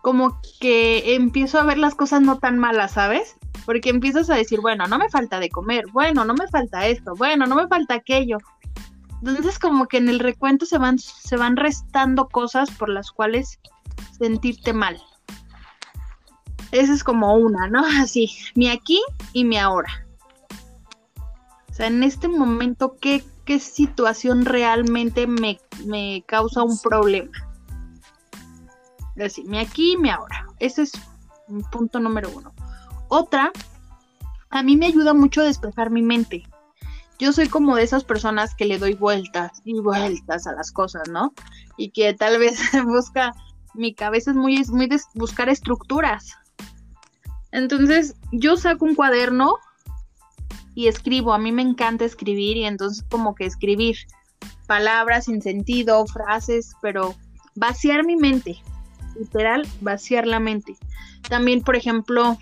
como 0.00 0.40
que 0.60 1.14
empiezo 1.14 1.58
a 1.58 1.64
ver 1.64 1.78
las 1.78 1.94
cosas 1.94 2.22
no 2.22 2.38
tan 2.38 2.58
malas, 2.58 2.92
¿sabes? 2.92 3.36
Porque 3.66 3.90
empiezas 3.90 4.30
a 4.30 4.36
decir, 4.36 4.60
bueno, 4.60 4.86
no 4.86 4.96
me 4.96 5.10
falta 5.10 5.40
de 5.40 5.50
comer, 5.50 5.84
bueno, 5.92 6.24
no 6.24 6.32
me 6.32 6.48
falta 6.48 6.86
esto, 6.86 7.14
bueno, 7.16 7.46
no 7.46 7.56
me 7.56 7.68
falta 7.68 7.94
aquello. 7.94 8.38
Entonces 9.22 9.58
como 9.58 9.86
que 9.86 9.98
en 9.98 10.08
el 10.08 10.20
recuento 10.20 10.64
se 10.66 10.78
van, 10.78 10.98
se 10.98 11.36
van 11.36 11.56
restando 11.56 12.28
cosas 12.28 12.70
por 12.70 12.88
las 12.88 13.10
cuales 13.10 13.58
sentirte 14.18 14.72
mal. 14.72 15.02
Esa 16.72 16.92
es 16.92 17.04
como 17.04 17.34
una, 17.34 17.68
¿no? 17.68 17.84
Así, 18.00 18.30
mi 18.54 18.68
aquí 18.68 19.02
y 19.32 19.44
mi 19.44 19.58
ahora. 19.58 20.06
O 21.70 21.74
sea, 21.74 21.88
en 21.88 22.02
este 22.02 22.28
momento, 22.28 22.96
¿qué, 23.00 23.22
qué 23.44 23.60
situación 23.60 24.44
realmente 24.44 25.26
me, 25.26 25.60
me 25.84 26.24
causa 26.26 26.62
un 26.62 26.78
problema? 26.78 27.32
Así, 29.22 29.44
mi 29.44 29.58
aquí 29.58 29.92
y 29.92 29.96
mi 29.96 30.10
ahora. 30.10 30.46
Ese 30.58 30.82
es 30.82 30.92
un 31.48 31.62
punto 31.62 32.00
número 32.00 32.30
uno. 32.34 32.52
Otra, 33.08 33.52
a 34.50 34.62
mí 34.62 34.76
me 34.76 34.86
ayuda 34.86 35.14
mucho 35.14 35.40
a 35.40 35.44
despejar 35.44 35.90
mi 35.90 36.02
mente. 36.02 36.44
yo 37.18 37.32
soy 37.32 37.48
como 37.48 37.76
de 37.76 37.82
esas 37.82 38.04
personas 38.04 38.54
que 38.54 38.66
le 38.66 38.78
doy 38.78 38.94
vueltas 38.94 39.62
y 39.64 39.80
vueltas 39.80 40.46
a 40.46 40.52
las 40.52 40.70
cosas, 40.70 41.08
¿no? 41.08 41.32
Y 41.78 41.90
que 41.90 42.12
tal 42.12 42.38
vez 42.38 42.58
busca, 42.86 43.32
mi 43.74 43.94
cabeza 43.94 44.32
es 44.32 44.36
muy, 44.36 44.62
muy 44.68 44.88
buscar 45.14 45.48
estructuras. 45.48 46.32
Entonces, 47.52 48.16
yo 48.32 48.56
saco 48.56 48.84
un 48.84 48.94
cuaderno 48.94 49.56
y 50.74 50.88
escribo, 50.88 51.32
a 51.32 51.38
mí 51.38 51.52
me 51.52 51.62
encanta 51.62 52.04
escribir 52.04 52.58
y 52.58 52.64
entonces 52.64 53.02
como 53.10 53.34
que 53.34 53.46
escribir 53.46 53.96
palabras 54.66 55.24
sin 55.24 55.40
sentido, 55.40 56.06
frases, 56.06 56.74
pero 56.82 57.14
vaciar 57.54 58.04
mi 58.04 58.16
mente, 58.16 58.58
literal, 59.18 59.66
vaciar 59.80 60.26
la 60.26 60.38
mente. 60.38 60.76
También, 61.28 61.62
por 61.62 61.76
ejemplo, 61.76 62.36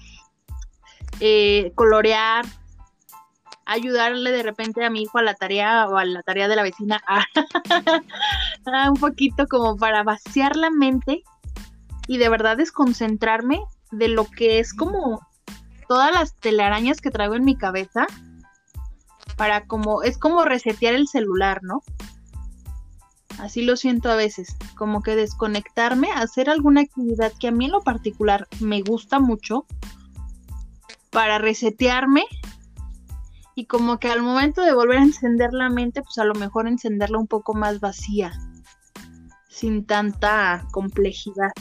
eh, 1.20 1.72
colorear, 1.74 2.44
ayudarle 3.66 4.30
de 4.30 4.42
repente 4.42 4.84
a 4.84 4.90
mi 4.90 5.02
hijo 5.02 5.18
a 5.18 5.22
la 5.22 5.34
tarea 5.34 5.88
o 5.88 5.96
a 5.96 6.04
la 6.04 6.22
tarea 6.22 6.48
de 6.48 6.56
la 6.56 6.62
vecina, 6.62 7.02
un 8.88 8.96
poquito 8.96 9.46
como 9.46 9.76
para 9.76 10.02
vaciar 10.02 10.56
la 10.56 10.70
mente 10.70 11.22
y 12.06 12.18
de 12.18 12.28
verdad 12.28 12.56
desconcentrarme 12.56 13.60
de 13.90 14.08
lo 14.08 14.26
que 14.26 14.58
es 14.58 14.74
como 14.74 15.20
todas 15.88 16.12
las 16.12 16.34
telarañas 16.36 17.00
que 17.00 17.10
traigo 17.10 17.34
en 17.34 17.44
mi 17.44 17.56
cabeza 17.56 18.06
para 19.36 19.66
como 19.66 20.02
es 20.02 20.18
como 20.18 20.44
resetear 20.44 20.94
el 20.94 21.08
celular, 21.08 21.60
¿no? 21.62 21.82
Así 23.38 23.62
lo 23.62 23.76
siento 23.76 24.10
a 24.10 24.16
veces, 24.16 24.56
como 24.76 25.02
que 25.02 25.16
desconectarme, 25.16 26.08
hacer 26.12 26.48
alguna 26.48 26.82
actividad 26.82 27.32
que 27.38 27.48
a 27.48 27.50
mí 27.50 27.64
en 27.64 27.72
lo 27.72 27.80
particular 27.80 28.46
me 28.60 28.82
gusta 28.82 29.18
mucho 29.18 29.66
para 31.14 31.38
resetearme 31.38 32.24
y 33.54 33.66
como 33.66 34.00
que 34.00 34.08
al 34.08 34.20
momento 34.20 34.62
de 34.62 34.74
volver 34.74 34.98
a 34.98 35.04
encender 35.04 35.52
la 35.52 35.70
mente, 35.70 36.02
pues 36.02 36.18
a 36.18 36.24
lo 36.24 36.34
mejor 36.34 36.66
encenderla 36.66 37.18
un 37.18 37.28
poco 37.28 37.54
más 37.54 37.78
vacía, 37.78 38.32
sin 39.48 39.86
tanta 39.86 40.66
complejidad. 40.72 41.52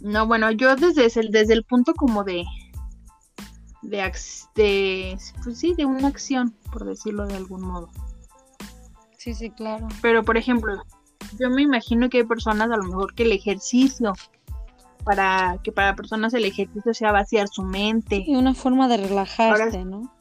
No, 0.00 0.24
bueno, 0.26 0.52
yo 0.52 0.76
desde 0.76 1.20
el, 1.20 1.32
desde 1.32 1.54
el 1.54 1.64
punto 1.64 1.94
como 1.94 2.22
de, 2.22 2.44
de, 3.82 4.12
de, 4.54 5.18
pues 5.42 5.58
sí, 5.58 5.74
de 5.74 5.84
una 5.84 6.06
acción, 6.06 6.54
por 6.70 6.84
decirlo 6.84 7.26
de 7.26 7.34
algún 7.34 7.62
modo. 7.62 7.90
Sí, 9.18 9.34
sí, 9.34 9.50
claro. 9.50 9.88
Pero, 10.00 10.22
por 10.22 10.36
ejemplo, 10.36 10.80
yo 11.40 11.50
me 11.50 11.62
imagino 11.62 12.08
que 12.08 12.18
hay 12.18 12.24
personas 12.24 12.70
a 12.70 12.76
lo 12.76 12.84
mejor 12.84 13.14
que 13.14 13.24
el 13.24 13.32
ejercicio 13.32 14.12
para 15.04 15.58
que 15.62 15.72
para 15.72 15.94
personas 15.94 16.34
el 16.34 16.44
ejercicio 16.44 16.94
sea 16.94 17.12
vaciar 17.12 17.48
su 17.48 17.62
mente. 17.62 18.24
Y 18.26 18.36
una 18.36 18.54
forma 18.54 18.88
de 18.88 18.96
relajarte, 18.96 19.84
¿no? 19.84 20.12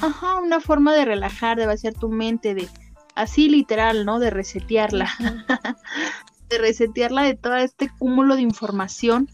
Ajá, 0.00 0.36
una 0.36 0.60
forma 0.60 0.94
de 0.94 1.04
relajar, 1.04 1.58
de 1.58 1.66
vaciar 1.66 1.94
tu 1.94 2.08
mente, 2.08 2.54
de 2.54 2.68
así 3.14 3.48
literal, 3.48 4.04
¿no? 4.04 4.18
De 4.18 4.30
resetearla. 4.30 5.08
de 6.48 6.58
resetearla 6.58 7.22
de 7.22 7.34
todo 7.34 7.56
este 7.56 7.90
cúmulo 7.98 8.36
de 8.36 8.42
información. 8.42 9.28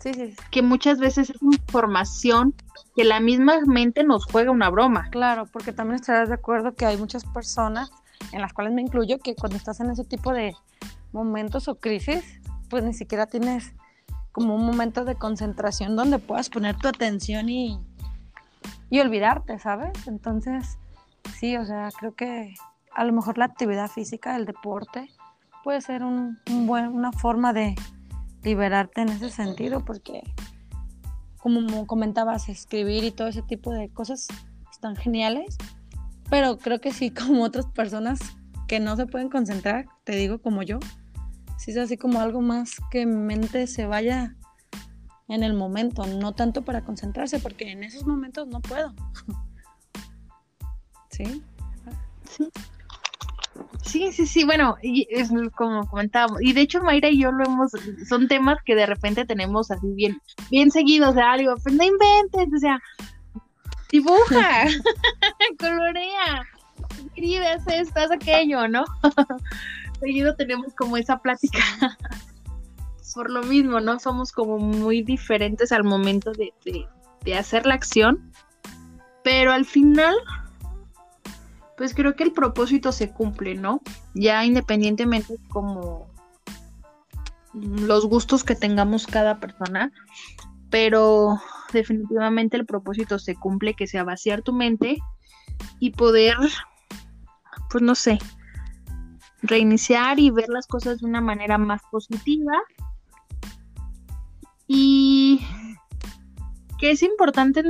Sí, 0.00 0.12
sí. 0.14 0.34
Que 0.50 0.62
muchas 0.62 0.98
veces 0.98 1.30
es 1.30 1.42
información 1.42 2.54
que 2.94 3.04
la 3.04 3.20
misma 3.20 3.60
mente 3.66 4.04
nos 4.04 4.26
juega 4.26 4.50
una 4.50 4.68
broma. 4.68 5.08
Claro, 5.10 5.46
porque 5.52 5.72
también 5.72 5.96
estarás 5.96 6.28
de 6.28 6.34
acuerdo 6.34 6.74
que 6.74 6.86
hay 6.86 6.96
muchas 6.96 7.24
personas, 7.24 7.90
en 8.32 8.40
las 8.40 8.52
cuales 8.52 8.72
me 8.72 8.82
incluyo, 8.82 9.18
que 9.18 9.34
cuando 9.34 9.56
estás 9.56 9.80
en 9.80 9.90
ese 9.90 10.04
tipo 10.04 10.32
de 10.32 10.54
momentos 11.12 11.68
o 11.68 11.76
crisis, 11.76 12.40
pues 12.74 12.82
ni 12.82 12.92
siquiera 12.92 13.28
tienes 13.28 13.72
como 14.32 14.56
un 14.56 14.66
momento 14.66 15.04
de 15.04 15.14
concentración 15.14 15.94
donde 15.94 16.18
puedas 16.18 16.50
poner 16.50 16.76
tu 16.76 16.88
atención 16.88 17.48
y, 17.48 17.78
y 18.90 18.98
olvidarte, 18.98 19.60
¿sabes? 19.60 19.92
Entonces, 20.08 20.76
sí, 21.38 21.56
o 21.56 21.64
sea, 21.64 21.90
creo 21.96 22.16
que 22.16 22.52
a 22.92 23.04
lo 23.04 23.12
mejor 23.12 23.38
la 23.38 23.44
actividad 23.44 23.88
física, 23.88 24.34
el 24.34 24.44
deporte, 24.44 25.08
puede 25.62 25.82
ser 25.82 26.02
un, 26.02 26.40
buen, 26.66 26.88
una 26.88 27.12
forma 27.12 27.52
de 27.52 27.76
liberarte 28.42 29.02
en 29.02 29.10
ese 29.10 29.30
sentido, 29.30 29.84
porque 29.84 30.24
como 31.38 31.86
comentabas, 31.86 32.48
escribir 32.48 33.04
y 33.04 33.12
todo 33.12 33.28
ese 33.28 33.42
tipo 33.42 33.70
de 33.70 33.88
cosas 33.88 34.26
están 34.68 34.96
geniales, 34.96 35.56
pero 36.28 36.58
creo 36.58 36.80
que 36.80 36.92
sí, 36.92 37.10
como 37.14 37.44
otras 37.44 37.66
personas 37.66 38.18
que 38.66 38.80
no 38.80 38.96
se 38.96 39.06
pueden 39.06 39.28
concentrar, 39.28 39.86
te 40.02 40.16
digo 40.16 40.40
como 40.40 40.64
yo, 40.64 40.80
si 41.64 41.70
es 41.70 41.78
así 41.78 41.96
como 41.96 42.20
algo 42.20 42.42
más 42.42 42.76
que 42.90 43.06
mi 43.06 43.16
mente 43.16 43.66
se 43.66 43.86
vaya 43.86 44.36
en 45.28 45.42
el 45.42 45.54
momento, 45.54 46.04
no 46.04 46.32
tanto 46.32 46.62
para 46.62 46.84
concentrarse, 46.84 47.38
porque 47.38 47.70
en 47.70 47.82
esos 47.82 48.04
momentos 48.04 48.46
no 48.48 48.60
puedo. 48.60 48.92
¿Sí? 51.10 51.42
Sí. 52.28 52.50
Sí, 53.82 54.12
sí, 54.12 54.44
bueno, 54.44 54.76
y 54.82 55.06
es 55.08 55.30
como 55.56 55.88
comentábamos, 55.88 56.42
y 56.42 56.52
de 56.52 56.60
hecho 56.60 56.82
Mayra 56.82 57.08
y 57.08 57.20
yo 57.20 57.32
lo 57.32 57.44
hemos, 57.44 57.70
son 58.06 58.28
temas 58.28 58.58
que 58.66 58.74
de 58.74 58.84
repente 58.84 59.24
tenemos 59.24 59.70
así 59.70 59.86
bien, 59.94 60.20
bien 60.50 60.70
seguidos 60.70 61.14
de 61.14 61.22
algo, 61.22 61.54
pues 61.62 61.74
no 61.74 61.84
inventes, 61.84 62.48
o 62.54 62.58
sea, 62.58 62.78
dibuja, 63.90 64.64
colorea, 65.58 66.44
escribe, 67.06 67.46
haces 67.46 67.96
haz 67.96 68.10
aquello, 68.10 68.68
¿no? 68.68 68.84
seguido 70.04 70.36
tenemos 70.36 70.74
como 70.74 70.96
esa 70.96 71.18
plática. 71.18 71.58
Por 73.14 73.30
lo 73.30 73.42
mismo, 73.42 73.80
¿no? 73.80 73.98
Somos 74.00 74.32
como 74.32 74.58
muy 74.58 75.02
diferentes 75.02 75.70
al 75.72 75.84
momento 75.84 76.32
de, 76.32 76.52
de, 77.24 77.34
hacer 77.34 77.64
la 77.64 77.74
acción. 77.74 78.32
Pero 79.22 79.52
al 79.52 79.64
final, 79.64 80.14
pues 81.76 81.94
creo 81.94 82.16
que 82.16 82.24
el 82.24 82.32
propósito 82.32 82.90
se 82.90 83.10
cumple, 83.12 83.54
¿no? 83.54 83.80
Ya 84.14 84.44
independientemente 84.44 85.36
como 85.48 86.08
los 87.54 88.06
gustos 88.06 88.42
que 88.42 88.56
tengamos 88.56 89.06
cada 89.06 89.38
persona, 89.38 89.92
pero 90.70 91.40
definitivamente 91.72 92.56
el 92.56 92.66
propósito 92.66 93.20
se 93.20 93.36
cumple, 93.36 93.74
que 93.74 93.86
sea 93.86 94.02
vaciar 94.02 94.42
tu 94.42 94.52
mente 94.52 94.98
y 95.78 95.92
poder, 95.92 96.36
pues 97.70 97.82
no 97.82 97.94
sé, 97.94 98.18
reiniciar 99.44 100.18
y 100.18 100.30
ver 100.30 100.48
las 100.48 100.66
cosas 100.66 101.00
de 101.00 101.06
una 101.06 101.20
manera 101.20 101.58
más 101.58 101.82
positiva. 101.90 102.52
Y 104.66 105.40
que 106.78 106.90
es 106.90 107.02
importante 107.02 107.62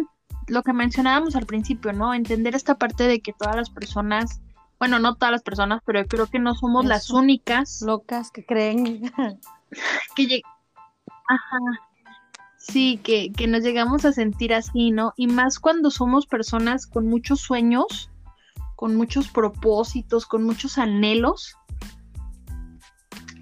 lo 0.47 0.63
que 0.63 0.73
mencionábamos 0.73 1.37
al 1.37 1.47
principio, 1.47 1.93
¿no? 1.93 2.15
Entender 2.15 2.55
esta 2.55 2.77
parte 2.77 3.05
de 3.05 3.21
que 3.21 3.33
todas 3.33 3.57
las 3.57 3.71
personas, 3.71 4.41
bueno, 4.79 4.99
no 4.99 5.17
todas 5.17 5.33
las 5.33 5.43
personas, 5.43 5.83
pero 5.85 6.05
creo 6.07 6.27
que 6.27 6.39
no 6.39 6.55
somos 6.55 6.85
las 6.85 7.11
únicas 7.11 7.83
locas 7.83 8.31
que 8.31 8.45
creen 8.47 9.13
que 10.17 10.43
Ajá. 11.27 11.59
Sí, 12.59 12.99
que, 13.03 13.31
que 13.33 13.47
nos 13.47 13.63
llegamos 13.63 14.05
a 14.05 14.13
sentir 14.13 14.55
así, 14.55 14.91
¿no? 14.91 15.13
Y 15.17 15.27
más 15.27 15.59
cuando 15.59 15.91
somos 15.91 16.27
personas 16.27 16.87
con 16.87 17.09
muchos 17.09 17.41
sueños, 17.41 18.11
con 18.77 18.97
muchos 18.97 19.29
propósitos, 19.29 20.25
con 20.27 20.45
muchos 20.45 20.79
anhelos, 20.79 21.57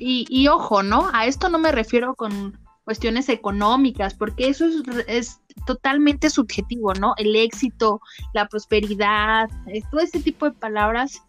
y, 0.04 0.48
ojo, 0.48 0.82
¿no? 0.82 1.08
A 1.12 1.26
esto 1.26 1.48
no 1.48 1.58
me 1.58 1.72
refiero 1.72 2.14
con 2.14 2.58
cuestiones 2.84 3.28
económicas, 3.28 4.14
porque 4.14 4.48
eso 4.48 4.66
es, 5.06 5.38
totalmente 5.66 6.30
subjetivo, 6.30 6.94
¿no? 6.94 7.14
El 7.18 7.36
éxito, 7.36 8.00
la 8.32 8.48
prosperidad, 8.48 9.48
todo 9.90 10.00
ese 10.00 10.20
tipo 10.20 10.46
de 10.46 10.56
palabras 10.56 11.22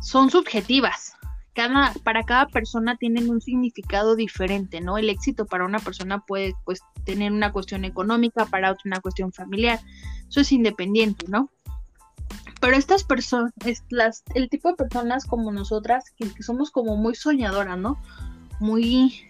son 0.00 0.30
subjetivas. 0.30 1.12
Cada, 1.52 1.92
para 2.04 2.22
cada 2.22 2.46
persona 2.46 2.96
tienen 2.96 3.28
un 3.28 3.40
significado 3.40 4.16
diferente, 4.16 4.80
¿no? 4.80 4.96
El 4.96 5.10
éxito 5.10 5.44
para 5.46 5.66
una 5.66 5.78
persona 5.78 6.20
puede 6.20 6.54
pues, 6.64 6.80
tener 7.04 7.32
una 7.32 7.52
cuestión 7.52 7.84
económica, 7.84 8.46
para 8.46 8.70
otra 8.70 8.82
una 8.86 9.00
cuestión 9.00 9.32
familiar. 9.32 9.80
Eso 10.28 10.40
es 10.40 10.50
independiente, 10.52 11.26
¿no? 11.28 11.50
Pero 12.64 12.78
estas 12.78 13.04
personas, 13.04 13.52
las, 13.90 14.22
el 14.34 14.48
tipo 14.48 14.70
de 14.70 14.76
personas 14.76 15.26
como 15.26 15.52
nosotras, 15.52 16.04
que, 16.16 16.30
somos 16.42 16.70
como 16.70 16.96
muy 16.96 17.14
soñadoras, 17.14 17.76
¿no? 17.76 18.00
Muy... 18.58 19.28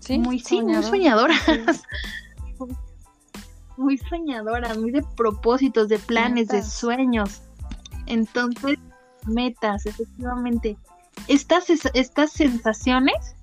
Sí, 0.00 0.18
muy, 0.18 0.40
sí, 0.40 0.60
muy 0.60 0.82
soñadoras. 0.82 1.38
muy 3.76 3.96
soñadoras, 3.96 4.76
muy 4.76 4.90
de 4.90 5.04
propósitos, 5.16 5.88
de 5.88 6.00
planes, 6.00 6.48
de 6.48 6.64
sueños. 6.64 7.42
Entonces, 8.06 8.76
metas, 9.28 9.86
efectivamente. 9.86 10.76
Estas, 11.28 11.70
estas 11.70 12.32
sensaciones 12.32 13.36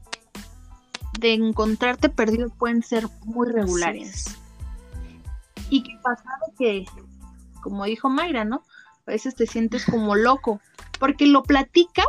de 1.22 1.36
encontrarte 1.36 2.10
perdido 2.10 2.50
pueden 2.50 2.84
ser 2.84 3.08
muy 3.24 3.48
regulares. 3.48 4.38
Y 5.70 5.84
qué 5.84 5.98
pasa 6.04 6.26
que 6.60 6.84
como 7.62 7.86
dijo 7.86 8.10
Mayra, 8.10 8.44
¿no? 8.46 8.64
A 9.08 9.12
veces 9.12 9.36
te 9.36 9.48
sientes 9.48 9.86
como 9.86 10.16
loco, 10.16 10.60
porque 11.00 11.26
lo 11.26 11.44
platica. 11.44 12.04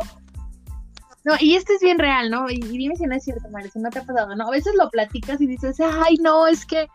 No, 1.23 1.33
y 1.39 1.55
esto 1.55 1.71
es 1.73 1.81
bien 1.81 1.99
real, 1.99 2.29
¿no? 2.29 2.49
Y, 2.49 2.59
dime 2.59 2.95
si 2.95 3.05
no 3.05 3.15
es 3.15 3.23
cierto, 3.23 3.49
Mayra, 3.49 3.69
si 3.71 3.79
no 3.79 3.89
te 3.89 3.99
ha 3.99 4.03
pasado, 4.03 4.35
¿no? 4.35 4.47
A 4.47 4.51
veces 4.51 4.73
lo 4.77 4.89
platicas 4.89 5.39
y 5.39 5.47
dices, 5.47 5.79
ay, 5.79 6.17
no, 6.17 6.47
es 6.47 6.65
que 6.65 6.87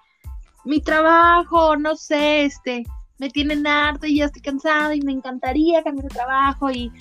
mi 0.65 0.81
trabajo, 0.81 1.77
no 1.77 1.97
sé, 1.97 2.45
este, 2.45 2.85
me 3.19 3.31
tienen 3.31 3.67
harto 3.67 4.07
y 4.07 4.19
ya 4.19 4.27
estoy 4.27 4.43
cansada 4.43 4.95
y 4.95 5.01
me 5.01 5.13
encantaría 5.13 5.83
cambiar 5.83 6.09
de 6.09 6.15
trabajo 6.15 6.71
y 6.71 6.93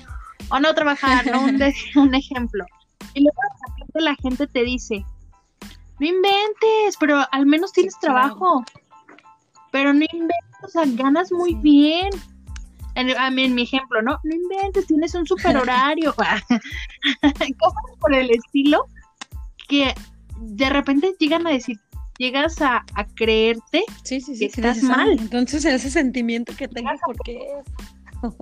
o 0.49 0.59
no 0.59 0.73
trabajar, 0.73 1.25
¿no? 1.27 1.43
Un, 1.43 1.57
de- 1.57 1.73
un 1.95 2.15
ejemplo. 2.15 2.65
Y 3.13 3.21
luego 3.21 3.39
de 3.93 4.01
la 4.01 4.15
gente 4.15 4.47
te 4.47 4.63
dice, 4.63 5.03
no 5.99 6.07
inventes, 6.07 6.97
pero 6.99 7.23
al 7.31 7.45
menos 7.45 7.71
tienes 7.73 7.99
trabajo. 7.99 8.63
Pero 9.71 9.93
no 9.93 10.05
inventes, 10.11 10.46
o 10.67 10.69
sea, 10.69 10.83
ganas 10.85 11.31
muy 11.31 11.51
Sí. 11.51 11.59
bien. 11.61 12.09
En, 12.95 13.09
en 13.09 13.53
mi 13.55 13.61
ejemplo, 13.61 14.01
¿no? 14.01 14.17
No 14.23 14.35
inventes, 14.35 14.87
tienes 14.87 15.13
un 15.15 15.25
super 15.27 15.55
horario. 15.57 16.13
Cosas 17.59 17.83
por 17.99 18.13
el 18.13 18.31
estilo 18.31 18.85
que 19.67 19.93
de 20.39 20.69
repente 20.69 21.13
llegan 21.19 21.45
a 21.45 21.51
decir, 21.51 21.79
llegas 22.17 22.59
a, 22.61 22.83
a 22.95 23.05
creerte 23.05 23.83
Sí, 24.03 24.19
sí, 24.21 24.31
que 24.31 24.37
sí. 24.37 24.45
estás 24.45 24.75
dices, 24.81 24.89
"Ay, 24.89 24.95
mal". 24.95 25.11
Entonces 25.19 25.63
ese 25.65 25.91
sentimiento 25.91 26.55
que 26.55 26.67
tengo, 26.67 26.89
¿por 27.05 27.15
qué 27.23 27.37
es? 27.37 28.33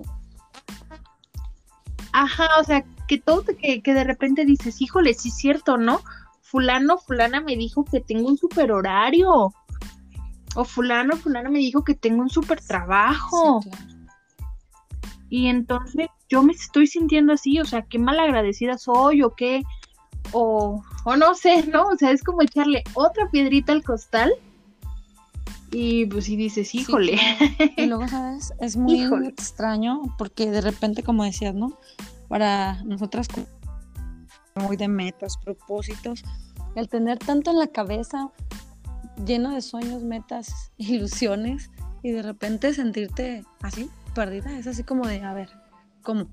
Ajá, 2.12 2.48
o 2.60 2.64
sea, 2.64 2.84
que 3.08 3.18
todo 3.18 3.42
te- 3.42 3.56
que, 3.56 3.82
que 3.82 3.92
de 3.94 4.04
repente 4.04 4.44
dices, 4.46 4.80
híjole, 4.80 5.12
sí 5.14 5.28
es 5.28 5.36
cierto, 5.36 5.76
¿no? 5.76 6.00
Fulano, 6.40 6.96
fulana 6.98 7.40
me 7.40 7.56
dijo 7.56 7.84
que 7.84 8.00
tengo 8.00 8.28
un 8.28 8.38
super 8.38 8.72
horario. 8.72 9.52
O 10.56 10.64
fulano, 10.64 11.16
fulana 11.16 11.50
me 11.50 11.58
dijo 11.58 11.84
que 11.84 11.94
tengo 11.94 12.22
un 12.22 12.30
super 12.30 12.60
trabajo. 12.60 13.60
Sí, 13.62 13.70
claro. 13.70 13.96
Y 15.28 15.48
entonces 15.48 16.08
yo 16.28 16.42
me 16.42 16.52
estoy 16.52 16.86
sintiendo 16.86 17.32
así, 17.32 17.60
o 17.60 17.64
sea, 17.64 17.82
qué 17.82 17.98
mal 17.98 18.18
agradecida 18.18 18.78
soy 18.78 19.22
o 19.22 19.34
qué, 19.34 19.62
o, 20.32 20.82
o 21.04 21.16
no 21.16 21.34
sé, 21.34 21.66
¿no? 21.66 21.84
O 21.86 21.96
sea, 21.96 22.10
es 22.10 22.22
como 22.22 22.42
echarle 22.42 22.84
otra 22.94 23.30
piedrita 23.30 23.72
al 23.72 23.82
costal. 23.82 24.32
Y 25.72 26.06
pues 26.06 26.26
si 26.26 26.36
dices, 26.36 26.74
híjole. 26.74 27.18
Y 27.76 27.86
luego, 27.86 28.06
¿sabes? 28.08 28.52
Es 28.60 28.76
muy 28.76 29.02
Híjole. 29.02 29.28
extraño 29.28 30.02
porque 30.16 30.50
de 30.50 30.60
repente, 30.60 31.02
como 31.02 31.24
decías, 31.24 31.54
¿no? 31.54 31.78
Para 32.28 32.82
nosotras, 32.84 33.28
muy 34.54 34.76
de 34.76 34.88
metas, 34.88 35.36
propósitos, 35.38 36.24
el 36.76 36.88
tener 36.88 37.18
tanto 37.18 37.50
en 37.50 37.58
la 37.58 37.66
cabeza, 37.66 38.30
lleno 39.24 39.50
de 39.50 39.62
sueños, 39.62 40.02
metas, 40.02 40.72
ilusiones, 40.76 41.70
y 42.02 42.12
de 42.12 42.22
repente 42.22 42.72
sentirte 42.72 43.44
así, 43.62 43.90
perdida, 44.14 44.56
es 44.58 44.66
así 44.66 44.84
como 44.84 45.06
de, 45.06 45.22
a 45.22 45.34
ver, 45.34 45.50
¿cómo? 46.02 46.28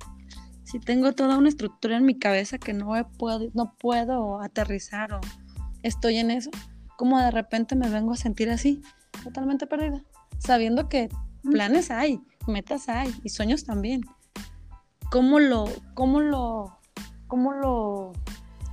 Si 0.63 0.79
tengo 0.79 1.13
toda 1.13 1.37
una 1.37 1.49
estructura 1.49 1.97
en 1.97 2.05
mi 2.05 2.17
cabeza 2.17 2.57
que 2.57 2.73
no 2.73 2.95
he 2.95 3.03
puedo, 3.03 3.49
no 3.53 3.75
puedo 3.79 4.39
aterrizar 4.39 5.13
o 5.13 5.21
estoy 5.81 6.17
en 6.17 6.31
eso, 6.31 6.51
¿cómo 6.97 7.19
de 7.19 7.31
repente 7.31 7.75
me 7.75 7.89
vengo 7.89 8.13
a 8.13 8.17
sentir 8.17 8.49
así, 8.49 8.81
totalmente 9.23 9.67
perdida? 9.67 10.03
Sabiendo 10.39 10.89
que 10.89 11.09
planes 11.43 11.91
hay, 11.91 12.21
metas 12.47 12.87
hay 12.89 13.13
y 13.23 13.29
sueños 13.29 13.65
también. 13.65 14.01
¿Cómo 15.11 15.39
lo, 15.39 15.65
cómo 15.93 16.21
lo, 16.21 16.79
cómo 17.27 17.51
lo 17.51 18.13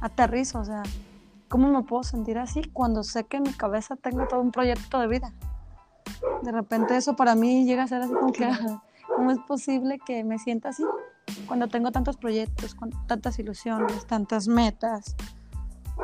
aterrizo? 0.01 0.61
O 0.61 0.65
sea, 0.65 0.83
¿cómo 1.51 1.69
me 1.69 1.83
puedo 1.83 2.05
sentir 2.05 2.39
así 2.39 2.63
cuando 2.73 3.03
sé 3.03 3.25
que 3.25 3.37
en 3.37 3.43
mi 3.43 3.53
cabeza 3.53 3.97
tengo 3.97 4.27
todo 4.29 4.41
un 4.41 4.53
proyecto 4.53 5.01
de 5.01 5.09
vida? 5.09 5.35
De 6.43 6.53
repente 6.53 6.97
eso 6.97 7.17
para 7.17 7.35
mí 7.35 7.67
llega 7.67 7.83
a 7.83 7.89
ser 7.89 8.01
así 8.03 8.15
como 8.15 8.33
que, 8.33 8.49
¿cómo 9.17 9.33
es 9.33 9.39
posible 9.41 9.99
que 9.99 10.25
me 10.25 10.39
sienta 10.39 10.71
así? 10.71 10.85
Cuando 11.47 11.67
tengo 11.67 11.91
tantos 11.91 12.17
proyectos, 12.17 12.75
con 12.75 12.91
tantas 13.07 13.39
ilusiones, 13.39 14.07
tantas 14.07 14.47
metas 14.47 15.17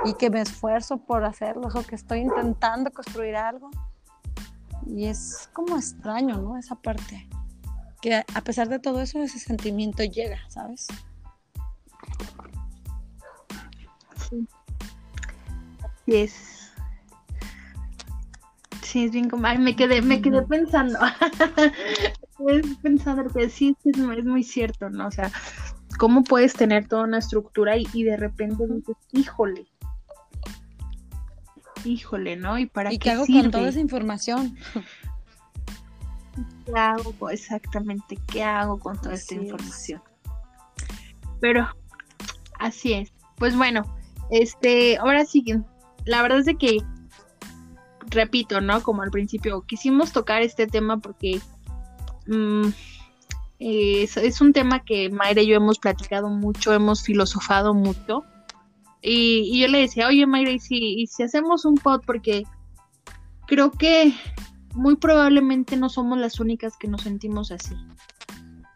y 0.05 0.15
que 0.15 0.31
me 0.31 0.41
esfuerzo 0.41 0.99
por 0.99 1.25
hacerlos 1.25 1.75
o 1.77 1.83
que 1.85 1.95
estoy 1.95 2.21
intentando 2.21 2.91
construir 2.91 3.37
algo. 3.37 3.71
Y 4.85 5.07
es 5.07 5.49
como 5.53 5.77
extraño, 5.77 6.39
¿no? 6.39 6.59
Esa 6.59 6.75
parte. 6.75 7.29
Que 8.03 8.25
a 8.35 8.41
pesar 8.43 8.69
de 8.69 8.79
todo 8.79 9.01
eso, 9.01 9.21
ese 9.23 9.39
sentimiento 9.39 10.03
llega, 10.03 10.39
¿sabes? 10.49 10.89
Sí, 16.07 16.17
es. 16.17 16.73
Sí, 18.83 19.05
es 19.05 19.11
bien 19.13 19.29
como. 19.29 19.47
Ay, 19.47 19.59
me 19.59 19.77
quedé, 19.77 20.01
me 20.01 20.23
quedé 20.23 20.43
pensando. 20.43 20.99
pensando 22.83 23.25
que 23.33 23.51
sí, 23.51 23.77
es 23.85 23.99
muy- 23.99 24.19
es 24.19 24.25
muy 24.25 24.43
cierto, 24.45 24.89
¿no? 24.89 25.09
O 25.09 25.11
sea, 25.11 25.31
¿cómo 25.99 26.23
puedes 26.23 26.55
tener 26.55 26.87
toda 26.87 27.05
una 27.05 27.19
estructura 27.19 27.77
y, 27.77 27.87
y 27.93 28.05
de 28.05 28.17
repente 28.17 28.65
dices, 28.69 28.97
híjole? 29.13 29.67
Híjole, 31.85 32.37
¿no? 32.37 32.59
¿Y 32.59 32.67
para 32.67 32.93
¿Y 32.93 32.99
qué 32.99 33.05
qué 33.05 33.11
hago 33.11 33.25
sirve? 33.27 33.43
con 33.43 33.51
toda 33.51 33.69
esa 33.69 33.81
información? 33.81 34.57
¿Qué 36.67 36.73
hago? 36.75 37.31
Exactamente, 37.31 38.19
¿qué 38.27 38.43
hago 38.45 38.79
con 38.79 39.01
toda 39.01 39.15
esta 39.15 39.35
es. 39.35 39.43
información? 39.43 40.03
Pero, 41.41 41.69
así 42.59 42.93
es. 42.93 43.13
Pues 43.37 43.57
bueno, 43.57 43.83
este, 44.31 44.97
ahora 44.99 45.25
sí, 45.25 45.45
la 46.07 46.23
verdad 46.23 46.39
es 46.39 46.47
de 46.47 46.57
que, 46.57 46.79
repito, 48.09 48.61
¿no? 48.61 48.83
Como 48.83 49.03
al 49.03 49.11
principio, 49.11 49.63
quisimos 49.63 50.13
tocar 50.13 50.43
este 50.43 50.67
tema 50.67 50.99
porque 50.99 51.41
mm, 52.27 52.69
es, 53.59 54.17
es 54.17 54.41
un 54.41 54.53
tema 54.53 54.85
que 54.85 55.11
Mayra 55.11 55.43
y 55.43 55.49
yo 55.49 55.57
hemos 55.57 55.79
platicado 55.79 56.29
mucho, 56.29 56.73
hemos 56.73 57.03
filosofado 57.03 57.75
mucho. 57.75 58.25
Y, 59.03 59.61
yo 59.61 59.69
le 59.69 59.81
decía, 59.81 60.09
oye 60.09 60.27
Mayra, 60.27 60.51
¿y 60.51 60.59
si, 60.59 61.07
si 61.07 61.23
hacemos 61.23 61.65
un 61.65 61.75
pod? 61.77 62.01
Porque 62.07 62.45
creo 63.47 63.71
que 63.71 64.15
muy 64.75 64.97
probablemente 64.97 65.77
no 65.77 65.89
somos 65.89 66.19
las 66.19 66.41
únicas 66.41 66.77
que 66.77 66.89
nos 66.89 67.03
sentimos 67.03 67.51
así. 67.51 67.75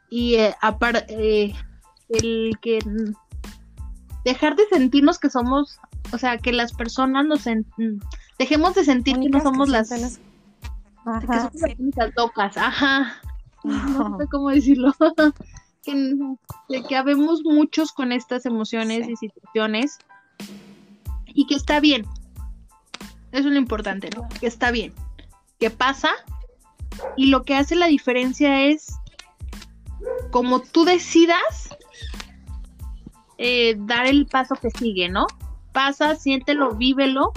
Y 0.09 0.35
eh, 0.35 0.55
apar- 0.63 1.05
eh, 1.09 1.55
el 2.09 2.59
que 2.61 2.79
mm, 2.85 3.13
dejar 4.25 4.57
de 4.57 4.67
sentirnos 4.69 5.19
que 5.19 5.31
somos, 5.31 5.79
o 6.13 6.19
sea, 6.19 6.39
que 6.39 6.53
las 6.53 6.73
personas 6.73 7.27
nos 7.27 7.47
mm, 7.47 8.01
dejemos 8.39 8.75
de 8.75 8.85
sentir 8.85 9.19
que 9.19 9.29
no 9.29 9.39
que 9.39 9.45
somos 9.45 9.69
las 9.69 9.91
eso. 9.91 10.19
que 11.03 11.11
Ajá, 11.11 11.41
somos 11.51 11.61
las 11.63 11.79
únicas 11.79 12.11
locas, 12.17 12.57
ajá. 12.57 13.17
No 13.65 13.75
Ajá. 13.75 14.17
sé 14.19 14.27
cómo 14.31 14.49
decirlo. 14.49 14.95
que, 15.83 15.93
de 16.69 16.83
que 16.83 16.97
habemos 16.97 17.43
muchos 17.45 17.93
con 17.93 18.11
estas 18.13 18.47
emociones 18.47 19.07
Sí. 19.07 19.13
y 19.13 19.17
situaciones 19.17 19.99
y 21.27 21.47
que 21.47 21.55
está 21.55 21.79
bien. 21.81 22.07
Eso 23.33 23.49
es 23.49 23.53
lo 23.55 23.59
importante, 23.59 24.09
Sí, 24.11 24.17
¿no? 24.17 24.29
Que 24.41 24.47
está 24.47 24.71
bien. 24.71 24.93
Que 25.59 25.71
pasa 25.71 26.11
y 27.17 27.27
lo 27.27 27.45
que 27.45 27.55
hace 27.55 27.77
la 27.77 27.87
diferencia 27.87 28.63
es 28.65 28.95
como 30.31 30.61
tú 30.61 30.85
decidas 30.85 31.77
eh, 33.39 33.77
dar 33.79 34.07
el 34.07 34.27
paso 34.27 34.55
que 34.57 34.71
sigue, 34.71 35.09
¿no? 35.09 35.27
Pasa, 35.73 36.17
siéntelo, 36.17 36.75
vívelo, 36.75 37.33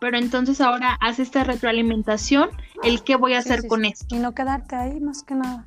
pero 0.00 0.18
entonces 0.18 0.60
ahora 0.60 0.96
haz 1.00 1.18
esta 1.18 1.44
retroalimentación, 1.44 2.50
el 2.82 3.02
qué 3.02 3.16
voy 3.16 3.34
a 3.34 3.42
Sí, 3.42 3.48
hacer 3.48 3.62
sí, 3.62 3.68
con 3.68 3.82
sí. 3.82 3.88
esto. 3.88 4.14
Y 4.14 4.18
no 4.18 4.34
quedarte 4.34 4.76
ahí 4.76 5.00
más 5.00 5.22
que 5.22 5.34
nada. 5.34 5.66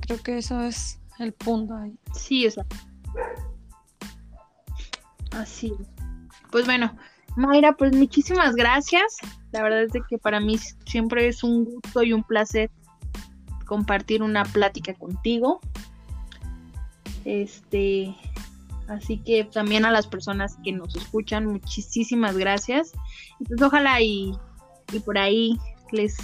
Creo 0.00 0.22
que 0.22 0.38
eso 0.38 0.60
es 0.62 1.00
el 1.18 1.32
punto 1.32 1.74
ahí. 1.76 1.96
Sí, 2.14 2.46
o 2.46 2.50
sea. 2.50 2.66
Así. 5.32 5.72
es. 5.80 5.88
Pues 6.50 6.66
bueno, 6.66 6.94
Mayra, 7.36 7.72
pues 7.72 7.94
muchísimas 7.96 8.54
gracias. 8.54 9.16
La 9.52 9.62
verdad 9.62 9.82
es 9.84 9.92
de 9.92 10.02
que 10.08 10.18
para 10.18 10.40
mí 10.40 10.58
siempre 10.86 11.28
es 11.28 11.42
un 11.42 11.64
gusto 11.64 12.02
y 12.02 12.12
un 12.12 12.22
placer 12.22 12.70
compartir 13.66 14.22
una 14.22 14.44
plática 14.44 14.92
contigo. 14.94 15.60
Este, 17.24 18.14
así 18.88 19.18
que 19.18 19.44
también 19.44 19.84
a 19.84 19.90
las 19.90 20.06
personas 20.06 20.56
que 20.64 20.72
nos 20.72 20.94
escuchan, 20.96 21.46
muchísimas 21.46 22.36
gracias. 22.36 22.92
Y 23.38 23.44
pues 23.44 23.62
ojalá 23.62 24.00
y, 24.00 24.32
y 24.92 24.98
por 25.00 25.18
ahí 25.18 25.58
les 25.90 26.16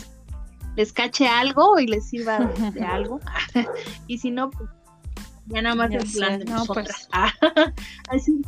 les 0.76 0.92
cache 0.92 1.26
algo 1.26 1.80
y 1.80 1.88
les 1.88 2.08
sirva 2.08 2.38
de, 2.38 2.70
de 2.70 2.82
algo. 2.86 3.20
y 4.06 4.18
si 4.18 4.30
no, 4.30 4.50
pues 4.50 4.70
ya 5.46 5.62
nada 5.62 5.74
más 5.74 5.90
Ya 5.90 5.98
en 5.98 6.12
plan 6.12 6.32
sé, 6.32 6.38
de 6.38 6.44
no, 6.44 6.58
nosotras. 6.58 7.08
Ah, 7.12 7.32
Así, 8.10 8.40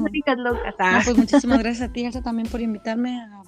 únicas 0.00 0.38
locas. 0.38 0.74
No, 0.78 0.98
pues 1.04 1.16
muchísimas 1.16 1.58
gracias 1.58 1.88
a 1.88 1.92
ti, 1.92 2.04
Elsa, 2.04 2.22
también 2.22 2.48
por 2.48 2.60
invitarme 2.60 3.20
a 3.20 3.42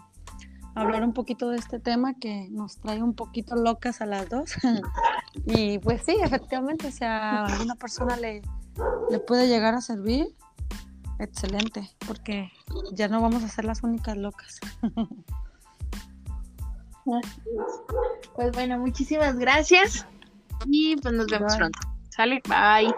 hablar 0.77 1.03
un 1.03 1.13
poquito 1.13 1.49
de 1.49 1.59
este 1.59 1.81
tema 1.81 2.15
que 2.15 2.49
nos 2.51 2.77
trae 2.77 3.03
un 3.03 3.15
poquito 3.15 3.57
locas 3.57 4.01
a 4.01 4.07
las 4.07 4.29
dos. 4.29 4.53
y 5.47 5.79
pues 5.79 6.03
sí, 6.05 6.17
efectivamente, 6.23 6.93
si 6.93 7.05
a 7.05 7.47
alguna 7.47 7.75
persona 7.75 8.17
le, 8.17 8.43
le 9.11 9.19
puede 9.19 9.49
llegar 9.49 9.75
a 9.75 9.81
servir, 9.81 10.37
excelente, 11.19 11.91
porque 12.07 12.53
ya 12.93 13.09
no 13.09 13.21
vamos 13.21 13.43
a 13.43 13.49
ser 13.49 13.65
las 13.65 13.83
únicas 13.83 14.17
locas. 14.17 14.61
Pues 18.35 18.51
bueno, 18.53 18.79
muchísimas 18.79 19.39
gracias 19.39 20.05
y 20.67 20.97
pues 20.97 21.15
nos 21.15 21.29
vemos 21.29 21.53
Bye. 21.53 21.59
pronto. 21.59 21.79
¿Sale? 22.11 22.43
Bye. 22.49 22.93